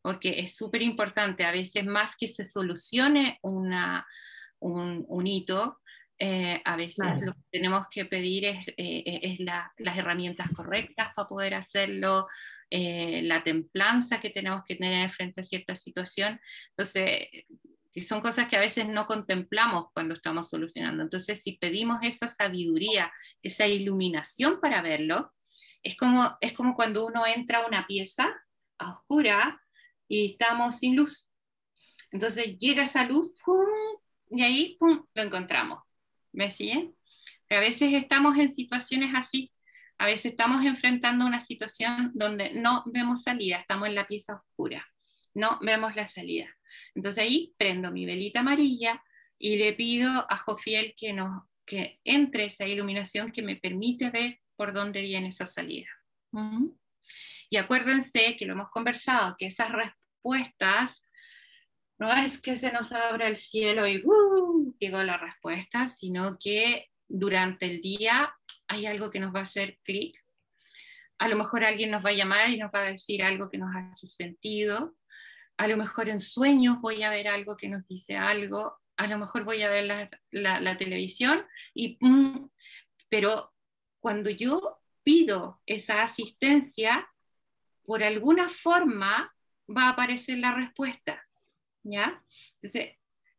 Porque 0.00 0.40
es 0.40 0.56
súper 0.56 0.82
importante, 0.82 1.44
a 1.44 1.52
veces 1.52 1.84
más 1.84 2.16
que 2.16 2.28
se 2.28 2.46
solucione 2.46 3.38
una, 3.42 4.06
un, 4.60 5.26
hito, 5.26 5.78
eh, 6.18 6.60
a 6.64 6.76
veces 6.76 7.20
lo 7.20 7.32
que 7.32 7.42
tenemos 7.50 7.84
que 7.90 8.04
pedir 8.04 8.44
es, 8.44 8.66
eh, 8.76 9.36
las 9.38 9.98
herramientas 9.98 10.50
correctas 10.50 11.12
para 11.14 11.28
poder 11.28 11.54
hacerlo, 11.54 12.26
eh, 12.70 13.22
la 13.22 13.42
templanza 13.42 14.20
que 14.20 14.30
tenemos 14.30 14.62
que 14.66 14.76
tener 14.76 15.10
frente 15.12 15.40
a 15.40 15.44
cierta 15.44 15.76
situación. 15.76 16.40
Entonces, 16.70 17.28
son 18.02 18.20
cosas 18.20 18.48
que 18.48 18.56
a 18.56 18.60
veces 18.60 18.86
no 18.88 19.06
contemplamos 19.06 19.86
cuando 19.92 20.14
estamos 20.14 20.48
solucionando. 20.48 21.02
Entonces, 21.02 21.42
si 21.42 21.52
pedimos 21.52 21.98
esa 22.02 22.28
sabiduría, 22.28 23.12
esa 23.42 23.66
iluminación 23.66 24.60
para 24.60 24.82
verlo, 24.82 25.32
es 25.82 25.96
como, 25.96 26.36
es 26.40 26.52
como 26.52 26.74
cuando 26.74 27.06
uno 27.06 27.26
entra 27.26 27.58
a 27.58 27.66
una 27.66 27.86
pieza 27.86 28.28
a 28.78 28.92
oscura 28.92 29.60
y 30.08 30.32
estamos 30.32 30.78
sin 30.78 30.96
luz. 30.96 31.28
Entonces 32.10 32.58
llega 32.58 32.84
esa 32.84 33.04
luz 33.04 33.32
y 34.30 34.42
ahí 34.42 34.76
¡pum! 34.78 35.04
lo 35.14 35.22
encontramos. 35.22 35.82
¿Me 36.32 36.50
siguen? 36.50 36.94
Pero 37.46 37.60
a 37.60 37.64
veces 37.64 37.92
estamos 37.92 38.36
en 38.36 38.50
situaciones 38.50 39.12
así, 39.14 39.52
a 39.96 40.06
veces 40.06 40.32
estamos 40.32 40.64
enfrentando 40.64 41.26
una 41.26 41.40
situación 41.40 42.12
donde 42.14 42.52
no 42.52 42.84
vemos 42.86 43.22
salida, 43.22 43.56
estamos 43.56 43.88
en 43.88 43.94
la 43.94 44.06
pieza 44.06 44.34
oscura, 44.34 44.86
no 45.34 45.58
vemos 45.62 45.96
la 45.96 46.06
salida. 46.06 46.46
Entonces 46.94 47.24
ahí 47.24 47.54
prendo 47.56 47.90
mi 47.90 48.06
velita 48.06 48.40
amarilla 48.40 49.02
y 49.38 49.56
le 49.56 49.72
pido 49.72 50.26
a 50.30 50.36
Jofiel 50.36 50.94
que, 50.96 51.12
nos, 51.12 51.42
que 51.64 52.00
entre 52.04 52.44
esa 52.44 52.66
iluminación 52.66 53.32
que 53.32 53.42
me 53.42 53.56
permite 53.56 54.10
ver 54.10 54.40
por 54.56 54.72
dónde 54.72 55.00
viene 55.00 55.28
esa 55.28 55.46
salida. 55.46 55.88
Y 57.50 57.56
acuérdense 57.56 58.36
que 58.36 58.46
lo 58.46 58.52
hemos 58.52 58.70
conversado, 58.70 59.36
que 59.38 59.46
esas 59.46 59.70
respuestas 59.72 61.02
no 61.98 62.12
es 62.12 62.40
que 62.40 62.56
se 62.56 62.70
nos 62.70 62.92
abra 62.92 63.28
el 63.28 63.36
cielo 63.36 63.86
y 63.86 64.02
uh, 64.04 64.74
llegó 64.78 65.02
la 65.02 65.16
respuesta, 65.16 65.88
sino 65.88 66.38
que 66.38 66.90
durante 67.08 67.66
el 67.66 67.80
día 67.80 68.32
hay 68.68 68.86
algo 68.86 69.10
que 69.10 69.18
nos 69.18 69.34
va 69.34 69.40
a 69.40 69.44
hacer 69.44 69.78
clic. 69.82 70.16
A 71.18 71.28
lo 71.28 71.36
mejor 71.36 71.64
alguien 71.64 71.90
nos 71.90 72.04
va 72.04 72.10
a 72.10 72.14
llamar 72.14 72.50
y 72.50 72.58
nos 72.58 72.70
va 72.72 72.82
a 72.82 72.92
decir 72.92 73.24
algo 73.24 73.50
que 73.50 73.58
nos 73.58 73.74
hace 73.74 74.06
sentido. 74.06 74.94
A 75.56 75.66
lo 75.66 75.76
mejor 75.76 76.08
en 76.08 76.20
sueños 76.20 76.80
voy 76.80 77.02
a 77.02 77.10
ver 77.10 77.26
algo 77.26 77.56
que 77.56 77.68
nos 77.68 77.84
dice 77.86 78.16
algo. 78.16 78.78
A 78.96 79.08
lo 79.08 79.18
mejor 79.18 79.42
voy 79.44 79.62
a 79.62 79.70
ver 79.70 80.10
la, 80.30 80.78
televisión 80.78 81.44
y... 81.74 81.98
Mm, 82.00 82.48
pero 83.08 83.52
cuando 84.00 84.28
yo 84.28 84.78
pido 85.02 85.62
esa 85.66 86.02
asistencia, 86.02 87.08
por 87.88 88.04
alguna 88.04 88.50
forma 88.50 89.34
va 89.66 89.84
a 89.84 89.88
aparecer 89.92 90.36
la 90.36 90.54
respuesta. 90.54 91.24
¿Ya? 91.82 92.22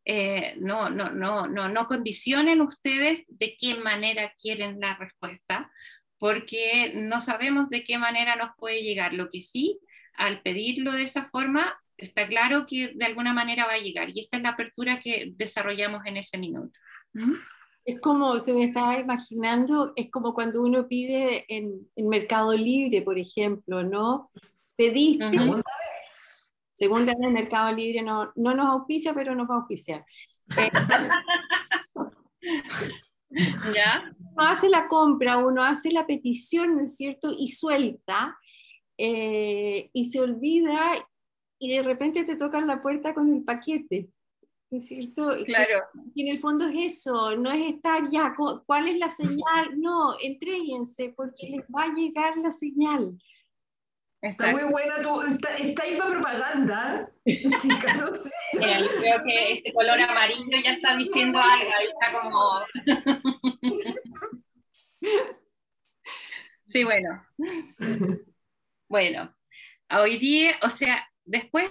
Eh, 0.04 0.56
no, 0.58 0.90
no, 0.90 1.10
no, 1.10 1.46
no, 1.46 1.68
no 1.68 1.86
condicionen 1.86 2.60
ustedes 2.60 3.22
de 3.28 3.56
qué 3.56 3.76
manera 3.76 4.34
quieren 4.42 4.80
la 4.80 4.96
respuesta, 4.96 5.70
porque 6.18 6.94
no 6.96 7.20
sabemos 7.20 7.70
de 7.70 7.84
qué 7.84 7.96
manera 7.96 8.34
nos 8.34 8.50
puede 8.56 8.82
llegar. 8.82 9.14
Lo 9.14 9.30
que 9.30 9.40
sí, 9.40 9.78
al 10.14 10.42
pedirlo 10.42 10.90
de 10.90 11.04
esa 11.04 11.26
forma, 11.26 11.80
está 11.96 12.26
claro 12.26 12.66
que 12.66 12.88
de 12.88 13.04
alguna 13.04 13.32
manera 13.32 13.66
va 13.66 13.74
a 13.74 13.78
llegar. 13.78 14.10
Y 14.12 14.18
esa 14.18 14.36
es 14.36 14.42
la 14.42 14.50
apertura 14.50 14.98
que 14.98 15.32
desarrollamos 15.36 16.04
en 16.06 16.16
ese 16.16 16.38
minuto. 16.38 16.76
Es 17.90 18.00
como, 18.00 18.38
se 18.38 18.54
me 18.54 18.64
estaba 18.64 18.98
imaginando, 18.98 19.92
es 19.96 20.12
como 20.12 20.32
cuando 20.32 20.62
uno 20.62 20.86
pide 20.86 21.44
en, 21.48 21.90
Mercado 21.96 22.56
Libre, 22.56 23.02
por 23.02 23.18
ejemplo, 23.18 23.82
¿no? 23.82 24.30
Pediste, 24.76 25.36
Segunda 26.72 27.14
vez, 27.18 27.32
Mercado 27.32 27.74
Libre 27.74 28.02
no, 28.02 28.30
no 28.36 28.54
nos 28.54 28.66
auspicia, 28.66 29.12
pero 29.12 29.34
nos 29.34 29.50
va 29.50 29.54
a 29.54 29.58
auspiciar. 29.58 30.04
Eh, 30.56 30.70
¿Ya? 33.74 34.14
Uno 34.18 34.48
hace 34.48 34.68
la 34.68 34.86
compra, 34.86 35.38
uno 35.38 35.64
hace 35.64 35.90
la 35.90 36.06
petición, 36.06 36.76
¿no 36.76 36.84
es 36.84 36.96
cierto? 36.96 37.34
Y 37.36 37.48
suelta, 37.48 38.38
eh, 38.96 39.90
y 39.92 40.04
se 40.12 40.20
olvida, 40.20 40.94
y 41.58 41.74
de 41.74 41.82
repente 41.82 42.22
te 42.22 42.36
tocan 42.36 42.68
la 42.68 42.80
puerta 42.80 43.14
con 43.14 43.30
el 43.30 43.42
paquete. 43.42 44.10
¿No 44.70 44.78
es 44.78 44.86
cierto? 44.86 45.32
Claro. 45.46 45.80
Y 46.14 46.22
en 46.22 46.28
el 46.28 46.38
fondo 46.38 46.68
es 46.68 46.96
eso, 46.96 47.36
no 47.36 47.50
es 47.50 47.66
estar 47.66 48.08
ya, 48.08 48.34
¿cuál 48.66 48.88
es 48.88 48.98
la 48.98 49.10
señal? 49.10 49.78
No, 49.78 50.14
entréguense 50.22 51.12
porque 51.16 51.48
les 51.48 51.62
va 51.66 51.84
a 51.84 51.94
llegar 51.94 52.36
la 52.38 52.50
señal. 52.52 53.18
Está 54.22 54.52
muy 54.52 54.64
buena 54.64 55.00
tu. 55.00 55.20
Está, 55.22 55.56
está 55.56 55.82
ahí 55.82 55.96
para 55.96 56.10
propaganda. 56.10 57.10
Chica, 57.24 57.94
no 57.94 58.14
sé. 58.14 58.30
Yo 58.52 58.60
creo 58.98 59.18
que 59.24 59.52
este 59.54 59.72
color 59.72 59.98
amarillo 59.98 60.58
ya 60.62 60.72
está 60.72 60.94
diciendo 60.96 61.38
algo. 61.38 61.70
Ahí 61.76 61.86
está 61.88 62.20
como. 62.20 62.60
Sí, 66.66 66.84
bueno. 66.84 67.26
Bueno, 68.88 69.32
hoy 69.88 70.18
día, 70.18 70.56
o 70.62 70.68
sea, 70.68 71.08
después 71.24 71.70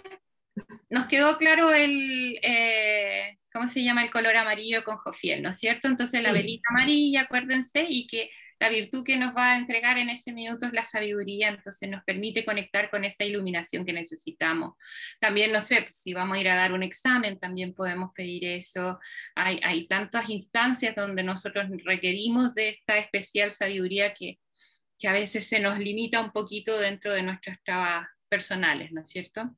nos 0.89 1.07
quedó 1.07 1.37
claro 1.37 1.71
el, 1.71 2.39
eh, 2.41 3.37
¿cómo 3.51 3.67
se 3.67 3.83
llama? 3.83 4.03
El 4.03 4.11
color 4.11 4.35
amarillo 4.35 4.83
con 4.83 4.97
Jofiel, 4.97 5.41
¿no 5.41 5.49
es 5.49 5.59
cierto? 5.59 5.87
Entonces 5.87 6.23
la 6.23 6.31
velita 6.31 6.69
amarilla, 6.71 7.21
acuérdense, 7.21 7.85
y 7.87 8.07
que 8.07 8.29
la 8.59 8.69
virtud 8.69 9.05
que 9.05 9.17
nos 9.17 9.35
va 9.35 9.53
a 9.53 9.55
entregar 9.55 9.97
en 9.97 10.09
ese 10.09 10.33
minuto 10.33 10.65
es 10.65 10.73
la 10.73 10.83
sabiduría, 10.83 11.47
entonces 11.47 11.89
nos 11.89 12.03
permite 12.03 12.43
conectar 12.43 12.89
con 12.89 13.05
esa 13.05 13.23
iluminación 13.23 13.85
que 13.85 13.93
necesitamos. 13.93 14.75
También, 15.21 15.53
no 15.53 15.61
sé, 15.61 15.87
si 15.91 16.13
vamos 16.13 16.37
a 16.37 16.41
ir 16.41 16.49
a 16.49 16.55
dar 16.55 16.73
un 16.73 16.83
examen, 16.83 17.39
también 17.39 17.73
podemos 17.73 18.11
pedir 18.13 18.43
eso. 18.45 18.99
Hay, 19.35 19.61
hay 19.63 19.87
tantas 19.87 20.29
instancias 20.29 20.93
donde 20.95 21.23
nosotros 21.23 21.67
requerimos 21.85 22.53
de 22.53 22.69
esta 22.69 22.97
especial 22.97 23.51
sabiduría 23.53 24.13
que, 24.13 24.39
que 24.97 25.07
a 25.07 25.13
veces 25.13 25.47
se 25.47 25.59
nos 25.61 25.79
limita 25.79 26.21
un 26.21 26.31
poquito 26.31 26.77
dentro 26.79 27.13
de 27.13 27.23
nuestras 27.23 27.63
trabas 27.63 28.07
personales, 28.27 28.91
¿no 28.91 29.01
es 29.01 29.09
cierto? 29.09 29.55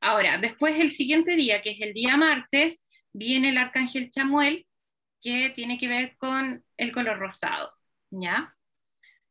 Ahora, 0.00 0.38
después 0.38 0.78
el 0.78 0.92
siguiente 0.92 1.36
día, 1.36 1.60
que 1.62 1.70
es 1.70 1.80
el 1.80 1.92
día 1.92 2.16
martes, 2.16 2.82
viene 3.12 3.50
el 3.50 3.58
arcángel 3.58 4.10
Chamuel, 4.10 4.66
que 5.22 5.50
tiene 5.50 5.78
que 5.78 5.88
ver 5.88 6.16
con 6.16 6.64
el 6.76 6.92
color 6.92 7.18
rosado. 7.18 7.70
¿ya? 8.10 8.54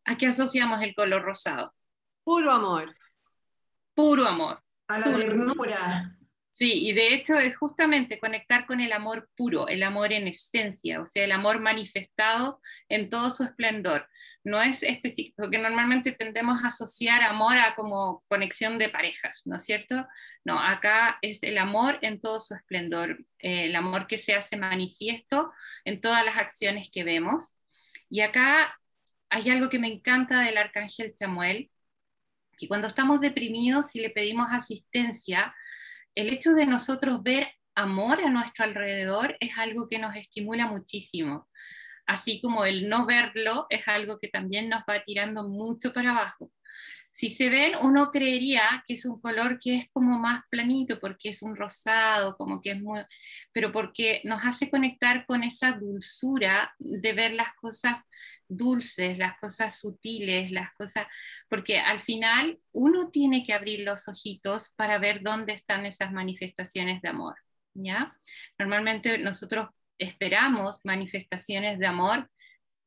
¿A 0.05 0.17
qué 0.17 0.27
asociamos 0.27 0.81
el 0.81 0.95
color 0.95 1.21
rosado? 1.21 1.73
Puro 2.23 2.51
amor. 2.51 2.95
Puro 3.93 4.25
amor. 4.25 4.61
A 4.87 4.99
la 4.99 5.15
ternura. 5.15 6.15
Sí, 6.49 6.87
y 6.87 6.93
de 6.93 7.13
hecho 7.13 7.35
es 7.35 7.57
justamente 7.57 8.19
conectar 8.19 8.65
con 8.65 8.81
el 8.81 8.91
amor 8.91 9.29
puro, 9.35 9.67
el 9.67 9.83
amor 9.83 10.11
en 10.11 10.27
esencia, 10.27 11.01
o 11.01 11.05
sea, 11.05 11.23
el 11.23 11.31
amor 11.31 11.61
manifestado 11.61 12.59
en 12.89 13.09
todo 13.09 13.29
su 13.29 13.43
esplendor. 13.43 14.09
No 14.49 14.61
es 14.61 14.81
específico, 14.83 15.43
porque 15.43 15.59
normalmente 15.59 16.11
tendemos 16.11 16.63
a 16.63 16.67
asociar 16.67 17.21
amor 17.21 17.57
a 17.57 17.75
como 17.75 18.23
conexión 18.27 18.77
de 18.79 18.89
parejas, 18.89 19.41
¿no 19.45 19.57
es 19.57 19.63
cierto? 19.63 20.07
No, 20.43 20.59
acá 20.59 21.19
es 21.21 21.43
el 21.43 21.57
amor 21.57 21.99
en 22.01 22.19
todo 22.19 22.39
su 22.39 22.55
esplendor, 22.55 23.19
eh, 23.39 23.65
el 23.65 23.75
amor 23.75 24.07
que 24.07 24.17
se 24.17 24.33
hace 24.33 24.57
manifiesto 24.57 25.51
en 25.85 26.01
todas 26.01 26.25
las 26.25 26.37
acciones 26.37 26.89
que 26.91 27.03
vemos 27.03 27.59
y 28.09 28.21
acá 28.21 28.75
hay 29.29 29.49
algo 29.49 29.69
que 29.69 29.79
me 29.79 29.87
encanta 29.87 30.41
del 30.41 30.57
arcángel 30.57 31.13
Samuel, 31.15 31.69
que 32.57 32.67
cuando 32.67 32.87
estamos 32.87 33.21
deprimidos 33.21 33.95
y 33.95 34.01
le 34.01 34.09
pedimos 34.09 34.47
asistencia, 34.51 35.53
el 36.15 36.29
hecho 36.29 36.53
de 36.53 36.65
nosotros 36.65 37.21
ver 37.21 37.47
amor 37.75 38.19
a 38.21 38.29
nuestro 38.29 38.65
alrededor 38.65 39.37
es 39.39 39.51
algo 39.57 39.87
que 39.87 39.99
nos 39.99 40.15
estimula 40.15 40.67
muchísimo, 40.67 41.47
así 42.09 42.41
como 42.41 42.65
el 42.65 42.89
no 42.89 43.05
verlo 43.05 43.67
es 43.69 43.87
algo 43.87 44.17
que 44.19 44.29
también 44.29 44.67
nos 44.67 44.81
va 44.81 45.03
tirando 45.05 45.47
mucho 45.47 45.93
para 45.93 46.09
abajo. 46.09 46.51
Si 47.11 47.29
se 47.29 47.49
ven, 47.49 47.73
uno 47.81 48.11
creería 48.11 48.83
que 48.87 48.95
es 48.95 49.05
un 49.05 49.21
color 49.21 49.59
que 49.59 49.75
es 49.75 49.89
como 49.91 50.17
más 50.19 50.41
planito, 50.49 50.99
porque 50.99 51.29
es 51.29 51.43
un 51.43 51.55
rosado, 51.55 52.35
como 52.35 52.61
que 52.61 52.71
es 52.71 52.81
muy, 52.81 53.01
pero 53.51 53.71
porque 53.71 54.21
nos 54.23 54.43
hace 54.43 54.69
conectar 54.71 55.25
con 55.27 55.43
esa 55.43 55.73
dulzura 55.73 56.73
de 56.79 57.13
ver 57.13 57.33
las 57.33 57.53
cosas 57.55 57.99
dulces, 58.47 59.17
las 59.19 59.37
cosas 59.39 59.79
sutiles, 59.79 60.51
las 60.51 60.73
cosas, 60.73 61.05
porque 61.47 61.77
al 61.79 61.99
final 62.01 62.59
uno 62.71 63.11
tiene 63.11 63.43
que 63.43 63.53
abrir 63.53 63.81
los 63.81 64.07
ojitos 64.07 64.73
para 64.75 64.97
ver 64.97 65.21
dónde 65.21 65.53
están 65.53 65.85
esas 65.85 66.11
manifestaciones 66.11 67.01
de 67.03 67.09
amor, 67.09 67.35
¿ya? 67.75 68.17
Normalmente 68.57 69.19
nosotros 69.19 69.69
esperamos 69.99 70.81
manifestaciones 70.83 71.77
de 71.77 71.85
amor 71.85 72.29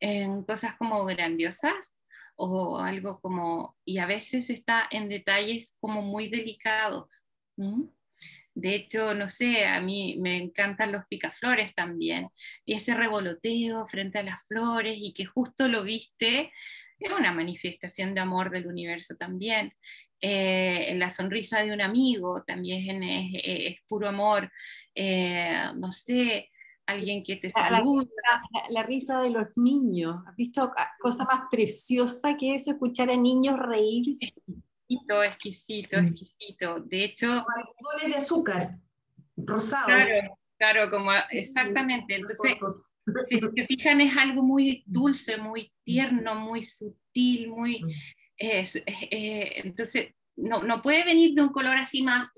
en 0.00 0.42
cosas 0.42 0.74
como 0.76 1.04
grandiosas, 1.04 1.94
o 2.36 2.78
algo 2.78 3.20
como, 3.20 3.76
y 3.84 3.98
a 3.98 4.06
veces 4.06 4.50
está 4.50 4.88
en 4.90 5.08
detalles 5.08 5.74
como 5.80 6.02
muy 6.02 6.28
delicados. 6.28 7.24
De 8.54 8.74
hecho, 8.74 9.14
no 9.14 9.28
sé, 9.28 9.64
a 9.66 9.80
mí 9.80 10.16
me 10.20 10.36
encantan 10.36 10.92
los 10.92 11.06
picaflores 11.06 11.74
también. 11.74 12.28
Y 12.64 12.74
ese 12.74 12.94
revoloteo 12.94 13.86
frente 13.86 14.18
a 14.18 14.22
las 14.22 14.42
flores 14.46 14.96
y 14.98 15.12
que 15.12 15.24
justo 15.24 15.68
lo 15.68 15.82
viste, 15.84 16.52
es 16.98 17.12
una 17.12 17.32
manifestación 17.32 18.14
de 18.14 18.20
amor 18.20 18.50
del 18.50 18.66
universo 18.66 19.16
también. 19.16 19.72
Eh, 20.20 20.94
la 20.96 21.10
sonrisa 21.10 21.62
de 21.62 21.72
un 21.72 21.80
amigo 21.80 22.44
también 22.46 23.02
es, 23.02 23.76
puro 23.88 24.08
amor. 24.08 24.50
Eh, 24.94 25.70
no 25.76 25.90
sé, 25.92 26.50
alguien 26.86 27.22
que 27.22 27.36
te 27.36 27.50
saluda. 27.50 28.08
La, 28.70 28.82
risa 28.82 29.20
de 29.20 29.30
los 29.30 29.46
niños. 29.56 30.16
¿Has 30.26 30.36
visto 30.36 30.72
cosa 31.00 31.24
más 31.24 31.42
preciosa 31.50 32.36
que 32.36 32.54
eso? 32.54 32.72
Escuchar 32.72 33.10
a 33.10 33.16
niños 33.16 33.58
reírse. 33.58 34.26
Exquisito, 34.26 35.22
exquisito, 35.22 36.02
mm. 36.02 36.06
exquisito. 36.06 36.80
De 36.80 37.04
hecho. 37.04 37.26
Algodones 37.26 38.08
de 38.08 38.14
azúcar, 38.16 38.78
rosados. 39.36 39.86
Claro, 39.86 40.38
claro, 40.58 40.90
como 40.90 41.10
exactamente. 41.30 42.16
Entonces, 42.16 42.58
si 43.28 43.40
se 43.40 43.66
fijan, 43.66 44.00
es 44.00 44.16
algo 44.16 44.42
muy 44.42 44.82
dulce, 44.86 45.36
muy 45.36 45.72
tierno, 45.84 46.34
muy 46.34 46.62
sutil, 46.62 47.48
muy. 47.48 47.82
Mm. 47.82 47.90
Eh, 48.38 49.60
entonces, 49.64 50.14
no, 50.36 50.62
no, 50.62 50.82
puede 50.82 51.04
venir 51.04 51.34
de 51.34 51.42
un 51.42 51.50
color 51.50 51.76
así 51.76 52.02
más, 52.02 52.28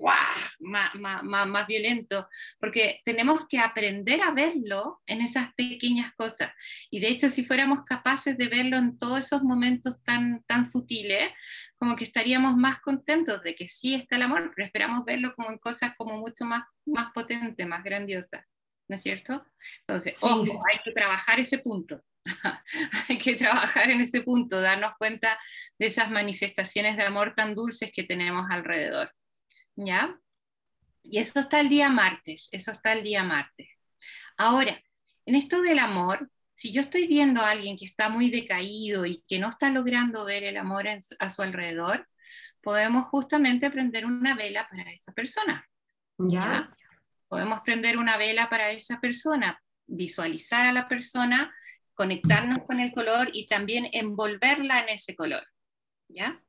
más, 0.59 0.95
más, 0.95 1.23
más, 1.23 1.67
violento, 1.67 2.27
porque 2.59 3.01
tenemos 3.05 3.47
que 3.47 3.59
aprender 3.59 4.21
a 4.21 4.31
verlo 4.31 5.01
en 5.07 5.21
esas 5.21 5.53
pequeñas 5.55 6.13
cosas. 6.15 6.51
Y 6.89 6.99
de 6.99 7.09
hecho, 7.09 7.29
si 7.29 7.45
fuéramos 7.45 7.83
capaces 7.85 8.37
de 8.37 8.47
verlo 8.47 8.77
en 8.77 8.97
todos 8.97 9.25
esos 9.25 9.43
momentos 9.43 10.01
tan, 10.03 10.43
tan 10.43 10.69
sutiles, 10.69 11.31
como 11.77 11.95
que 11.95 12.05
estaríamos 12.05 12.55
más 12.55 12.81
contentos 12.81 13.41
de 13.43 13.55
que 13.55 13.69
sí 13.69 13.95
está 13.95 14.15
el 14.17 14.23
amor, 14.23 14.51
pero 14.55 14.65
esperamos 14.65 15.05
verlo 15.05 15.33
como 15.35 15.49
en 15.49 15.57
cosas 15.57 15.93
como 15.97 16.17
mucho 16.17 16.45
más, 16.45 16.63
más 16.85 17.11
potentes, 17.13 17.67
más 17.67 17.83
grandiosas. 17.83 18.45
¿No 18.87 18.95
es 18.95 19.01
cierto? 19.01 19.43
Entonces, 19.79 20.23
ojo, 20.23 20.43
hay 20.43 20.79
que 20.83 20.91
trabajar 20.91 21.39
ese 21.39 21.57
punto. 21.57 22.03
hay 23.09 23.17
que 23.17 23.35
trabajar 23.35 23.89
en 23.89 24.01
ese 24.01 24.21
punto, 24.21 24.59
darnos 24.59 24.93
cuenta 24.97 25.37
de 25.77 25.87
esas 25.87 26.09
manifestaciones 26.09 26.97
de 26.97 27.03
amor 27.03 27.33
tan 27.35 27.55
dulces 27.55 27.91
que 27.93 28.03
tenemos 28.03 28.47
alrededor. 28.49 29.11
¿Ya? 29.75 30.17
Y 31.03 31.19
eso 31.19 31.39
está 31.39 31.59
el 31.59 31.69
día 31.69 31.89
martes, 31.89 32.47
eso 32.51 32.71
está 32.71 32.93
el 32.93 33.03
día 33.03 33.23
martes. 33.23 33.69
Ahora, 34.37 34.81
en 35.25 35.35
esto 35.35 35.61
del 35.61 35.79
amor, 35.79 36.29
si 36.55 36.71
yo 36.71 36.81
estoy 36.81 37.07
viendo 37.07 37.41
a 37.41 37.51
alguien 37.51 37.77
que 37.77 37.85
está 37.85 38.09
muy 38.09 38.29
decaído 38.29 39.05
y 39.05 39.23
que 39.27 39.39
no 39.39 39.49
está 39.49 39.69
logrando 39.69 40.25
ver 40.25 40.43
el 40.43 40.57
amor 40.57 40.87
a 40.87 41.29
su 41.29 41.41
alrededor, 41.41 42.07
podemos 42.61 43.05
justamente 43.07 43.69
prender 43.69 44.05
una 44.05 44.35
vela 44.35 44.67
para 44.67 44.91
esa 44.91 45.11
persona. 45.13 45.67
¿Ya? 46.17 46.75
Podemos 47.27 47.59
prender 47.61 47.97
una 47.97 48.17
vela 48.17 48.49
para 48.49 48.71
esa 48.71 48.99
persona, 48.99 49.61
visualizar 49.85 50.65
a 50.65 50.71
la 50.71 50.87
persona 50.87 51.53
conectarnos 51.95 52.59
con 52.67 52.79
el 52.79 52.93
color 52.93 53.29
y 53.33 53.47
también 53.47 53.89
envolverla 53.91 54.81
en 54.81 54.89
ese 54.89 55.15
color. 55.15 55.43
¿Ya? 56.07 56.39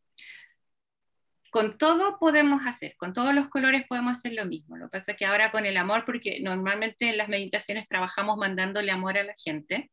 Con 1.51 1.79
todo 1.79 2.19
podemos 2.19 2.67
hacer, 2.67 2.95
con 2.99 3.15
todos 3.15 3.35
los 3.35 3.49
colores 3.49 3.87
podemos 3.89 4.19
hacer 4.19 4.35
lo 4.35 4.45
mismo. 4.45 4.77
Lo 4.77 4.91
que 4.91 4.99
pasa 4.99 5.13
es 5.13 5.19
que 5.19 5.25
ahora 5.25 5.51
con 5.51 5.65
el 5.65 5.79
amor, 5.79 6.05
porque 6.05 6.41
normalmente 6.41 7.09
en 7.09 7.17
las 7.17 7.29
meditaciones 7.29 7.89
trabajamos 7.89 8.37
mandándole 8.37 8.91
amor 8.93 9.17
a 9.17 9.25
la 9.25 9.35
gente, 9.43 9.91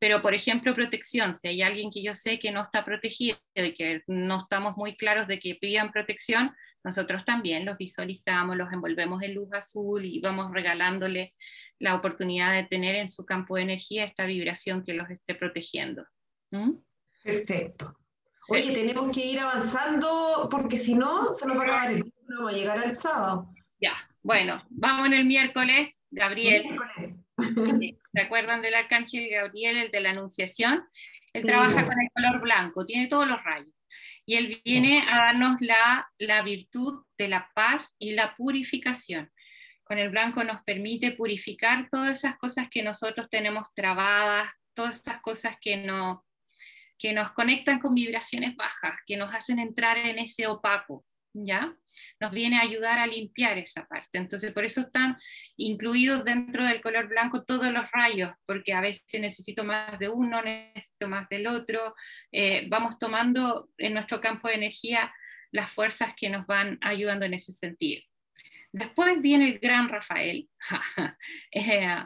pero 0.00 0.22
por 0.22 0.34
ejemplo 0.34 0.74
protección, 0.74 1.36
si 1.36 1.48
hay 1.48 1.62
alguien 1.62 1.90
que 1.90 2.02
yo 2.02 2.14
sé 2.14 2.38
que 2.38 2.50
no 2.50 2.62
está 2.62 2.84
protegido 2.84 3.38
y 3.54 3.74
que 3.74 4.02
no 4.06 4.38
estamos 4.38 4.76
muy 4.76 4.96
claros 4.96 5.28
de 5.28 5.38
que 5.38 5.56
pidan 5.56 5.92
protección, 5.92 6.54
nosotros 6.84 7.24
también 7.24 7.64
los 7.64 7.76
visualizamos, 7.76 8.56
los 8.56 8.72
envolvemos 8.72 9.22
en 9.22 9.34
luz 9.34 9.48
azul 9.52 10.04
y 10.04 10.20
vamos 10.20 10.52
regalándole 10.52 11.34
la 11.78 11.94
oportunidad 11.94 12.52
de 12.54 12.64
tener 12.64 12.94
en 12.96 13.08
su 13.08 13.24
campo 13.24 13.56
de 13.56 13.62
energía 13.62 14.04
esta 14.04 14.24
vibración 14.24 14.84
que 14.84 14.94
los 14.94 15.08
esté 15.10 15.34
protegiendo. 15.34 16.04
¿Mm? 16.50 16.72
Perfecto. 17.22 17.96
Oye, 18.48 18.72
tenemos 18.72 19.14
que 19.14 19.26
ir 19.26 19.40
avanzando 19.40 20.48
porque 20.50 20.78
si 20.78 20.94
no, 20.94 21.34
se 21.34 21.46
nos 21.46 21.58
va 21.58 21.62
a 21.62 21.64
acabar 21.64 21.90
el 21.90 22.02
tiempo, 22.02 22.20
no 22.28 22.36
vamos 22.38 22.52
a 22.52 22.56
llegar 22.56 22.78
al 22.78 22.96
sábado. 22.96 23.52
Ya, 23.80 23.94
bueno, 24.22 24.62
vamos 24.70 25.06
en 25.08 25.14
el 25.14 25.24
miércoles, 25.26 25.90
Gabriel. 26.10 26.64
Miércoles. 26.64 27.24
¿Se 28.12 28.20
acuerdan 28.20 28.62
del 28.62 28.74
arcángel 28.74 29.28
Gabriel, 29.30 29.76
el 29.76 29.90
de 29.90 30.00
la 30.00 30.10
Anunciación? 30.10 30.84
Él 31.32 31.42
trabaja 31.42 31.84
con 31.84 32.00
el 32.00 32.08
color 32.14 32.40
blanco, 32.40 32.86
tiene 32.86 33.06
todos 33.08 33.28
los 33.28 33.42
rayos. 33.44 33.72
Y 34.28 34.34
él 34.34 34.60
viene 34.62 35.00
a 35.08 35.16
darnos 35.16 35.56
la, 35.60 36.06
la 36.18 36.42
virtud 36.42 37.02
de 37.16 37.28
la 37.28 37.50
paz 37.54 37.94
y 37.98 38.12
la 38.12 38.36
purificación. 38.36 39.32
Con 39.82 39.96
el 39.96 40.10
blanco 40.10 40.44
nos 40.44 40.62
permite 40.64 41.12
purificar 41.12 41.88
todas 41.88 42.18
esas 42.18 42.36
cosas 42.36 42.68
que 42.70 42.82
nosotros 42.82 43.30
tenemos 43.30 43.68
trabadas, 43.74 44.52
todas 44.74 44.96
esas 45.00 45.22
cosas 45.22 45.56
que, 45.62 45.78
no, 45.78 46.26
que 46.98 47.14
nos 47.14 47.32
conectan 47.32 47.78
con 47.78 47.94
vibraciones 47.94 48.54
bajas, 48.54 48.98
que 49.06 49.16
nos 49.16 49.34
hacen 49.34 49.60
entrar 49.60 49.96
en 49.96 50.18
ese 50.18 50.46
opaco, 50.46 51.06
¿ya? 51.32 51.74
Nos 52.20 52.32
viene 52.32 52.58
a 52.58 52.62
ayudar 52.62 52.98
a 52.98 53.06
limpiar 53.06 53.58
esa 53.58 53.86
parte. 53.86 54.18
Entonces, 54.18 54.52
por 54.52 54.64
eso 54.64 54.82
están 54.82 55.16
incluidos 55.56 56.24
dentro 56.24 56.66
del 56.66 56.80
color 56.80 57.08
blanco 57.08 57.44
todos 57.44 57.72
los 57.72 57.90
rayos, 57.92 58.32
porque 58.46 58.72
a 58.72 58.80
veces 58.80 59.20
necesito 59.20 59.64
más 59.64 59.98
de 59.98 60.08
uno, 60.08 60.42
necesito 60.42 61.08
más 61.08 61.28
del 61.28 61.46
otro. 61.46 61.94
Eh, 62.32 62.66
vamos 62.68 62.98
tomando 62.98 63.70
en 63.78 63.94
nuestro 63.94 64.20
campo 64.20 64.48
de 64.48 64.54
energía 64.54 65.12
las 65.50 65.70
fuerzas 65.70 66.14
que 66.16 66.28
nos 66.28 66.46
van 66.46 66.78
ayudando 66.82 67.24
en 67.24 67.34
ese 67.34 67.52
sentido. 67.52 68.02
Después 68.72 69.22
viene 69.22 69.48
el 69.48 69.58
gran 69.58 69.88
Rafael, 69.88 70.48
eh, 71.52 72.04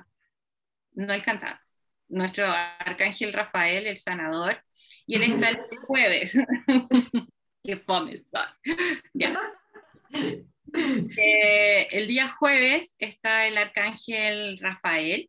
no 0.93 1.13
el 1.13 1.23
cantante, 1.23 1.61
nuestro 2.09 2.47
arcángel 2.47 3.33
Rafael, 3.33 3.87
el 3.87 3.97
sanador, 3.97 4.63
y 5.07 5.17
él 5.17 5.23
está 5.25 5.49
el 5.51 5.59
jueves. 5.87 6.39
Qué 7.63 7.77
fome. 7.77 8.15
Eh, 10.75 11.89
el 11.91 12.07
día 12.07 12.29
jueves 12.29 12.95
está 12.99 13.47
el 13.47 13.59
arcángel 13.59 14.59
Rafael. 14.59 15.29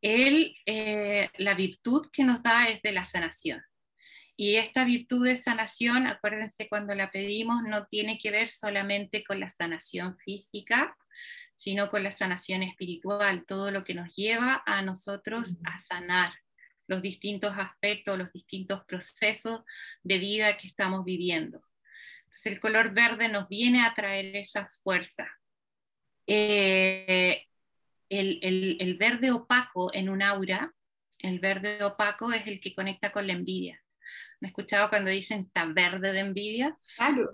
Él, 0.00 0.56
eh, 0.64 1.28
la 1.36 1.52
virtud 1.52 2.08
que 2.10 2.24
nos 2.24 2.42
da 2.42 2.68
es 2.68 2.80
de 2.80 2.92
la 2.92 3.04
sanación. 3.04 3.62
Y 4.34 4.56
esta 4.56 4.84
virtud 4.84 5.26
de 5.26 5.36
sanación, 5.36 6.06
acuérdense 6.06 6.70
cuando 6.70 6.94
la 6.94 7.10
pedimos, 7.10 7.62
no 7.64 7.84
tiene 7.86 8.18
que 8.18 8.30
ver 8.30 8.48
solamente 8.48 9.22
con 9.24 9.40
la 9.40 9.50
sanación 9.50 10.16
física, 10.24 10.96
sino 11.54 11.90
con 11.90 12.02
la 12.02 12.10
sanación 12.10 12.62
espiritual, 12.62 13.44
todo 13.46 13.70
lo 13.70 13.84
que 13.84 13.92
nos 13.92 14.14
lleva 14.16 14.62
a 14.64 14.80
nosotros 14.80 15.58
a 15.64 15.80
sanar 15.80 16.32
los 16.86 17.02
distintos 17.02 17.54
aspectos, 17.56 18.18
los 18.18 18.32
distintos 18.32 18.84
procesos 18.84 19.62
de 20.02 20.18
vida 20.18 20.56
que 20.56 20.68
estamos 20.68 21.04
viviendo. 21.04 21.62
Entonces 22.24 22.52
el 22.52 22.60
color 22.60 22.92
verde 22.92 23.28
nos 23.28 23.48
viene 23.48 23.82
a 23.82 23.94
traer 23.94 24.36
esa 24.36 24.66
fuerza. 24.66 25.28
Eh, 26.26 27.44
el, 28.08 28.76
el 28.80 28.96
verde 28.96 29.30
opaco 29.32 29.92
en 29.94 30.08
un 30.08 30.22
aura, 30.22 30.72
el 31.18 31.38
verde 31.40 31.82
opaco 31.82 32.32
es 32.32 32.46
el 32.46 32.60
que 32.60 32.74
conecta 32.74 33.12
con 33.12 33.26
la 33.26 33.32
envidia. 33.32 33.82
¿Me 34.42 34.48
he 34.48 34.50
escuchado 34.50 34.88
cuando 34.88 35.08
dicen 35.08 35.42
está 35.42 35.66
verde 35.66 36.12
de 36.12 36.18
envidia? 36.18 36.76
Claro, 36.96 37.30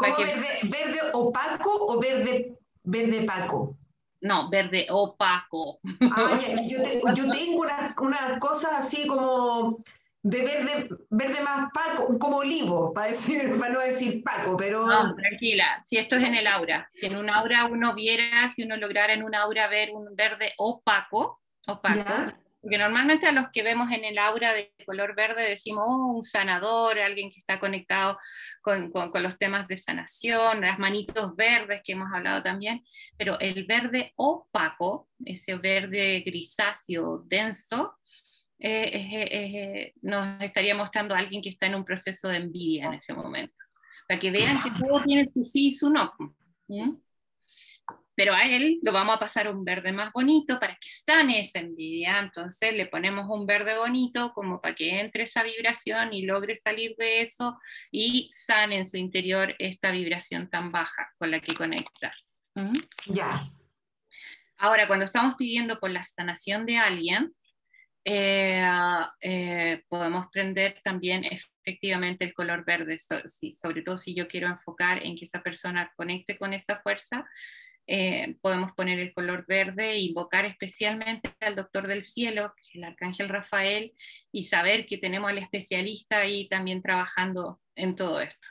verde, 0.65 0.99
opaco 1.15 1.87
o 1.87 1.99
verde, 1.99 2.59
verde 2.83 3.23
paco? 3.23 3.79
No, 4.21 4.51
verde 4.51 4.87
opaco. 4.91 5.81
Ay, 6.15 6.69
yo, 6.69 6.79
yo, 7.15 7.31
tengo 7.31 7.63
unas 7.63 7.97
una 7.99 8.39
cosas 8.39 8.73
así 8.75 9.07
como 9.07 9.79
de 10.23 10.45
verde, 10.45 10.89
verde 11.11 11.41
más 11.43 11.71
paco, 11.73 12.19
como 12.19 12.39
olivo, 12.39 12.93
para, 12.93 13.09
decir, 13.09 13.41
para 13.59 13.73
no 13.73 13.81
decir 13.81 14.23
paco, 14.23 14.57
pero... 14.57 14.87
No, 14.87 15.15
tranquila, 15.15 15.83
si 15.87 15.97
esto 15.97 16.17
es 16.17 16.25
en 16.25 16.35
el 16.35 16.47
aura, 16.47 16.91
si 16.95 17.07
en 17.07 17.17
un 17.17 17.31
aura 17.31 17.67
uno 17.67 17.95
viera, 17.95 18.53
si 18.55 18.63
uno 18.63 18.77
lograra 18.77 19.13
en 19.13 19.23
un 19.23 19.35
aura 19.35 19.69
ver 19.69 19.91
un 19.93 20.15
verde 20.17 20.55
opaco, 20.59 21.41
opaco, 21.67 22.33
porque 22.61 22.79
normalmente 22.79 23.27
a 23.27 23.33
los 23.33 23.47
que 23.53 23.63
vemos 23.63 23.91
en 23.93 24.05
el 24.05 24.19
aura 24.19 24.53
de 24.53 24.73
color 24.85 25.15
verde 25.15 25.49
decimos, 25.49 25.85
oh, 25.87 26.13
un 26.17 26.23
sanador, 26.23 26.99
alguien 26.99 27.31
que 27.31 27.39
está 27.39 27.61
conectado 27.61 28.19
con, 28.93 29.23
los 29.23 29.39
temas 29.39 29.67
de 29.69 29.77
sanación, 29.77 30.61
las 30.61 30.79
manitos 30.79 31.35
verdes 31.37 31.83
que 31.85 31.93
hemos 31.93 32.13
hablado 32.13 32.43
también, 32.43 32.85
pero 33.17 33.39
el 33.41 33.65
verde 33.67 34.13
opaco, 34.17 35.09
ese 35.25 35.57
verde 35.57 36.23
grisáceo 36.25 37.25
denso, 37.27 37.95
eh, 38.61 39.93
nos 40.03 40.43
estaría 40.43 40.75
mostrando 40.75 41.15
a 41.15 41.19
alguien 41.19 41.43
que 41.43 41.51
está 41.51 41.67
en 41.67 41.77
un 41.77 41.85
proceso 41.85 42.29
de 42.29 42.39
envidia 42.39 42.87
en 42.87 42.95
ese 42.95 43.15
momento, 43.15 43.57
para 44.09 44.21
que 44.21 44.31
vean 44.31 44.63
que 44.63 44.71
todo 44.71 45.03
tiene 45.05 45.31
su 45.33 45.45
sí 45.45 45.69
y 45.69 45.73
su 45.73 45.91
no 45.91 46.13
pero 48.19 48.35
a 48.35 48.43
él 48.43 48.81
lo 48.83 48.91
vamos 48.91 49.15
a 49.15 49.21
pasar 49.21 49.47
un 49.47 49.65
verde 49.65 49.93
más 49.93 50.13
bonito 50.13 50.59
para 50.59 50.75
que 50.75 50.91
sane 50.91 51.39
esa 51.39 51.61
envidia. 51.61 52.19
Entonces 52.19 52.75
le 52.75 52.87
ponemos 52.87 53.27
un 53.29 53.47
verde 53.47 53.79
bonito 53.79 54.33
como 54.35 54.61
para 54.61 54.75
que 54.75 54.99
entre 54.99 55.23
esa 55.23 55.45
vibración 55.45 56.13
y 56.13 56.23
logre 56.23 56.57
salir 56.57 56.97
de 56.99 57.21
eso 57.21 57.57
y 57.93 58.29
sane 58.33 58.79
en 58.79 58.87
su 58.87 58.97
interior 58.97 59.55
esta 59.61 59.93
vibración 59.93 60.51
tan 60.51 60.73
baja 60.73 61.13
con 61.17 61.31
la 61.31 61.39
que 61.39 61.55
conecta. 61.55 62.13
¿Mm? 62.57 62.73
Ya, 63.07 63.41
Ahora, 64.57 64.89
cuando 64.89 65.05
estamos 65.05 65.37
pidiendo 65.37 65.79
por 65.79 65.91
la 65.91 66.03
sanación 66.03 66.67
de 66.67 66.79
alguien, 66.79 67.33
eh, 68.05 68.67
eh, 69.21 69.85
podemos 69.87 70.27
prender 70.33 70.81
también 70.83 71.23
efectivamente 71.25 72.25
el 72.25 72.35
color 72.35 72.65
verde, 72.65 72.99
sobre 72.99 73.83
todo 73.83 73.97
si 73.97 74.17
yo 74.17 74.27
quiero 74.27 74.49
enfocar 74.49 75.07
en 75.07 75.15
que 75.15 75.27
esa 75.27 75.41
persona 75.45 75.93
conecte 75.95 76.37
con 76.37 76.53
esa 76.53 76.81
fuerza, 76.81 77.25
eh, 77.91 78.37
podemos 78.43 78.73
poner 78.73 78.99
el 78.99 79.15
color 79.15 79.47
verde 79.49 79.97
invocar 79.97 80.45
especialmente 80.45 81.35
al 81.41 81.57
doctor 81.57 81.87
del 81.87 82.05
cielo, 82.05 82.53
el 82.75 82.85
arcángel 82.85 83.31
Rafael, 83.31 83.95
y 84.31 84.45
saber 84.45 84.85
que 84.85 84.99
tenemos 84.99 85.31
al 85.31 85.39
especialista 85.39 86.19
ahí 86.19 86.49
también 86.49 86.83
trabajando 86.83 87.63
en 87.75 87.97
todo 87.97 88.21
esto. 88.21 88.49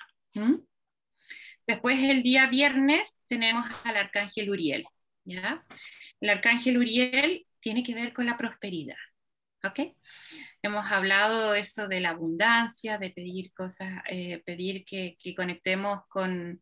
Después 1.68 2.00
el 2.00 2.24
día 2.24 2.48
viernes 2.48 3.20
tenemos 3.28 3.70
al 3.84 3.98
arcángel 3.98 4.50
Uriel. 4.50 4.86
El 5.26 6.30
arcángel 6.30 6.78
Uriel 6.78 7.46
tiene 7.60 7.84
que 7.84 7.94
ver 7.94 8.14
con 8.14 8.26
la 8.26 8.38
prosperidad. 8.38 8.98
¿ok? 9.64 9.96
Hemos 10.64 10.92
hablado 10.92 11.54
esto 11.54 11.88
de 11.88 12.00
la 12.00 12.10
abundancia, 12.10 12.98
de 12.98 13.12
pedir 13.12 13.54
cosas, 13.54 14.02
eh, 14.10 14.42
pedir 14.46 14.84
que, 14.84 15.16
conectemos 15.36 16.02
con, 16.08 16.60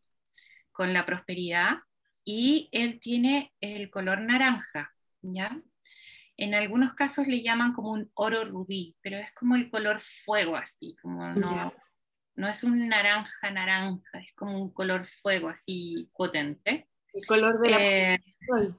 con, 0.72 0.92
la 0.92 1.06
prosperidad 1.06 1.78
y 2.26 2.68
él 2.72 2.98
tiene 2.98 3.54
el 3.60 3.88
color 3.88 4.20
naranja, 4.20 4.92
¿ya? 5.22 5.62
En 6.36 6.54
algunos 6.54 6.92
casos 6.94 7.28
le 7.28 7.40
llaman 7.40 7.72
como 7.72 7.92
un 7.92 8.10
oro 8.14 8.44
rubí, 8.44 8.96
pero 9.00 9.16
es 9.16 9.32
como 9.32 9.54
el 9.54 9.70
color 9.70 10.00
fuego 10.00 10.56
así, 10.56 10.96
como 11.00 11.32
no, 11.34 11.72
no 12.34 12.48
es 12.48 12.64
un 12.64 12.88
naranja 12.88 13.50
naranja, 13.52 14.18
es 14.18 14.34
como 14.34 14.60
un 14.60 14.74
color 14.74 15.06
fuego 15.06 15.48
así 15.48 16.10
potente. 16.14 16.88
El 17.14 17.24
color 17.26 17.60
de 17.60 17.70
la 17.70 17.78
eh, 17.80 18.24
sol. 18.46 18.76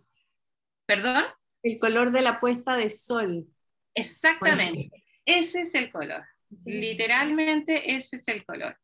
¿Perdón? 0.85 1.23
El 1.63 1.79
color 1.79 2.11
de 2.11 2.21
la 2.21 2.41
puesta 2.41 2.75
de 2.75 2.89
sol. 2.89 3.47
Exactamente, 3.95 4.91
ese 5.25 5.61
es 5.61 5.73
el 5.73 5.89
color. 5.89 6.23
Literalmente 6.65 7.95
ese 7.95 8.17
es 8.17 8.27
el 8.27 8.45
color. 8.45 8.77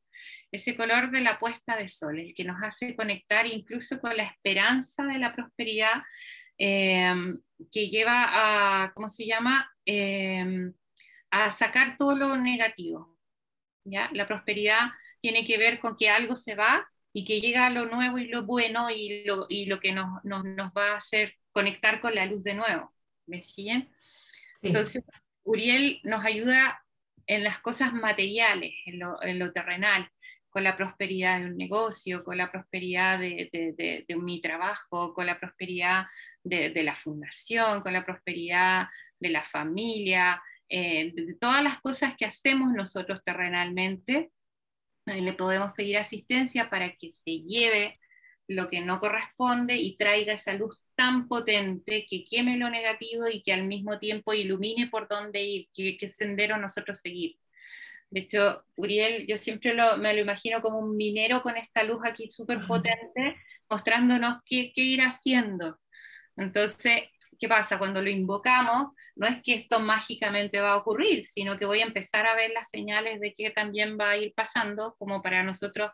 Ese 0.53 0.75
color 0.75 1.11
de 1.11 1.21
la 1.21 1.39
puesta 1.39 1.75
de 1.75 1.87
sol, 1.87 2.19
el 2.19 2.33
que 2.33 2.43
nos 2.43 2.61
hace 2.63 2.95
conectar 2.95 3.47
incluso 3.47 3.99
con 3.99 4.15
la 4.15 4.23
esperanza 4.23 5.03
de 5.03 5.17
la 5.17 5.35
prosperidad 5.35 6.03
em, 6.57 7.41
que 7.71 7.89
lleva 7.89 8.83
a, 8.83 8.93
¿cómo 8.93 9.09
se 9.09 9.25
llama? 9.25 9.69
Em, 9.85 10.73
a 11.31 11.49
sacar 11.49 11.97
todo 11.97 12.15
lo 12.15 12.37
negativo. 12.37 13.17
¿ya? 13.83 14.09
La 14.13 14.27
prosperidad 14.27 14.91
tiene 15.21 15.45
que 15.45 15.57
ver 15.57 15.79
con 15.79 15.97
que 15.97 16.09
algo 16.09 16.35
se 16.35 16.55
va 16.55 16.87
y 17.11 17.25
que 17.25 17.41
llega 17.41 17.69
lo 17.69 17.85
nuevo 17.85 18.17
y 18.19 18.27
lo 18.27 18.45
bueno 18.45 18.89
y 18.89 19.23
lo, 19.25 19.47
y 19.49 19.65
lo 19.65 19.79
que 19.79 19.91
nos, 19.91 20.23
nos, 20.23 20.43
nos 20.45 20.71
va 20.71 20.93
a 20.93 20.97
hacer 20.97 21.33
conectar 21.51 21.99
con 21.99 22.15
la 22.15 22.25
luz 22.25 22.43
de 22.43 22.53
nuevo. 22.53 22.93
¿Me 23.25 23.43
siguen? 23.43 23.89
Entonces, 24.61 25.03
Uriel 25.43 25.99
nos 26.03 26.23
ayuda 26.23 26.83
en 27.27 27.43
las 27.43 27.59
cosas 27.59 27.93
materiales, 27.93 28.73
en 28.85 28.99
lo, 28.99 29.53
terrenal, 29.53 30.09
con 30.53 30.63
la 30.63 30.77
prosperidad 30.77 31.39
de 31.39 31.47
un 31.47 31.57
negocio, 31.57 32.23
con 32.23 32.37
la 32.37 32.51
prosperidad 32.51 33.19
de, 33.19 34.05
mi 34.15 34.39
trabajo, 34.39 35.13
con 35.15 35.25
la 35.25 35.39
prosperidad 35.39 36.05
de, 36.43 36.83
la 36.83 36.95
fundación, 36.95 37.81
con 37.81 37.91
la 37.91 38.05
prosperidad 38.05 38.85
de 39.19 39.29
la 39.29 39.43
familia, 39.43 40.41
eh, 40.69 41.11
de 41.15 41.33
todas 41.41 41.63
las 41.63 41.81
cosas 41.81 42.15
que 42.15 42.25
hacemos 42.25 42.71
nosotros 42.71 43.21
terrenalmente. 43.25 44.31
le 45.05 45.33
podemos 45.33 45.71
pedir 45.73 45.97
asistencia 45.97 46.69
para 46.69 46.95
que 46.95 47.11
se 47.11 47.41
lleve 47.41 47.99
lo 48.47 48.69
que 48.69 48.81
no 48.81 48.99
corresponde 48.99 49.75
y 49.75 49.97
traiga 49.97 50.33
esa 50.33 50.53
luz 50.53 50.83
tan 50.95 51.27
potente 51.27 52.05
que 52.07 52.25
queme 52.25 52.57
lo 52.57 52.69
negativo 52.69 53.27
y 53.27 53.41
que 53.41 53.53
al 53.53 53.65
mismo 53.65 53.97
tiempo 53.97 54.33
ilumine 54.33 54.87
por 54.87 55.07
dónde 55.07 55.43
ir, 55.43 55.69
qué, 55.73 55.97
sendero 56.09 56.57
nosotros 56.57 56.99
seguir. 56.99 57.37
De 58.13 58.19
hecho, 58.19 58.63
Uriel, 58.75 59.25
yo 59.25 59.37
siempre 59.37 59.73
me 59.97 60.13
lo 60.13 60.19
imagino 60.19 60.61
como 60.61 60.77
un 60.77 60.95
minero 60.95 61.41
con 61.41 61.57
esta 61.57 61.81
luz 61.81 61.97
aquí 62.05 62.29
súper 62.29 62.63
potente, 62.67 63.37
mostrándonos 63.67 64.37
qué, 64.45 64.71
qué 64.75 64.83
ir 64.83 65.01
haciendo. 65.01 65.79
Entonces, 66.37 67.09
¿qué 67.39 67.47
pasa? 67.47 67.79
Cuando 67.79 68.03
lo 68.03 68.11
invocamos, 68.11 68.93
no 69.15 69.25
es 69.25 69.41
que 69.41 69.55
esto 69.55 69.79
mágicamente 69.79 70.61
va 70.61 70.73
a 70.73 70.77
ocurrir, 70.77 71.27
sino 71.27 71.57
que 71.57 71.65
voy 71.65 71.79
a 71.79 71.85
empezar 71.85 72.27
a 72.27 72.35
ver 72.35 72.51
las 72.51 72.69
señales 72.69 73.19
de 73.19 73.33
que 73.33 73.49
también 73.49 73.97
va 73.99 74.11
a 74.11 74.17
ir 74.17 74.31
pasando, 74.35 74.95
como 74.99 75.23
para 75.23 75.41
nosotros 75.41 75.89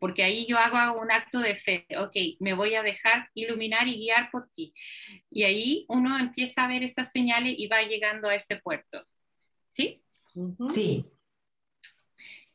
porque 0.00 0.24
ahí 0.24 0.46
yo 0.46 0.56
hago 0.56 0.98
un 0.98 1.12
acto 1.12 1.38
de 1.38 1.54
fe, 1.54 1.86
ok, 1.98 2.16
me 2.40 2.54
voy 2.54 2.74
a 2.74 2.82
dejar 2.82 3.28
iluminar 3.34 3.86
y 3.86 3.96
guiar 3.96 4.30
por 4.30 4.48
ti. 4.48 4.72
Y 5.28 5.42
ahí 5.42 5.84
uno 5.88 6.18
empieza 6.18 6.64
a 6.64 6.68
ver 6.68 6.82
esas 6.82 7.12
señales 7.12 7.54
y 7.58 7.66
va 7.66 7.82
llegando 7.82 8.28
a 8.28 8.34
ese 8.34 8.56
puerto. 8.56 9.04
¿Sí? 9.68 10.02
Sí. 10.68 11.04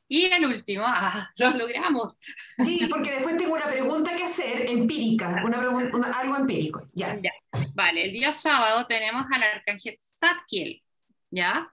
Y 0.08 0.26
el 0.26 0.46
último, 0.46 0.84
ah, 0.86 1.30
lo 1.38 1.52
logramos. 1.52 2.18
Sí, 2.64 2.88
porque 2.90 3.12
después 3.12 3.38
tengo 3.38 3.56
una 3.56 3.70
pregunta 3.70 4.16
que 4.16 4.24
hacer 4.24 4.70
empírica, 4.70 5.42
una 5.46 5.60
pregunta, 5.60 6.20
algo 6.20 6.36
empírico. 6.36 6.88
Ya. 6.94 7.20
ya. 7.22 7.32
Vale, 7.74 8.06
el 8.06 8.12
día 8.12 8.34
sábado 8.34 8.86
tenemos 8.88 9.26
al 9.32 9.44
arcángel 9.44 9.98
Zadkiel, 10.20 10.84
¿ya? 11.30 11.72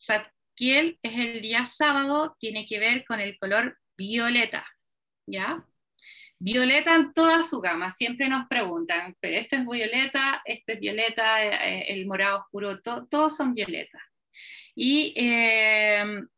Zadkiel 0.00 0.98
es 1.02 1.18
el 1.18 1.42
día 1.42 1.66
sábado, 1.66 2.36
tiene 2.38 2.66
que 2.66 2.78
ver 2.78 3.04
con 3.04 3.20
el 3.20 3.38
color 3.38 3.78
violeta. 3.96 4.66
¿ya? 5.26 5.64
Violeta 6.38 6.94
en 6.94 7.12
toda 7.12 7.42
su 7.42 7.60
gama, 7.60 7.90
siempre 7.90 8.28
nos 8.28 8.46
preguntan, 8.48 9.16
pero 9.20 9.36
este 9.36 9.56
es 9.56 9.66
violeta, 9.66 10.42
este 10.44 10.74
es 10.74 10.80
violeta, 10.80 11.44
eh, 11.44 11.80
eh, 11.80 11.84
el 11.88 12.06
morado 12.06 12.40
oscuro, 12.40 12.80
todos 12.82 13.36
son 13.36 13.54
violetas. 13.54 14.02
Y 14.74 15.14
em, 15.16 16.28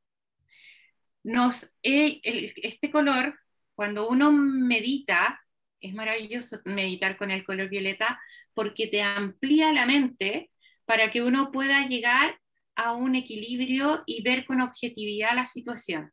nos, 1.28 1.76
eh, 1.82 2.20
este 2.22 2.90
color, 2.90 3.38
cuando 3.74 4.08
uno 4.08 4.32
medita, 4.32 5.40
es 5.80 5.94
maravilloso 5.94 6.58
meditar 6.64 7.16
con 7.16 7.30
el 7.30 7.44
color 7.44 7.68
violeta 7.68 8.20
porque 8.54 8.86
te 8.86 9.02
amplía 9.02 9.72
la 9.72 9.86
mente 9.86 10.50
para 10.86 11.10
que 11.10 11.22
uno 11.22 11.52
pueda 11.52 11.86
llegar 11.86 12.40
a 12.74 12.92
un 12.94 13.14
equilibrio 13.14 14.02
y 14.06 14.22
ver 14.22 14.46
con 14.46 14.60
objetividad 14.60 15.34
la 15.34 15.46
situación. 15.46 16.12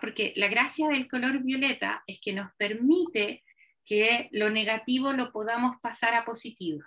Porque 0.00 0.34
la 0.36 0.48
gracia 0.48 0.88
del 0.88 1.08
color 1.08 1.42
violeta 1.42 2.02
es 2.06 2.20
que 2.20 2.32
nos 2.32 2.50
permite 2.58 3.42
que 3.84 4.28
lo 4.32 4.50
negativo 4.50 5.12
lo 5.12 5.32
podamos 5.32 5.76
pasar 5.80 6.14
a 6.14 6.24
positivo. 6.24 6.82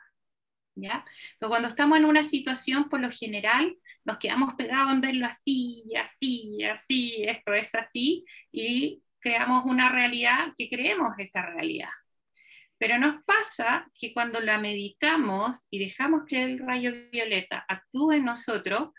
¿Ya? 0.76 1.06
Pero 1.40 1.50
cuando 1.50 1.68
estamos 1.68 1.98
en 1.98 2.06
una 2.06 2.24
situación, 2.24 2.90
por 2.90 3.00
lo 3.00 3.12
general, 3.12 3.78
nos 4.06 4.18
quedamos 4.18 4.56
pegados 4.56 4.92
en 4.92 5.02
verlo 5.02 5.28
así, 5.28 5.84
así, 6.02 6.64
así, 6.64 7.24
esto 7.26 7.54
es 7.54 7.76
así, 7.76 8.26
y 8.52 9.02
creamos 9.20 9.66
una 9.66 9.90
realidad 9.90 10.54
que 10.58 10.70
creemos 10.70 11.14
esa 11.20 11.44
realidad. 11.44 11.90
Pero 12.78 12.98
nos 12.98 13.24
pasa 13.24 13.88
que 13.98 14.14
cuando 14.14 14.42
la 14.42 14.58
meditamos 14.58 15.68
y 15.70 15.80
dejamos 15.80 16.24
que 16.28 16.44
el 16.44 16.60
rayo 16.60 16.92
violeta 17.12 17.64
actúe 17.68 18.14
en 18.14 18.26
nosotros, 18.26 18.90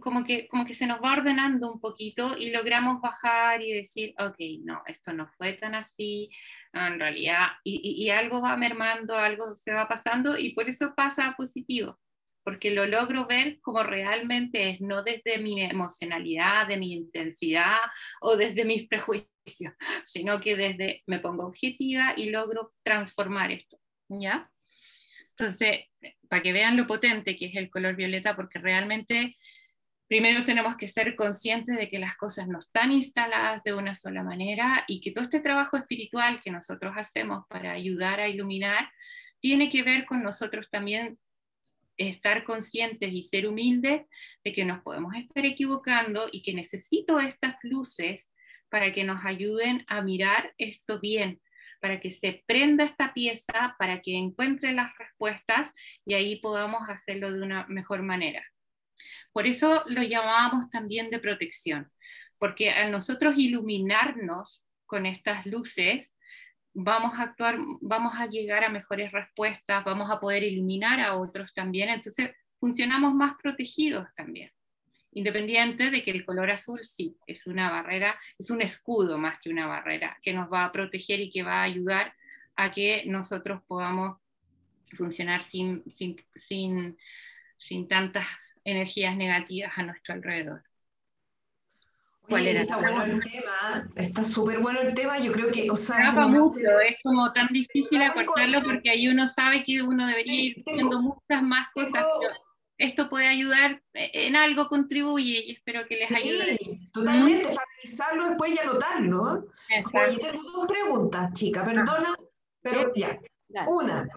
como 0.00 0.24
que, 0.24 0.46
como 0.48 0.66
que 0.66 0.74
se 0.74 0.86
nos 0.86 1.02
va 1.02 1.12
ordenando 1.12 1.72
un 1.72 1.80
poquito 1.80 2.36
y 2.36 2.50
logramos 2.50 3.00
bajar 3.00 3.62
y 3.62 3.72
decir, 3.72 4.14
ok, 4.18 4.36
no, 4.64 4.82
esto 4.86 5.12
no 5.12 5.28
fue 5.38 5.54
tan 5.54 5.74
así, 5.74 6.30
en 6.72 6.98
realidad, 6.98 7.48
y, 7.64 7.80
y, 8.04 8.10
algo 8.10 8.40
va 8.40 8.56
mermando, 8.56 9.16
algo 9.16 9.54
se 9.54 9.72
va 9.72 9.88
pasando 9.88 10.36
y 10.36 10.54
por 10.54 10.68
eso 10.68 10.94
pasa 10.94 11.28
a 11.28 11.36
positivo, 11.36 11.98
porque 12.44 12.70
lo 12.70 12.86
logro 12.86 13.26
ver 13.26 13.58
como 13.60 13.82
realmente 13.82 14.70
es, 14.70 14.80
no 14.80 15.02
desde 15.02 15.38
mi 15.38 15.62
emocionalidad, 15.62 16.68
de 16.68 16.76
mi 16.76 16.92
intensidad 16.92 17.78
o 18.20 18.36
desde 18.36 18.64
mis 18.64 18.86
prejuicios, 18.88 19.74
sino 20.06 20.40
que 20.40 20.56
desde 20.56 21.02
me 21.06 21.20
pongo 21.20 21.46
objetiva 21.46 22.14
y 22.16 22.30
logro 22.30 22.72
transformar 22.82 23.50
esto, 23.50 23.78
¿ya? 24.08 24.50
Entonces, 25.30 25.86
para 26.28 26.42
que 26.42 26.52
vean 26.52 26.76
lo 26.76 26.86
potente 26.86 27.36
que 27.38 27.46
es 27.46 27.56
el 27.56 27.70
color 27.70 27.96
violeta, 27.96 28.36
porque 28.36 28.58
realmente 28.58 29.36
primero 30.10 30.44
tenemos 30.44 30.76
que 30.76 30.88
ser 30.88 31.14
conscientes 31.14 31.76
de 31.76 31.88
que 31.88 32.00
las 32.00 32.16
cosas 32.16 32.48
no 32.48 32.58
están 32.58 32.90
instaladas 32.90 33.62
de 33.62 33.74
una 33.74 33.94
sola 33.94 34.24
manera 34.24 34.82
y 34.88 35.00
que 35.00 35.12
todo 35.12 35.22
este 35.22 35.38
trabajo 35.38 35.76
espiritual 35.76 36.40
que 36.42 36.50
nosotros 36.50 36.94
hacemos 36.96 37.44
para 37.48 37.70
ayudar 37.70 38.18
a 38.18 38.26
iluminar 38.26 38.90
tiene 39.38 39.70
que 39.70 39.84
ver 39.84 40.06
con 40.06 40.24
nosotros 40.24 40.68
también 40.68 41.16
estar 41.96 42.42
conscientes 42.42 43.12
y 43.12 43.22
ser 43.22 43.46
humildes 43.46 44.02
de 44.42 44.52
que 44.52 44.64
nos 44.64 44.82
podemos 44.82 45.14
estar 45.14 45.46
equivocando 45.46 46.28
y 46.32 46.42
que 46.42 46.54
necesito 46.54 47.20
estas 47.20 47.54
luces 47.62 48.26
para 48.68 48.92
que 48.92 49.04
nos 49.04 49.24
ayuden 49.24 49.84
a 49.86 50.02
mirar 50.02 50.52
esto 50.58 50.98
bien, 50.98 51.40
para 51.80 52.00
que 52.00 52.10
se 52.10 52.42
prenda 52.48 52.82
esta 52.84 53.14
pieza, 53.14 53.76
para 53.78 54.02
que 54.02 54.16
encuentre 54.16 54.72
las 54.72 54.90
respuestas 54.98 55.70
y 56.04 56.14
ahí 56.14 56.40
podamos 56.40 56.88
hacerlo 56.88 57.32
de 57.32 57.42
una 57.42 57.64
mejor 57.68 58.02
manera. 58.02 58.44
Por 59.32 59.46
eso 59.46 59.82
lo 59.86 60.02
llamábamos 60.02 60.70
también 60.70 61.10
de 61.10 61.18
protección, 61.18 61.90
porque 62.38 62.70
al 62.70 62.90
nosotros 62.90 63.34
iluminarnos 63.36 64.64
con 64.86 65.06
estas 65.06 65.46
luces, 65.46 66.16
vamos 66.72 67.18
a 67.18 67.22
actuar, 67.22 67.58
vamos 67.80 68.14
a 68.16 68.26
llegar 68.26 68.64
a 68.64 68.68
mejores 68.68 69.12
respuestas, 69.12 69.84
vamos 69.84 70.10
a 70.10 70.20
poder 70.20 70.42
iluminar 70.42 71.00
a 71.00 71.16
otros 71.16 71.52
también, 71.54 71.88
entonces 71.88 72.30
funcionamos 72.58 73.14
más 73.14 73.34
protegidos 73.40 74.06
también. 74.16 74.50
Independiente 75.12 75.90
de 75.90 76.04
que 76.04 76.12
el 76.12 76.24
color 76.24 76.50
azul 76.50 76.80
sí, 76.82 77.16
es 77.26 77.46
una 77.46 77.70
barrera, 77.70 78.18
es 78.38 78.50
un 78.50 78.62
escudo 78.62 79.18
más 79.18 79.40
que 79.40 79.50
una 79.50 79.66
barrera, 79.66 80.16
que 80.22 80.32
nos 80.32 80.52
va 80.52 80.64
a 80.64 80.72
proteger 80.72 81.20
y 81.20 81.30
que 81.30 81.42
va 81.42 81.60
a 81.60 81.64
ayudar 81.64 82.14
a 82.54 82.70
que 82.70 83.04
nosotros 83.06 83.62
podamos 83.66 84.18
funcionar 84.96 85.42
sin, 85.42 85.82
sin, 85.90 86.16
sin, 86.34 86.96
sin 87.58 87.88
tantas 87.88 88.26
energías 88.64 89.16
negativas 89.16 89.72
a 89.76 89.82
nuestro 89.82 90.14
alrededor. 90.14 90.62
está 92.28 92.76
bueno 92.76 93.04
el 93.04 93.20
tema, 93.20 93.90
está 93.96 94.24
súper 94.24 94.58
bueno 94.58 94.80
el 94.80 94.94
tema, 94.94 95.18
yo 95.18 95.32
creo 95.32 95.50
que, 95.50 95.70
o 95.70 95.76
sea, 95.76 96.12
mucho, 96.26 96.58
es 96.80 96.96
como 97.02 97.32
tan 97.32 97.48
difícil 97.48 98.02
acortarlo 98.02 98.62
porque 98.62 98.90
ahí 98.90 99.08
uno 99.08 99.26
sabe 99.28 99.64
que 99.64 99.82
uno 99.82 100.06
debería 100.06 100.42
ir 100.42 100.62
haciendo 100.66 101.00
muchas 101.00 101.42
más 101.42 101.68
cosas. 101.74 102.06
esto 102.78 103.10
puede 103.10 103.28
ayudar, 103.28 103.82
eh, 103.94 104.10
en 104.14 104.36
algo 104.36 104.68
contribuye 104.68 105.44
y 105.46 105.52
espero 105.52 105.86
que 105.86 105.96
les 105.96 106.08
sí, 106.08 106.16
ayude. 106.16 106.58
Totalmente, 106.92 107.44
para 107.44 107.66
revisarlo 107.76 108.28
después 108.28 108.54
y 108.54 108.58
anotarlo. 108.58 109.48
Oye, 109.94 110.18
tengo 110.18 110.50
dos 110.50 110.66
preguntas, 110.66 111.32
chica, 111.34 111.64
perdona, 111.64 112.16
pero 112.62 112.92
ya. 112.94 113.18
Una, 113.66 114.08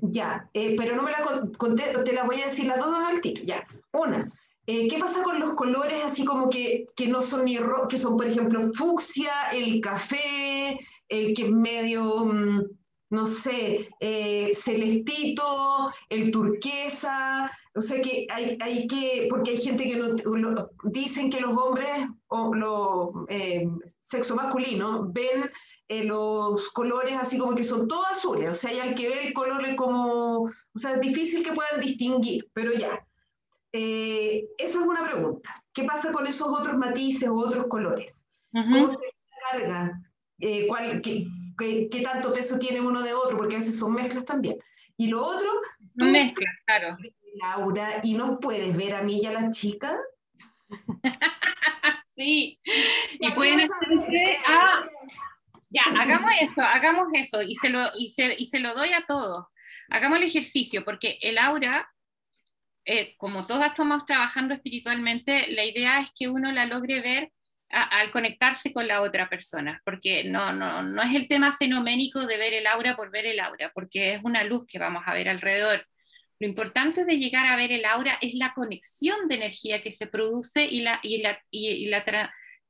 ya, 0.00 0.48
eh, 0.54 0.74
pero 0.76 0.96
no 0.96 1.02
me 1.02 1.10
la 1.10 1.48
conté, 1.58 1.92
te 2.04 2.12
las 2.12 2.26
voy 2.26 2.40
a 2.40 2.46
decir 2.46 2.66
las 2.66 2.78
dos 2.78 2.94
al 2.94 3.20
tiro, 3.20 3.42
ya. 3.44 3.66
Una, 3.92 4.30
eh, 4.66 4.88
¿qué 4.88 4.98
pasa 4.98 5.22
con 5.22 5.38
los 5.38 5.54
colores 5.54 6.04
así 6.04 6.24
como 6.24 6.48
que, 6.48 6.86
que 6.96 7.08
no 7.08 7.22
son 7.22 7.44
ni 7.44 7.58
rojos, 7.58 7.88
que 7.88 7.98
son 7.98 8.16
por 8.16 8.26
ejemplo 8.26 8.72
fucsia, 8.72 9.50
el 9.52 9.80
café, 9.80 10.78
el 11.08 11.34
que 11.34 11.46
es 11.46 11.50
medio, 11.50 12.24
mm, 12.24 12.62
no 13.10 13.26
sé, 13.26 13.88
eh, 14.00 14.52
celestito, 14.54 15.92
el 16.08 16.30
turquesa, 16.30 17.50
o 17.74 17.80
sea 17.80 18.00
que 18.00 18.26
hay, 18.30 18.56
hay, 18.60 18.86
que, 18.86 19.26
porque 19.28 19.52
hay 19.52 19.58
gente 19.58 19.84
que 19.84 19.96
no, 19.96 20.70
dicen 20.84 21.30
que 21.30 21.40
los 21.40 21.56
hombres 21.56 22.06
o 22.28 22.54
los 22.54 23.10
sexo 23.98 24.34
masculino 24.34 25.10
ven 25.12 25.50
eh, 25.88 26.04
los 26.04 26.70
colores 26.70 27.16
así 27.18 27.38
como 27.38 27.54
que 27.54 27.64
son 27.64 27.86
todos 27.88 28.06
azules, 28.10 28.50
o 28.50 28.54
sea, 28.54 28.70
hay 28.70 28.80
al 28.80 28.94
que 28.94 29.08
ve 29.08 29.26
el 29.26 29.32
color 29.34 29.74
como, 29.76 30.44
o 30.44 30.78
sea, 30.78 30.92
es 30.92 31.00
difícil 31.00 31.44
que 31.44 31.52
puedan 31.52 31.80
distinguir, 31.80 32.48
pero 32.52 32.72
ya. 32.72 33.06
Eh, 33.72 34.46
esa 34.56 34.80
es 34.80 34.86
una 34.86 35.04
pregunta. 35.04 35.62
¿Qué 35.72 35.82
pasa 35.82 36.12
con 36.12 36.26
esos 36.26 36.48
otros 36.48 36.76
matices 36.76 37.28
o 37.28 37.34
otros 37.34 37.66
colores? 37.66 38.24
¿Cómo 38.52 38.88
se 38.88 38.98
carga? 39.50 40.00
Eh, 40.38 40.68
cuál, 40.68 41.02
qué, 41.02 41.26
qué, 41.58 42.00
tanto 42.02 42.32
peso 42.32 42.58
tiene 42.58 42.80
uno 42.80 43.02
de 43.02 43.12
otro? 43.12 43.36
Porque 43.36 43.56
a 43.56 43.58
veces 43.58 43.76
son 43.76 43.94
mezclas 43.94 44.24
también. 44.24 44.56
Y 44.96 45.08
lo 45.08 45.22
otro, 45.22 45.50
mezclas, 45.94 46.54
claro. 46.66 46.96
Laura, 47.34 48.00
¿y 48.04 48.14
nos 48.14 48.38
puedes 48.40 48.76
ver 48.76 48.94
a 48.94 49.02
mí 49.02 49.20
y 49.20 49.26
a 49.26 49.32
la 49.32 49.50
chica? 49.50 49.98
sí, 52.16 52.60
y 53.18 53.30
pueden 53.32 53.60
hacer... 53.60 54.38
Ah, 54.46 54.86
hagamos 55.82 56.30
eso, 56.40 56.62
hagamos 56.62 57.08
eso 57.14 57.42
y 57.42 57.54
se, 57.54 57.68
lo, 57.68 57.90
y 57.96 58.10
se, 58.10 58.60
lo 58.60 58.74
doy 58.74 58.92
a 58.92 59.04
todos. 59.06 59.46
Hagamos 59.88 60.18
el 60.18 60.24
ejercicio, 60.24 60.84
porque 60.84 61.18
el 61.20 61.38
aura, 61.38 61.88
eh, 62.84 63.14
como 63.16 63.46
todas 63.46 63.70
estamos 63.70 64.06
trabajando 64.06 64.54
espiritualmente, 64.54 65.48
la 65.52 65.64
idea 65.64 66.00
es 66.00 66.10
que 66.16 66.28
uno 66.28 66.52
la 66.52 66.66
logre 66.66 67.00
ver 67.00 67.32
al 67.70 68.12
conectarse 68.12 68.72
con 68.72 68.86
la 68.86 69.02
otra 69.02 69.28
persona, 69.28 69.80
porque 69.84 70.22
no, 70.24 70.52
no, 70.52 70.82
no 70.82 71.02
es 71.02 71.14
el 71.14 71.26
tema 71.26 71.56
fenoménico 71.56 72.24
de 72.24 72.36
ver 72.36 72.54
el 72.54 72.68
aura 72.68 72.94
por 72.94 73.10
ver 73.10 73.26
el 73.26 73.40
aura, 73.40 73.72
porque 73.74 74.14
es 74.14 74.20
una 74.22 74.44
luz 74.44 74.64
que 74.68 74.78
vamos 74.78 75.02
a 75.06 75.14
ver 75.14 75.28
alrededor. 75.28 75.84
Lo 76.38 76.46
importante 76.46 77.04
de 77.04 77.18
llegar 77.18 77.46
a 77.46 77.56
ver 77.56 77.72
el 77.72 77.84
aura 77.84 78.18
es 78.20 78.34
la 78.34 78.52
conexión 78.54 79.28
de 79.28 79.36
energía 79.36 79.82
que 79.82 79.92
se 79.92 80.06
produce 80.06 80.64
y 80.64 80.82
la, 80.82 81.00
y 81.02 81.22
la, 81.22 81.38
y 81.50 81.86
la, 81.86 82.04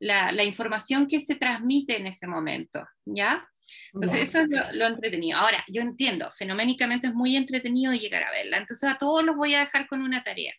la, 0.04 0.44
información 0.44 1.08
que 1.08 1.20
se 1.20 1.34
transmite 1.34 1.96
en 1.96 2.06
ese 2.06 2.26
momento, 2.26 2.86
¿ya? 3.04 3.48
Entonces, 3.94 4.28
eso 4.28 4.40
es 4.40 4.48
lo, 4.74 4.86
entretenido. 4.86 5.38
Ahora, 5.38 5.64
yo 5.68 5.80
entiendo, 5.80 6.30
fenoménicamente 6.32 7.06
es 7.06 7.14
muy 7.14 7.36
entretenido 7.36 7.92
llegar 7.94 8.22
a 8.22 8.30
verla. 8.30 8.58
Entonces, 8.58 8.88
a 8.88 8.98
todos 8.98 9.24
los 9.24 9.36
voy 9.36 9.54
a 9.54 9.60
dejar 9.60 9.86
con 9.86 10.02
una 10.02 10.22
tarea 10.22 10.54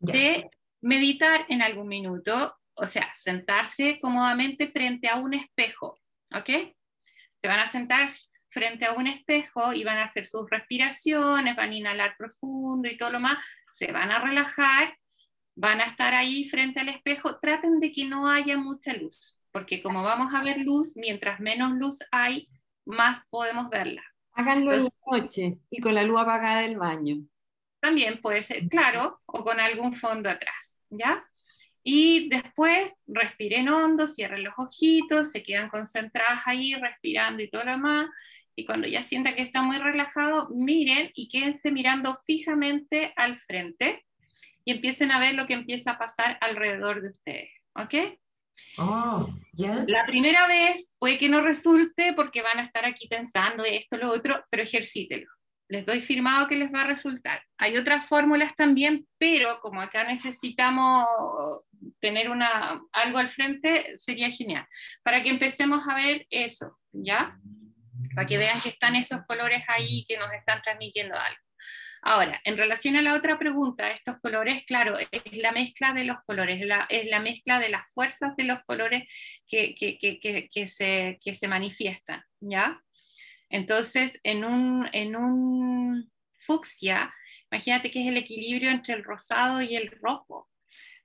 de 0.00 0.48
meditar 0.80 1.46
en 1.48 1.62
algún 1.62 1.86
minuto, 1.86 2.56
o 2.74 2.86
sea, 2.86 3.12
sentarse 3.16 4.00
cómodamente 4.00 4.68
frente 4.68 5.08
a 5.08 5.16
un 5.16 5.34
espejo, 5.34 6.00
¿ok? 6.34 6.74
Se 7.36 7.48
van 7.48 7.60
a 7.60 7.68
sentar 7.68 8.10
frente 8.50 8.84
a 8.84 8.92
un 8.92 9.06
espejo 9.06 9.72
y 9.72 9.84
van 9.84 9.98
a 9.98 10.04
hacer 10.04 10.26
sus 10.26 10.50
respiraciones, 10.50 11.54
van 11.54 11.70
a 11.70 11.74
inhalar 11.74 12.16
profundo 12.18 12.88
y 12.88 12.96
todo 12.96 13.10
lo 13.10 13.20
más, 13.20 13.38
se 13.72 13.92
van 13.92 14.10
a 14.10 14.18
relajar 14.18 14.96
van 15.54 15.80
a 15.80 15.86
estar 15.86 16.14
ahí 16.14 16.44
frente 16.44 16.80
al 16.80 16.88
espejo, 16.88 17.38
traten 17.38 17.80
de 17.80 17.92
que 17.92 18.04
no 18.04 18.28
haya 18.28 18.56
mucha 18.56 18.92
luz, 18.94 19.38
porque 19.50 19.82
como 19.82 20.02
vamos 20.02 20.32
a 20.34 20.42
ver 20.42 20.58
luz, 20.58 20.96
mientras 20.96 21.40
menos 21.40 21.72
luz 21.72 21.98
hay, 22.10 22.48
más 22.84 23.20
podemos 23.30 23.68
verla. 23.68 24.02
Háganlo 24.32 24.72
en 24.72 24.84
la 24.84 24.90
noche 25.06 25.58
y 25.70 25.80
con 25.80 25.94
la 25.94 26.04
luz 26.04 26.20
apagada 26.20 26.60
del 26.60 26.78
baño. 26.78 27.16
También 27.80 28.20
puede 28.20 28.42
ser, 28.42 28.68
claro, 28.68 29.20
o 29.26 29.44
con 29.44 29.60
algún 29.60 29.94
fondo 29.94 30.30
atrás, 30.30 30.78
¿ya? 30.88 31.24
Y 31.84 32.28
después 32.28 32.92
respiren 33.06 33.68
hondo, 33.68 34.06
cierren 34.06 34.44
los 34.44 34.54
ojitos, 34.56 35.32
se 35.32 35.42
quedan 35.42 35.68
concentradas 35.68 36.42
ahí, 36.46 36.74
respirando 36.74 37.42
y 37.42 37.50
todo 37.50 37.64
lo 37.64 37.72
demás. 37.72 38.06
Y 38.54 38.64
cuando 38.64 38.86
ya 38.86 39.02
sientan 39.02 39.34
que 39.34 39.42
está 39.42 39.62
muy 39.62 39.78
relajado, 39.78 40.48
miren 40.50 41.10
y 41.14 41.28
quédense 41.28 41.72
mirando 41.72 42.18
fijamente 42.24 43.12
al 43.16 43.38
frente 43.40 44.04
y 44.64 44.72
empiecen 44.72 45.10
a 45.10 45.18
ver 45.18 45.34
lo 45.34 45.46
que 45.46 45.54
empieza 45.54 45.92
a 45.92 45.98
pasar 45.98 46.38
alrededor 46.40 47.02
de 47.02 47.10
ustedes. 47.10 47.50
¿Ok? 47.74 47.94
Oh, 48.78 49.28
La 49.86 50.06
primera 50.06 50.46
vez 50.46 50.92
puede 50.98 51.18
que 51.18 51.28
no 51.28 51.40
resulte 51.40 52.12
porque 52.14 52.42
van 52.42 52.58
a 52.58 52.64
estar 52.64 52.84
aquí 52.84 53.08
pensando 53.08 53.64
esto, 53.64 53.96
lo 53.96 54.10
otro, 54.10 54.44
pero 54.50 54.62
ejercítelo. 54.62 55.28
Les 55.68 55.86
doy 55.86 56.02
firmado 56.02 56.48
que 56.48 56.56
les 56.56 56.72
va 56.72 56.82
a 56.82 56.86
resultar. 56.86 57.42
Hay 57.56 57.76
otras 57.76 58.06
fórmulas 58.06 58.54
también, 58.56 59.06
pero 59.18 59.58
como 59.60 59.80
acá 59.80 60.04
necesitamos 60.04 61.06
tener 62.00 62.30
una, 62.30 62.80
algo 62.92 63.18
al 63.18 63.30
frente, 63.30 63.98
sería 63.98 64.30
genial. 64.30 64.66
Para 65.02 65.22
que 65.22 65.30
empecemos 65.30 65.86
a 65.88 65.94
ver 65.94 66.26
eso, 66.30 66.78
¿ya? 66.92 67.38
Para 68.14 68.26
que 68.26 68.38
vean 68.38 68.60
que 68.60 68.68
están 68.68 68.96
esos 68.96 69.22
colores 69.26 69.62
ahí 69.68 70.04
que 70.06 70.18
nos 70.18 70.30
están 70.32 70.60
transmitiendo 70.62 71.16
algo. 71.16 71.41
Ahora, 72.04 72.40
en 72.44 72.56
relación 72.56 72.96
a 72.96 73.02
la 73.02 73.14
otra 73.14 73.38
pregunta, 73.38 73.92
estos 73.92 74.18
colores, 74.20 74.64
claro, 74.66 74.98
es 74.98 75.36
la 75.36 75.52
mezcla 75.52 75.92
de 75.92 76.02
los 76.02 76.16
colores, 76.26 76.60
es 76.88 77.06
la 77.06 77.20
mezcla 77.20 77.60
de 77.60 77.68
las 77.68 77.84
fuerzas 77.94 78.34
de 78.36 78.42
los 78.42 78.60
colores 78.64 79.04
que, 79.46 79.76
se, 80.66 81.20
se, 81.22 81.48
manifiestan, 81.48 82.24
¿ya? 82.40 82.82
Entonces, 83.48 84.18
en 84.24 84.44
un, 84.44 84.88
en 84.92 85.14
un 85.14 86.10
fucsia, 86.40 87.14
imagínate 87.52 87.92
que 87.92 88.02
es 88.02 88.08
el 88.08 88.16
equilibrio 88.16 88.70
entre 88.70 88.94
el 88.94 89.04
rosado 89.04 89.62
y 89.62 89.76
el 89.76 89.92
rojo. 90.02 90.50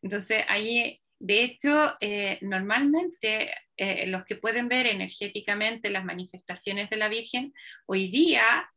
Entonces, 0.02 0.46
ahí, 0.48 1.00
de 1.20 1.44
hecho, 1.44 1.96
eh, 2.02 2.40
normalmente 2.42 3.54
eh, 3.78 4.08
los 4.08 4.26
que 4.26 4.36
pueden 4.36 4.68
ver 4.68 4.88
energéticamente 4.88 5.92
las 5.92 6.06
manifestaciones 6.06 6.90
de 6.90 6.98
la 6.98 7.08
Virgen, 7.08 7.54
hoy 7.86 8.10
día 8.10 8.68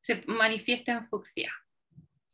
se 0.00 0.22
manifiesta 0.26 0.92
en 0.92 1.04
fucsia. 1.04 1.52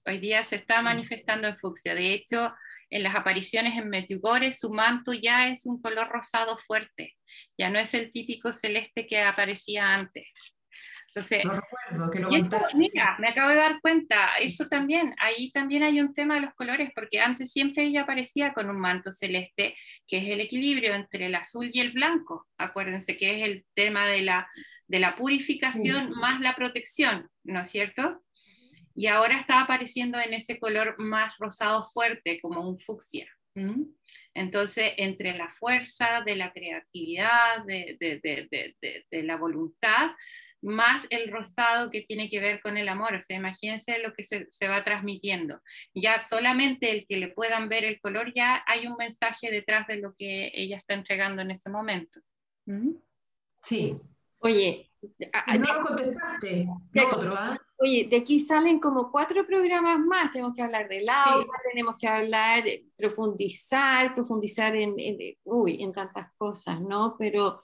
Hoy 0.04 0.18
día 0.18 0.42
se 0.42 0.56
está 0.56 0.82
manifestando 0.82 1.48
en 1.48 1.56
fucsia. 1.56 1.94
De 1.94 2.12
hecho, 2.12 2.52
en 2.90 3.02
las 3.02 3.14
apariciones 3.14 3.78
en 3.78 3.88
Medjugorje, 3.88 4.52
su 4.52 4.70
manto 4.70 5.12
ya 5.12 5.48
es 5.48 5.64
un 5.66 5.80
color 5.80 6.08
rosado 6.08 6.58
fuerte. 6.58 7.14
Ya 7.56 7.70
no 7.70 7.78
es 7.78 7.94
el 7.94 8.12
típico 8.12 8.52
celeste 8.52 9.06
que 9.06 9.20
aparecía 9.20 9.94
antes. 9.94 10.26
Entonces, 11.14 11.44
no 11.44 11.60
recuerdo 11.60 12.10
que 12.10 12.20
lo 12.20 12.30
mira, 12.74 13.16
me 13.18 13.28
acabo 13.28 13.50
de 13.50 13.56
dar 13.56 13.80
cuenta, 13.82 14.30
eso 14.40 14.66
también, 14.68 15.14
ahí 15.18 15.50
también 15.52 15.82
hay 15.82 16.00
un 16.00 16.14
tema 16.14 16.36
de 16.36 16.40
los 16.40 16.54
colores, 16.54 16.90
porque 16.94 17.20
antes 17.20 17.52
siempre 17.52 17.84
ella 17.84 18.02
aparecía 18.02 18.54
con 18.54 18.70
un 18.70 18.80
manto 18.80 19.12
celeste, 19.12 19.76
que 20.08 20.18
es 20.18 20.30
el 20.30 20.40
equilibrio 20.40 20.94
entre 20.94 21.26
el 21.26 21.34
azul 21.34 21.70
y 21.70 21.80
el 21.80 21.92
blanco. 21.92 22.48
Acuérdense 22.56 23.18
que 23.18 23.36
es 23.36 23.48
el 23.48 23.66
tema 23.74 24.06
de 24.06 24.22
la, 24.22 24.48
de 24.86 25.00
la 25.00 25.14
purificación 25.14 26.12
más 26.12 26.40
la 26.40 26.56
protección, 26.56 27.28
¿no 27.44 27.60
es 27.60 27.70
cierto? 27.70 28.22
Y 28.94 29.06
ahora 29.06 29.38
está 29.38 29.60
apareciendo 29.60 30.18
en 30.18 30.34
ese 30.34 30.58
color 30.58 30.96
más 30.98 31.36
rosado 31.38 31.84
fuerte, 31.84 32.40
como 32.40 32.68
un 32.68 32.78
fucsia. 32.78 33.26
Entonces, 34.34 34.94
entre 34.96 35.36
la 35.36 35.50
fuerza 35.50 36.22
de 36.24 36.36
la 36.36 36.52
creatividad, 36.52 37.64
de, 37.66 39.06
la 39.10 39.36
voluntad, 39.36 40.12
más 40.62 41.06
el 41.10 41.30
rosado 41.30 41.90
que 41.90 42.02
tiene 42.02 42.28
que 42.30 42.40
ver 42.40 42.60
con 42.62 42.78
el 42.78 42.88
amor. 42.88 43.14
O 43.14 43.20
sea, 43.20 43.36
imagínense 43.36 43.98
lo 43.98 44.14
que 44.14 44.24
se, 44.24 44.68
va 44.68 44.84
transmitiendo. 44.84 45.60
Ya 45.94 46.22
solamente 46.22 46.90
el 46.90 47.06
que 47.06 47.18
le 47.18 47.28
puedan 47.28 47.68
ver 47.68 47.84
el 47.84 48.00
color, 48.00 48.32
ya 48.34 48.62
hay 48.66 48.86
un 48.86 48.96
mensaje 48.96 49.50
detrás 49.50 49.86
de 49.86 49.96
lo 49.96 50.14
que 50.16 50.50
ella 50.54 50.78
está 50.78 50.94
entregando 50.94 51.42
en 51.42 51.50
ese 51.50 51.68
momento. 51.68 52.20
Sí, 53.62 54.00
Oye, 54.44 54.90
no 55.58 55.72
lo 55.72 55.86
contestaste. 55.86 56.66
otro, 57.06 57.34
¿ah? 57.36 57.56
Oye, 57.82 58.06
de 58.08 58.18
aquí 58.18 58.38
salen 58.38 58.78
como 58.78 59.10
cuatro 59.10 59.44
programas 59.44 59.98
más. 59.98 60.30
Tenemos 60.30 60.54
que 60.54 60.62
hablar 60.62 60.88
del 60.88 61.08
aula, 61.08 61.52
tenemos 61.68 61.96
que 61.98 62.06
hablar, 62.06 62.62
profundizar, 62.96 64.14
profundizar 64.14 64.76
en, 64.76 64.94
uy, 65.42 65.82
en 65.82 65.92
tantas 65.92 66.32
cosas, 66.36 66.80
¿no? 66.80 67.16
Pero 67.18 67.60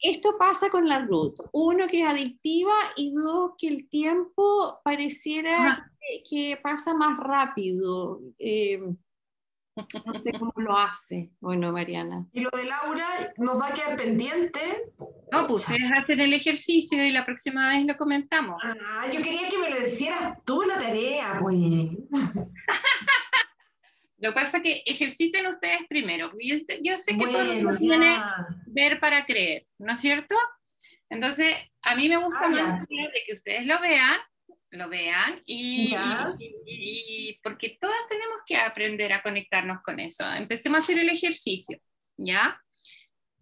esto, 0.00 0.36
pasa, 0.36 0.68
con 0.68 0.88
la 0.88 0.98
Ruth. 0.98 1.36
Uno, 1.52 1.86
que 1.86 2.00
es 2.00 2.08
adictiva 2.08 2.74
y 2.96 3.12
dos, 3.12 3.52
que 3.56 3.68
el 3.68 3.88
tiempo 3.88 4.80
pareciera 4.82 5.88
que, 6.28 6.58
pasa 6.60 6.94
más 6.94 7.16
rápido. 7.20 8.20
Eh, 8.36 8.80
no 10.04 10.18
sé 10.18 10.32
cómo 10.38 10.52
lo 10.56 10.76
hace. 10.76 11.30
Bueno, 11.40 11.72
Mariana. 11.72 12.26
Y 12.32 12.40
lo 12.40 12.50
de 12.50 12.64
Laura 12.64 13.06
nos 13.36 13.60
va 13.60 13.68
a 13.68 13.72
quedar 13.72 13.96
pendiente. 13.96 14.60
No, 15.30 15.46
pues 15.46 15.62
ustedes 15.62 15.90
hacen 15.96 16.20
el 16.20 16.32
ejercicio 16.32 17.04
y 17.04 17.10
la 17.10 17.24
próxima 17.24 17.70
vez 17.70 17.84
lo 17.86 17.96
comentamos. 17.96 18.60
Ah, 18.64 19.06
yo 19.12 19.20
quería 19.22 19.48
que 19.48 19.58
me 19.58 19.70
lo 19.70 19.80
decieras 19.80 20.34
tú 20.44 20.62
la 20.62 20.74
tarea, 20.74 21.38
pues. 21.40 21.56
Lo 24.20 24.30
que 24.30 24.34
pasa 24.34 24.56
es 24.56 24.62
que 24.64 24.82
ejerciten 24.84 25.46
ustedes 25.46 25.86
primero. 25.88 26.32
Yo, 26.42 26.56
yo 26.82 26.96
sé 26.96 27.16
que 27.16 27.24
todo 27.24 27.40
el 27.40 27.62
mundo 27.62 27.78
tiene 27.78 28.18
ver 28.66 28.98
para 28.98 29.24
creer, 29.24 29.66
¿no 29.78 29.92
es 29.92 30.00
cierto? 30.00 30.34
Entonces, 31.08 31.54
a 31.82 31.94
mí 31.94 32.08
me 32.08 32.16
gusta 32.16 32.46
ah, 32.46 32.48
más 32.48 32.88
de 32.88 33.22
que 33.26 33.34
ustedes 33.34 33.64
lo 33.64 33.80
vean 33.80 34.18
lo 34.70 34.88
vean 34.88 35.40
y, 35.46 35.94
porque 37.42 37.78
todas 37.80 38.06
tenemos 38.08 38.38
que 38.46 38.56
aprender 38.56 39.12
a 39.12 39.22
conectarnos 39.22 39.82
con 39.82 40.00
eso. 40.00 40.30
Empecemos 40.32 40.78
a 40.78 40.82
hacer 40.82 40.98
el 40.98 41.08
ejercicio, 41.08 41.78
¿ya? 42.16 42.60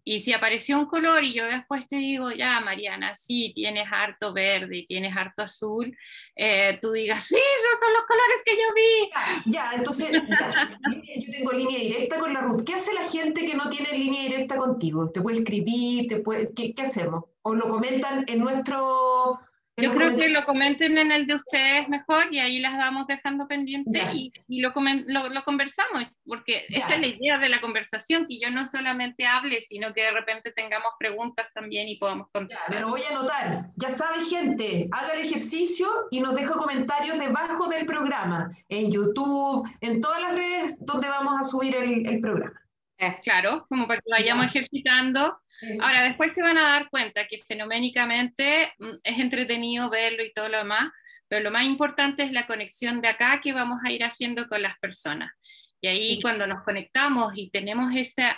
Y 0.09 0.21
si 0.21 0.31
apareció 0.31 0.79
un 0.79 0.85
color 0.85 1.21
y 1.25 1.33
yo 1.33 1.43
después 1.43 1.85
te 1.85 1.97
digo, 1.97 2.31
ya, 2.31 2.61
Mariana, 2.61 3.13
sí, 3.17 3.51
tienes 3.53 3.89
harto 3.91 4.31
verde, 4.31 4.85
tienes 4.87 5.13
harto 5.17 5.41
azul, 5.41 5.97
eh, 6.33 6.79
tú 6.81 6.93
digas, 6.93 7.25
sí, 7.25 7.35
esos 7.35 7.79
son 7.81 7.91
los 7.91 8.03
colores 8.05 8.41
que 8.45 8.55
yo 8.55 8.73
vi. 8.73 9.51
Ya, 9.51 9.73
entonces, 9.75 10.13
yo 10.13 11.31
tengo 11.33 11.51
línea 11.51 11.79
directa 11.79 12.19
con 12.19 12.33
la 12.33 12.39
Ruth. 12.39 12.63
¿Qué 12.63 12.75
hace 12.75 12.93
la 12.93 13.05
gente 13.05 13.45
que 13.45 13.55
no 13.55 13.69
tiene 13.69 13.97
línea 13.97 14.21
directa 14.23 14.55
contigo? 14.55 15.11
¿Te 15.11 15.19
puede 15.19 15.39
escribir? 15.39 16.07
Te 16.07 16.19
puede, 16.19 16.53
¿qué, 16.53 16.73
¿Qué 16.73 16.83
hacemos? 16.83 17.25
¿O 17.41 17.53
lo 17.53 17.67
comentan 17.67 18.23
en 18.29 18.39
nuestro 18.39 19.41
yo 19.77 19.93
creo 19.93 20.15
que 20.15 20.29
lo 20.29 20.43
comenten 20.43 20.97
en 20.97 21.11
el 21.11 21.27
de 21.27 21.35
ustedes 21.35 21.87
mejor 21.87 22.25
y 22.31 22.39
ahí 22.39 22.59
las 22.59 22.77
vamos 22.77 23.05
dejando 23.05 23.47
pendientes 23.47 24.03
y, 24.13 24.31
lo, 24.59 24.73
lo, 25.05 25.43
conversamos, 25.43 26.05
porque 26.25 26.65
esa 26.69 26.95
es 26.95 26.99
la 26.99 27.07
idea 27.07 27.37
de 27.37 27.49
la 27.49 27.61
conversación, 27.61 28.25
que 28.27 28.39
yo 28.39 28.49
no 28.49 28.65
solamente 28.65 29.27
hable, 29.27 29.61
sino 29.61 29.93
que 29.93 30.01
de 30.01 30.11
repente 30.11 30.51
tengamos 30.51 30.93
preguntas 30.97 31.47
también 31.53 31.87
y 31.87 31.97
podamos 31.97 32.27
contar. 32.31 32.57
Ya, 32.67 32.75
me 32.75 32.81
lo 32.81 32.89
voy 32.89 33.01
a 33.03 33.17
anotar. 33.17 33.65
Ya 33.75 33.89
saben, 33.89 34.25
gente, 34.25 34.87
haga 34.91 35.13
el 35.13 35.25
ejercicio 35.25 35.87
y 36.09 36.21
nos 36.21 36.35
deja 36.35 36.53
comentarios 36.53 37.19
debajo 37.19 37.67
del 37.69 37.85
programa, 37.85 38.51
en 38.69 38.91
YouTube, 38.91 39.69
en 39.81 40.01
todas 40.01 40.21
las 40.21 40.33
redes 40.33 40.77
donde 40.79 41.07
vamos 41.07 41.39
a 41.39 41.43
subir 41.43 41.75
el, 41.75 42.07
el 42.07 42.19
programa. 42.19 42.59
Claro, 43.23 43.67
como 43.69 43.87
para 43.87 44.01
que 44.01 44.09
vayamos 44.09 44.47
ejercitando 44.47 45.37
Ahora, 45.81 46.03
después 46.03 46.33
se 46.35 46.41
van 46.41 46.57
a 46.57 46.69
dar 46.69 46.89
cuenta 46.89 47.27
que 47.27 47.41
fenoménicamente 47.47 48.73
mm, 48.77 48.97
es 49.03 49.19
entretenido 49.19 49.89
verlo 49.89 50.23
y 50.23 50.33
todo 50.33 50.49
lo 50.49 50.59
demás, 50.59 50.91
pero 51.27 51.43
lo 51.43 51.51
más 51.51 51.65
importante 51.65 52.23
es 52.23 52.31
la 52.31 52.47
conexión 52.47 53.01
de 53.01 53.09
acá 53.09 53.41
que 53.41 53.53
vamos 53.53 53.81
a 53.83 53.91
ir 53.91 54.03
haciendo 54.03 54.47
con 54.47 54.61
las 54.61 54.77
personas. 54.79 55.31
Y 55.81 55.87
ahí 55.87 56.21
cuando 56.21 56.47
nos 56.47 56.63
conectamos 56.63 57.33
y 57.35 57.49
tenemos 57.51 57.91
ese 57.93 58.35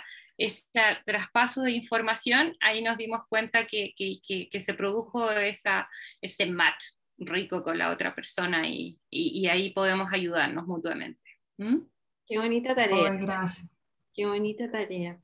traspaso 1.04 1.62
de 1.62 1.72
información, 1.72 2.56
ahí 2.60 2.82
nos 2.82 2.98
dimos 2.98 3.22
cuenta 3.28 3.66
que, 3.66 3.94
que, 3.96 4.60
se 4.60 4.74
produjo 4.74 5.30
esa, 5.30 5.88
ese 6.20 6.46
match 6.46 6.84
rico 7.18 7.62
con 7.62 7.78
la 7.78 7.90
otra 7.90 8.14
persona 8.14 8.66
y, 8.66 8.98
y, 9.10 9.46
ahí 9.46 9.70
podemos 9.70 10.12
ayudarnos 10.12 10.66
mutuamente. 10.66 11.20
¿Mm? 11.58 11.78
Qué 12.26 12.38
bonita 12.38 12.74
tarea. 12.74 13.10
gracias. 13.14 13.68
Qué 14.12 14.26
bonita 14.26 14.70
tarea. 14.70 15.18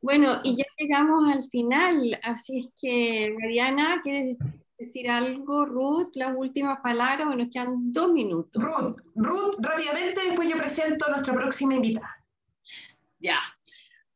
Bueno, 0.00 0.40
y 0.44 0.56
ya 0.56 0.64
llegamos 0.78 1.30
al 1.34 1.48
final, 1.50 2.18
así 2.22 2.60
es 2.60 2.66
que, 2.80 3.34
Mariana, 3.38 4.00
¿quieres 4.02 4.36
decir 4.78 5.10
algo, 5.10 5.66
Ruth? 5.66 6.12
Las 6.14 6.34
últimas 6.34 6.80
palabras, 6.80 7.26
bueno, 7.26 7.44
nos 7.44 7.52
quedan 7.52 7.92
dos 7.92 8.12
minutos. 8.12 8.62
Ruth, 8.62 8.96
Ruth, 9.14 9.56
rápidamente, 9.58 10.24
después 10.24 10.48
yo 10.48 10.56
presento 10.56 11.06
a 11.06 11.10
nuestra 11.10 11.34
próxima 11.34 11.74
invitada. 11.74 12.16
Ya. 13.18 13.40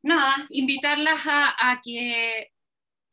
Nada, 0.01 0.47
invitarlas 0.49 1.25
a, 1.27 1.71
a 1.71 1.81
que 1.81 2.51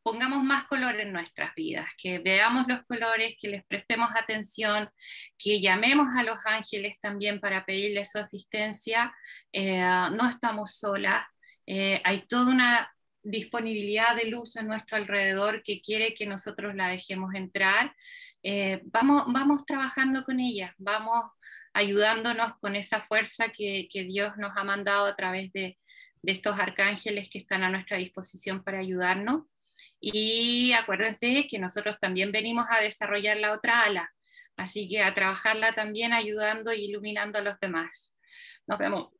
pongamos 0.03 0.43
más 0.43 0.65
color 0.65 0.99
en 0.99 1.13
nuestras 1.13 1.55
vidas, 1.55 1.87
que 1.97 2.19
veamos 2.19 2.65
los 2.67 2.83
colores, 2.85 3.35
que 3.39 3.47
les 3.47 3.65
prestemos 3.65 4.09
atención, 4.15 4.89
que 5.37 5.61
llamemos 5.61 6.07
a 6.17 6.23
los 6.23 6.37
ángeles 6.45 6.97
también 7.01 7.39
para 7.39 7.65
pedirles 7.65 8.11
su 8.11 8.19
asistencia. 8.19 9.13
Eh, 9.51 9.79
no 10.11 10.29
estamos 10.29 10.77
solas, 10.77 11.25
eh, 11.65 12.01
hay 12.03 12.27
toda 12.27 12.51
una 12.51 12.93
disponibilidad 13.23 14.15
de 14.15 14.29
luz 14.29 14.57
a 14.57 14.63
nuestro 14.63 14.97
alrededor 14.97 15.63
que 15.63 15.81
quiere 15.81 16.13
que 16.13 16.25
nosotros 16.25 16.75
la 16.75 16.89
dejemos 16.89 17.33
entrar. 17.33 17.95
Eh, 18.43 18.81
vamos, 18.85 19.23
vamos 19.27 19.65
trabajando 19.65 20.25
con 20.25 20.39
ella, 20.39 20.75
vamos 20.77 21.31
ayudándonos 21.73 22.59
con 22.59 22.75
esa 22.75 23.01
fuerza 23.03 23.49
que, 23.49 23.87
Dios 23.91 24.37
nos 24.37 24.51
ha 24.57 24.63
mandado 24.63 25.05
a 25.05 25.15
través 25.15 25.51
de, 25.53 25.77
de 26.21 26.31
estos 26.31 26.59
arcángeles 26.59 27.29
que 27.29 27.39
están 27.39 27.63
a 27.63 27.69
nuestra 27.69 27.97
disposición 27.97 28.63
para 28.63 28.79
ayudarnos. 28.79 29.43
Y 30.05 30.73
acuérdense 30.73 31.47
que 31.49 31.59
nosotros 31.59 31.95
también 31.97 32.33
venimos 32.33 32.65
a 32.69 32.81
desarrollar 32.81 33.37
la 33.37 33.53
otra 33.53 33.83
ala, 33.83 34.11
así 34.57 34.89
que 34.89 35.01
a 35.01 35.13
trabajarla 35.13 35.75
también 35.75 36.11
ayudando 36.11 36.71
e 36.71 36.79
iluminando 36.79 37.39
a 37.39 37.41
los 37.41 37.57
demás. 37.61 38.13
Nos 38.67 38.79
vemos. 38.79 39.11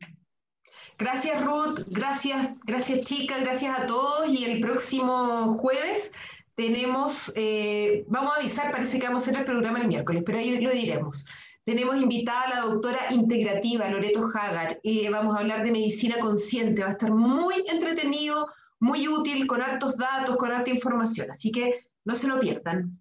Gracias 0.98 1.42
Ruth, 1.42 1.86
gracias, 1.88 2.50
gracias 2.66 3.06
chicas, 3.06 3.40
gracias 3.40 3.80
a 3.80 3.86
todos 3.86 4.28
y 4.28 4.44
el 4.44 4.60
próximo 4.60 5.54
jueves 5.54 6.12
tenemos, 6.56 7.32
eh, 7.38 8.04
vamos 8.08 8.34
a 8.34 8.40
avisar, 8.42 8.70
parece 8.70 9.00
que 9.00 9.08
vamos 9.08 9.24
a 9.24 9.30
hacer 9.30 9.40
el 9.40 9.46
programa 9.46 9.80
el 9.80 9.88
miércoles, 9.88 10.22
pero 10.26 10.38
ahí 10.38 10.60
lo 10.60 10.72
diremos. 10.72 11.26
Tenemos 11.64 11.96
invitada 11.96 12.42
a 12.42 12.50
la 12.50 12.62
doctora 12.66 13.08
integrativa 13.12 13.88
Loreto 13.88 14.28
Hagar, 14.34 14.82
y 14.84 15.08
vamos 15.08 15.34
a 15.34 15.40
hablar 15.40 15.64
de 15.64 15.72
medicina 15.72 16.18
consciente, 16.20 16.84
va 16.84 16.90
a 16.90 16.92
estar 16.92 17.10
muy 17.10 17.64
entretenido, 17.68 18.50
muy 18.84 19.08
útil, 19.08 19.48
con 19.48 19.62
hartos 19.62 19.98
datos, 19.98 20.36
con 20.36 20.52
harta 20.52 20.70
información, 20.70 21.32
así 21.32 21.52
que 21.52 21.86
no 22.04 22.16
se 22.16 22.28
lo 22.28 22.38
pierdan. 22.38 23.00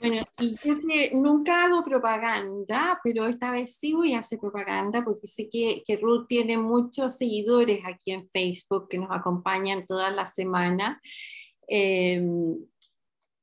Bueno, 0.00 0.26
y 0.40 0.56
yo 0.64 0.78
que 0.78 1.10
nunca 1.14 1.64
hago 1.64 1.84
propaganda, 1.84 2.98
pero 3.04 3.26
esta 3.26 3.50
vez 3.50 3.76
sí 3.76 3.92
voy 3.92 4.14
a 4.14 4.20
hacer 4.20 4.38
propaganda 4.38 5.04
porque 5.04 5.26
sé 5.26 5.48
que, 5.48 5.82
que 5.86 5.96
Ruth 5.96 6.26
tiene 6.26 6.56
muchos 6.56 7.16
seguidores 7.16 7.80
aquí 7.84 8.12
en 8.12 8.28
Facebook 8.30 8.88
que 8.88 8.98
nos 8.98 9.10
acompañan 9.10 9.84
todas 9.84 10.14
las 10.14 10.34
semanas. 10.34 10.98
Em, 11.68 12.56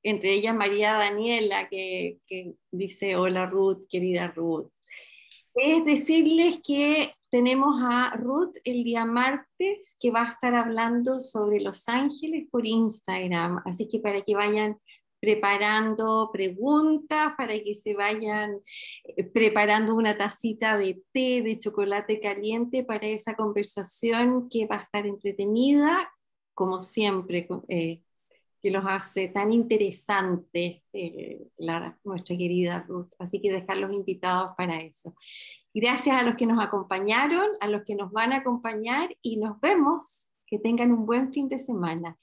entre 0.04 0.34
ellas 0.34 0.56
María 0.56 0.94
Daniela, 0.94 1.70
que, 1.70 2.20
que 2.28 2.56
dice, 2.72 3.16
hola 3.16 3.46
Ruth, 3.46 3.86
querida 3.88 4.30
Ruth. 4.30 4.70
Es 5.56 5.86
decirles 5.86 6.60
que 6.66 7.14
tenemos 7.34 7.82
a 7.82 8.16
Ruth 8.16 8.58
el 8.64 8.84
día 8.84 9.06
martes 9.06 9.98
que 10.00 10.12
va 10.12 10.22
a 10.22 10.32
estar 10.34 10.54
hablando 10.54 11.20
sobre 11.20 11.62
Los 11.62 11.90
Ángeles 11.90 12.48
por 12.52 12.68
Instagram, 12.68 13.60
así 13.66 13.88
que 13.88 13.98
para 13.98 14.22
que 14.22 14.36
vayan 14.36 14.78
preparando 15.20 16.30
preguntas, 16.32 17.34
para 17.36 17.58
que 17.58 17.74
se 17.74 17.96
vayan 17.96 18.60
eh, 19.04 19.24
preparando 19.24 19.96
una 19.96 20.16
tacita 20.16 20.78
de 20.78 21.02
té, 21.12 21.42
de 21.42 21.58
chocolate 21.58 22.20
caliente 22.20 22.84
para 22.84 23.08
esa 23.08 23.34
conversación 23.36 24.48
que 24.48 24.68
va 24.68 24.76
a 24.76 24.84
estar 24.84 25.08
entretenida, 25.08 26.14
como 26.54 26.84
siempre, 26.84 27.48
eh, 27.68 28.04
que 28.62 28.70
los 28.70 28.84
hace 28.86 29.30
tan 29.30 29.52
interesantes 29.52 30.84
eh, 30.94 31.48
nuestra 32.04 32.38
querida 32.38 32.86
Ruth. 32.88 33.12
Así 33.18 33.42
que 33.42 33.52
dejarlos 33.52 33.92
invitados 33.92 34.52
para 34.56 34.80
eso. 34.82 35.16
Gracias 35.74 36.16
a 36.16 36.24
los 36.24 36.36
que 36.36 36.46
nos 36.46 36.64
acompañaron, 36.64 37.48
a 37.60 37.68
los 37.68 37.84
que 37.84 37.96
nos 37.96 38.12
van 38.12 38.32
a 38.32 38.38
acompañar 38.38 39.16
y 39.22 39.38
nos 39.38 39.60
vemos. 39.60 40.30
Que 40.46 40.60
tengan 40.60 40.92
un 40.92 41.08
buen 41.08 41.34
fin 41.34 41.50
de 41.50 41.58
semana. 41.58 42.20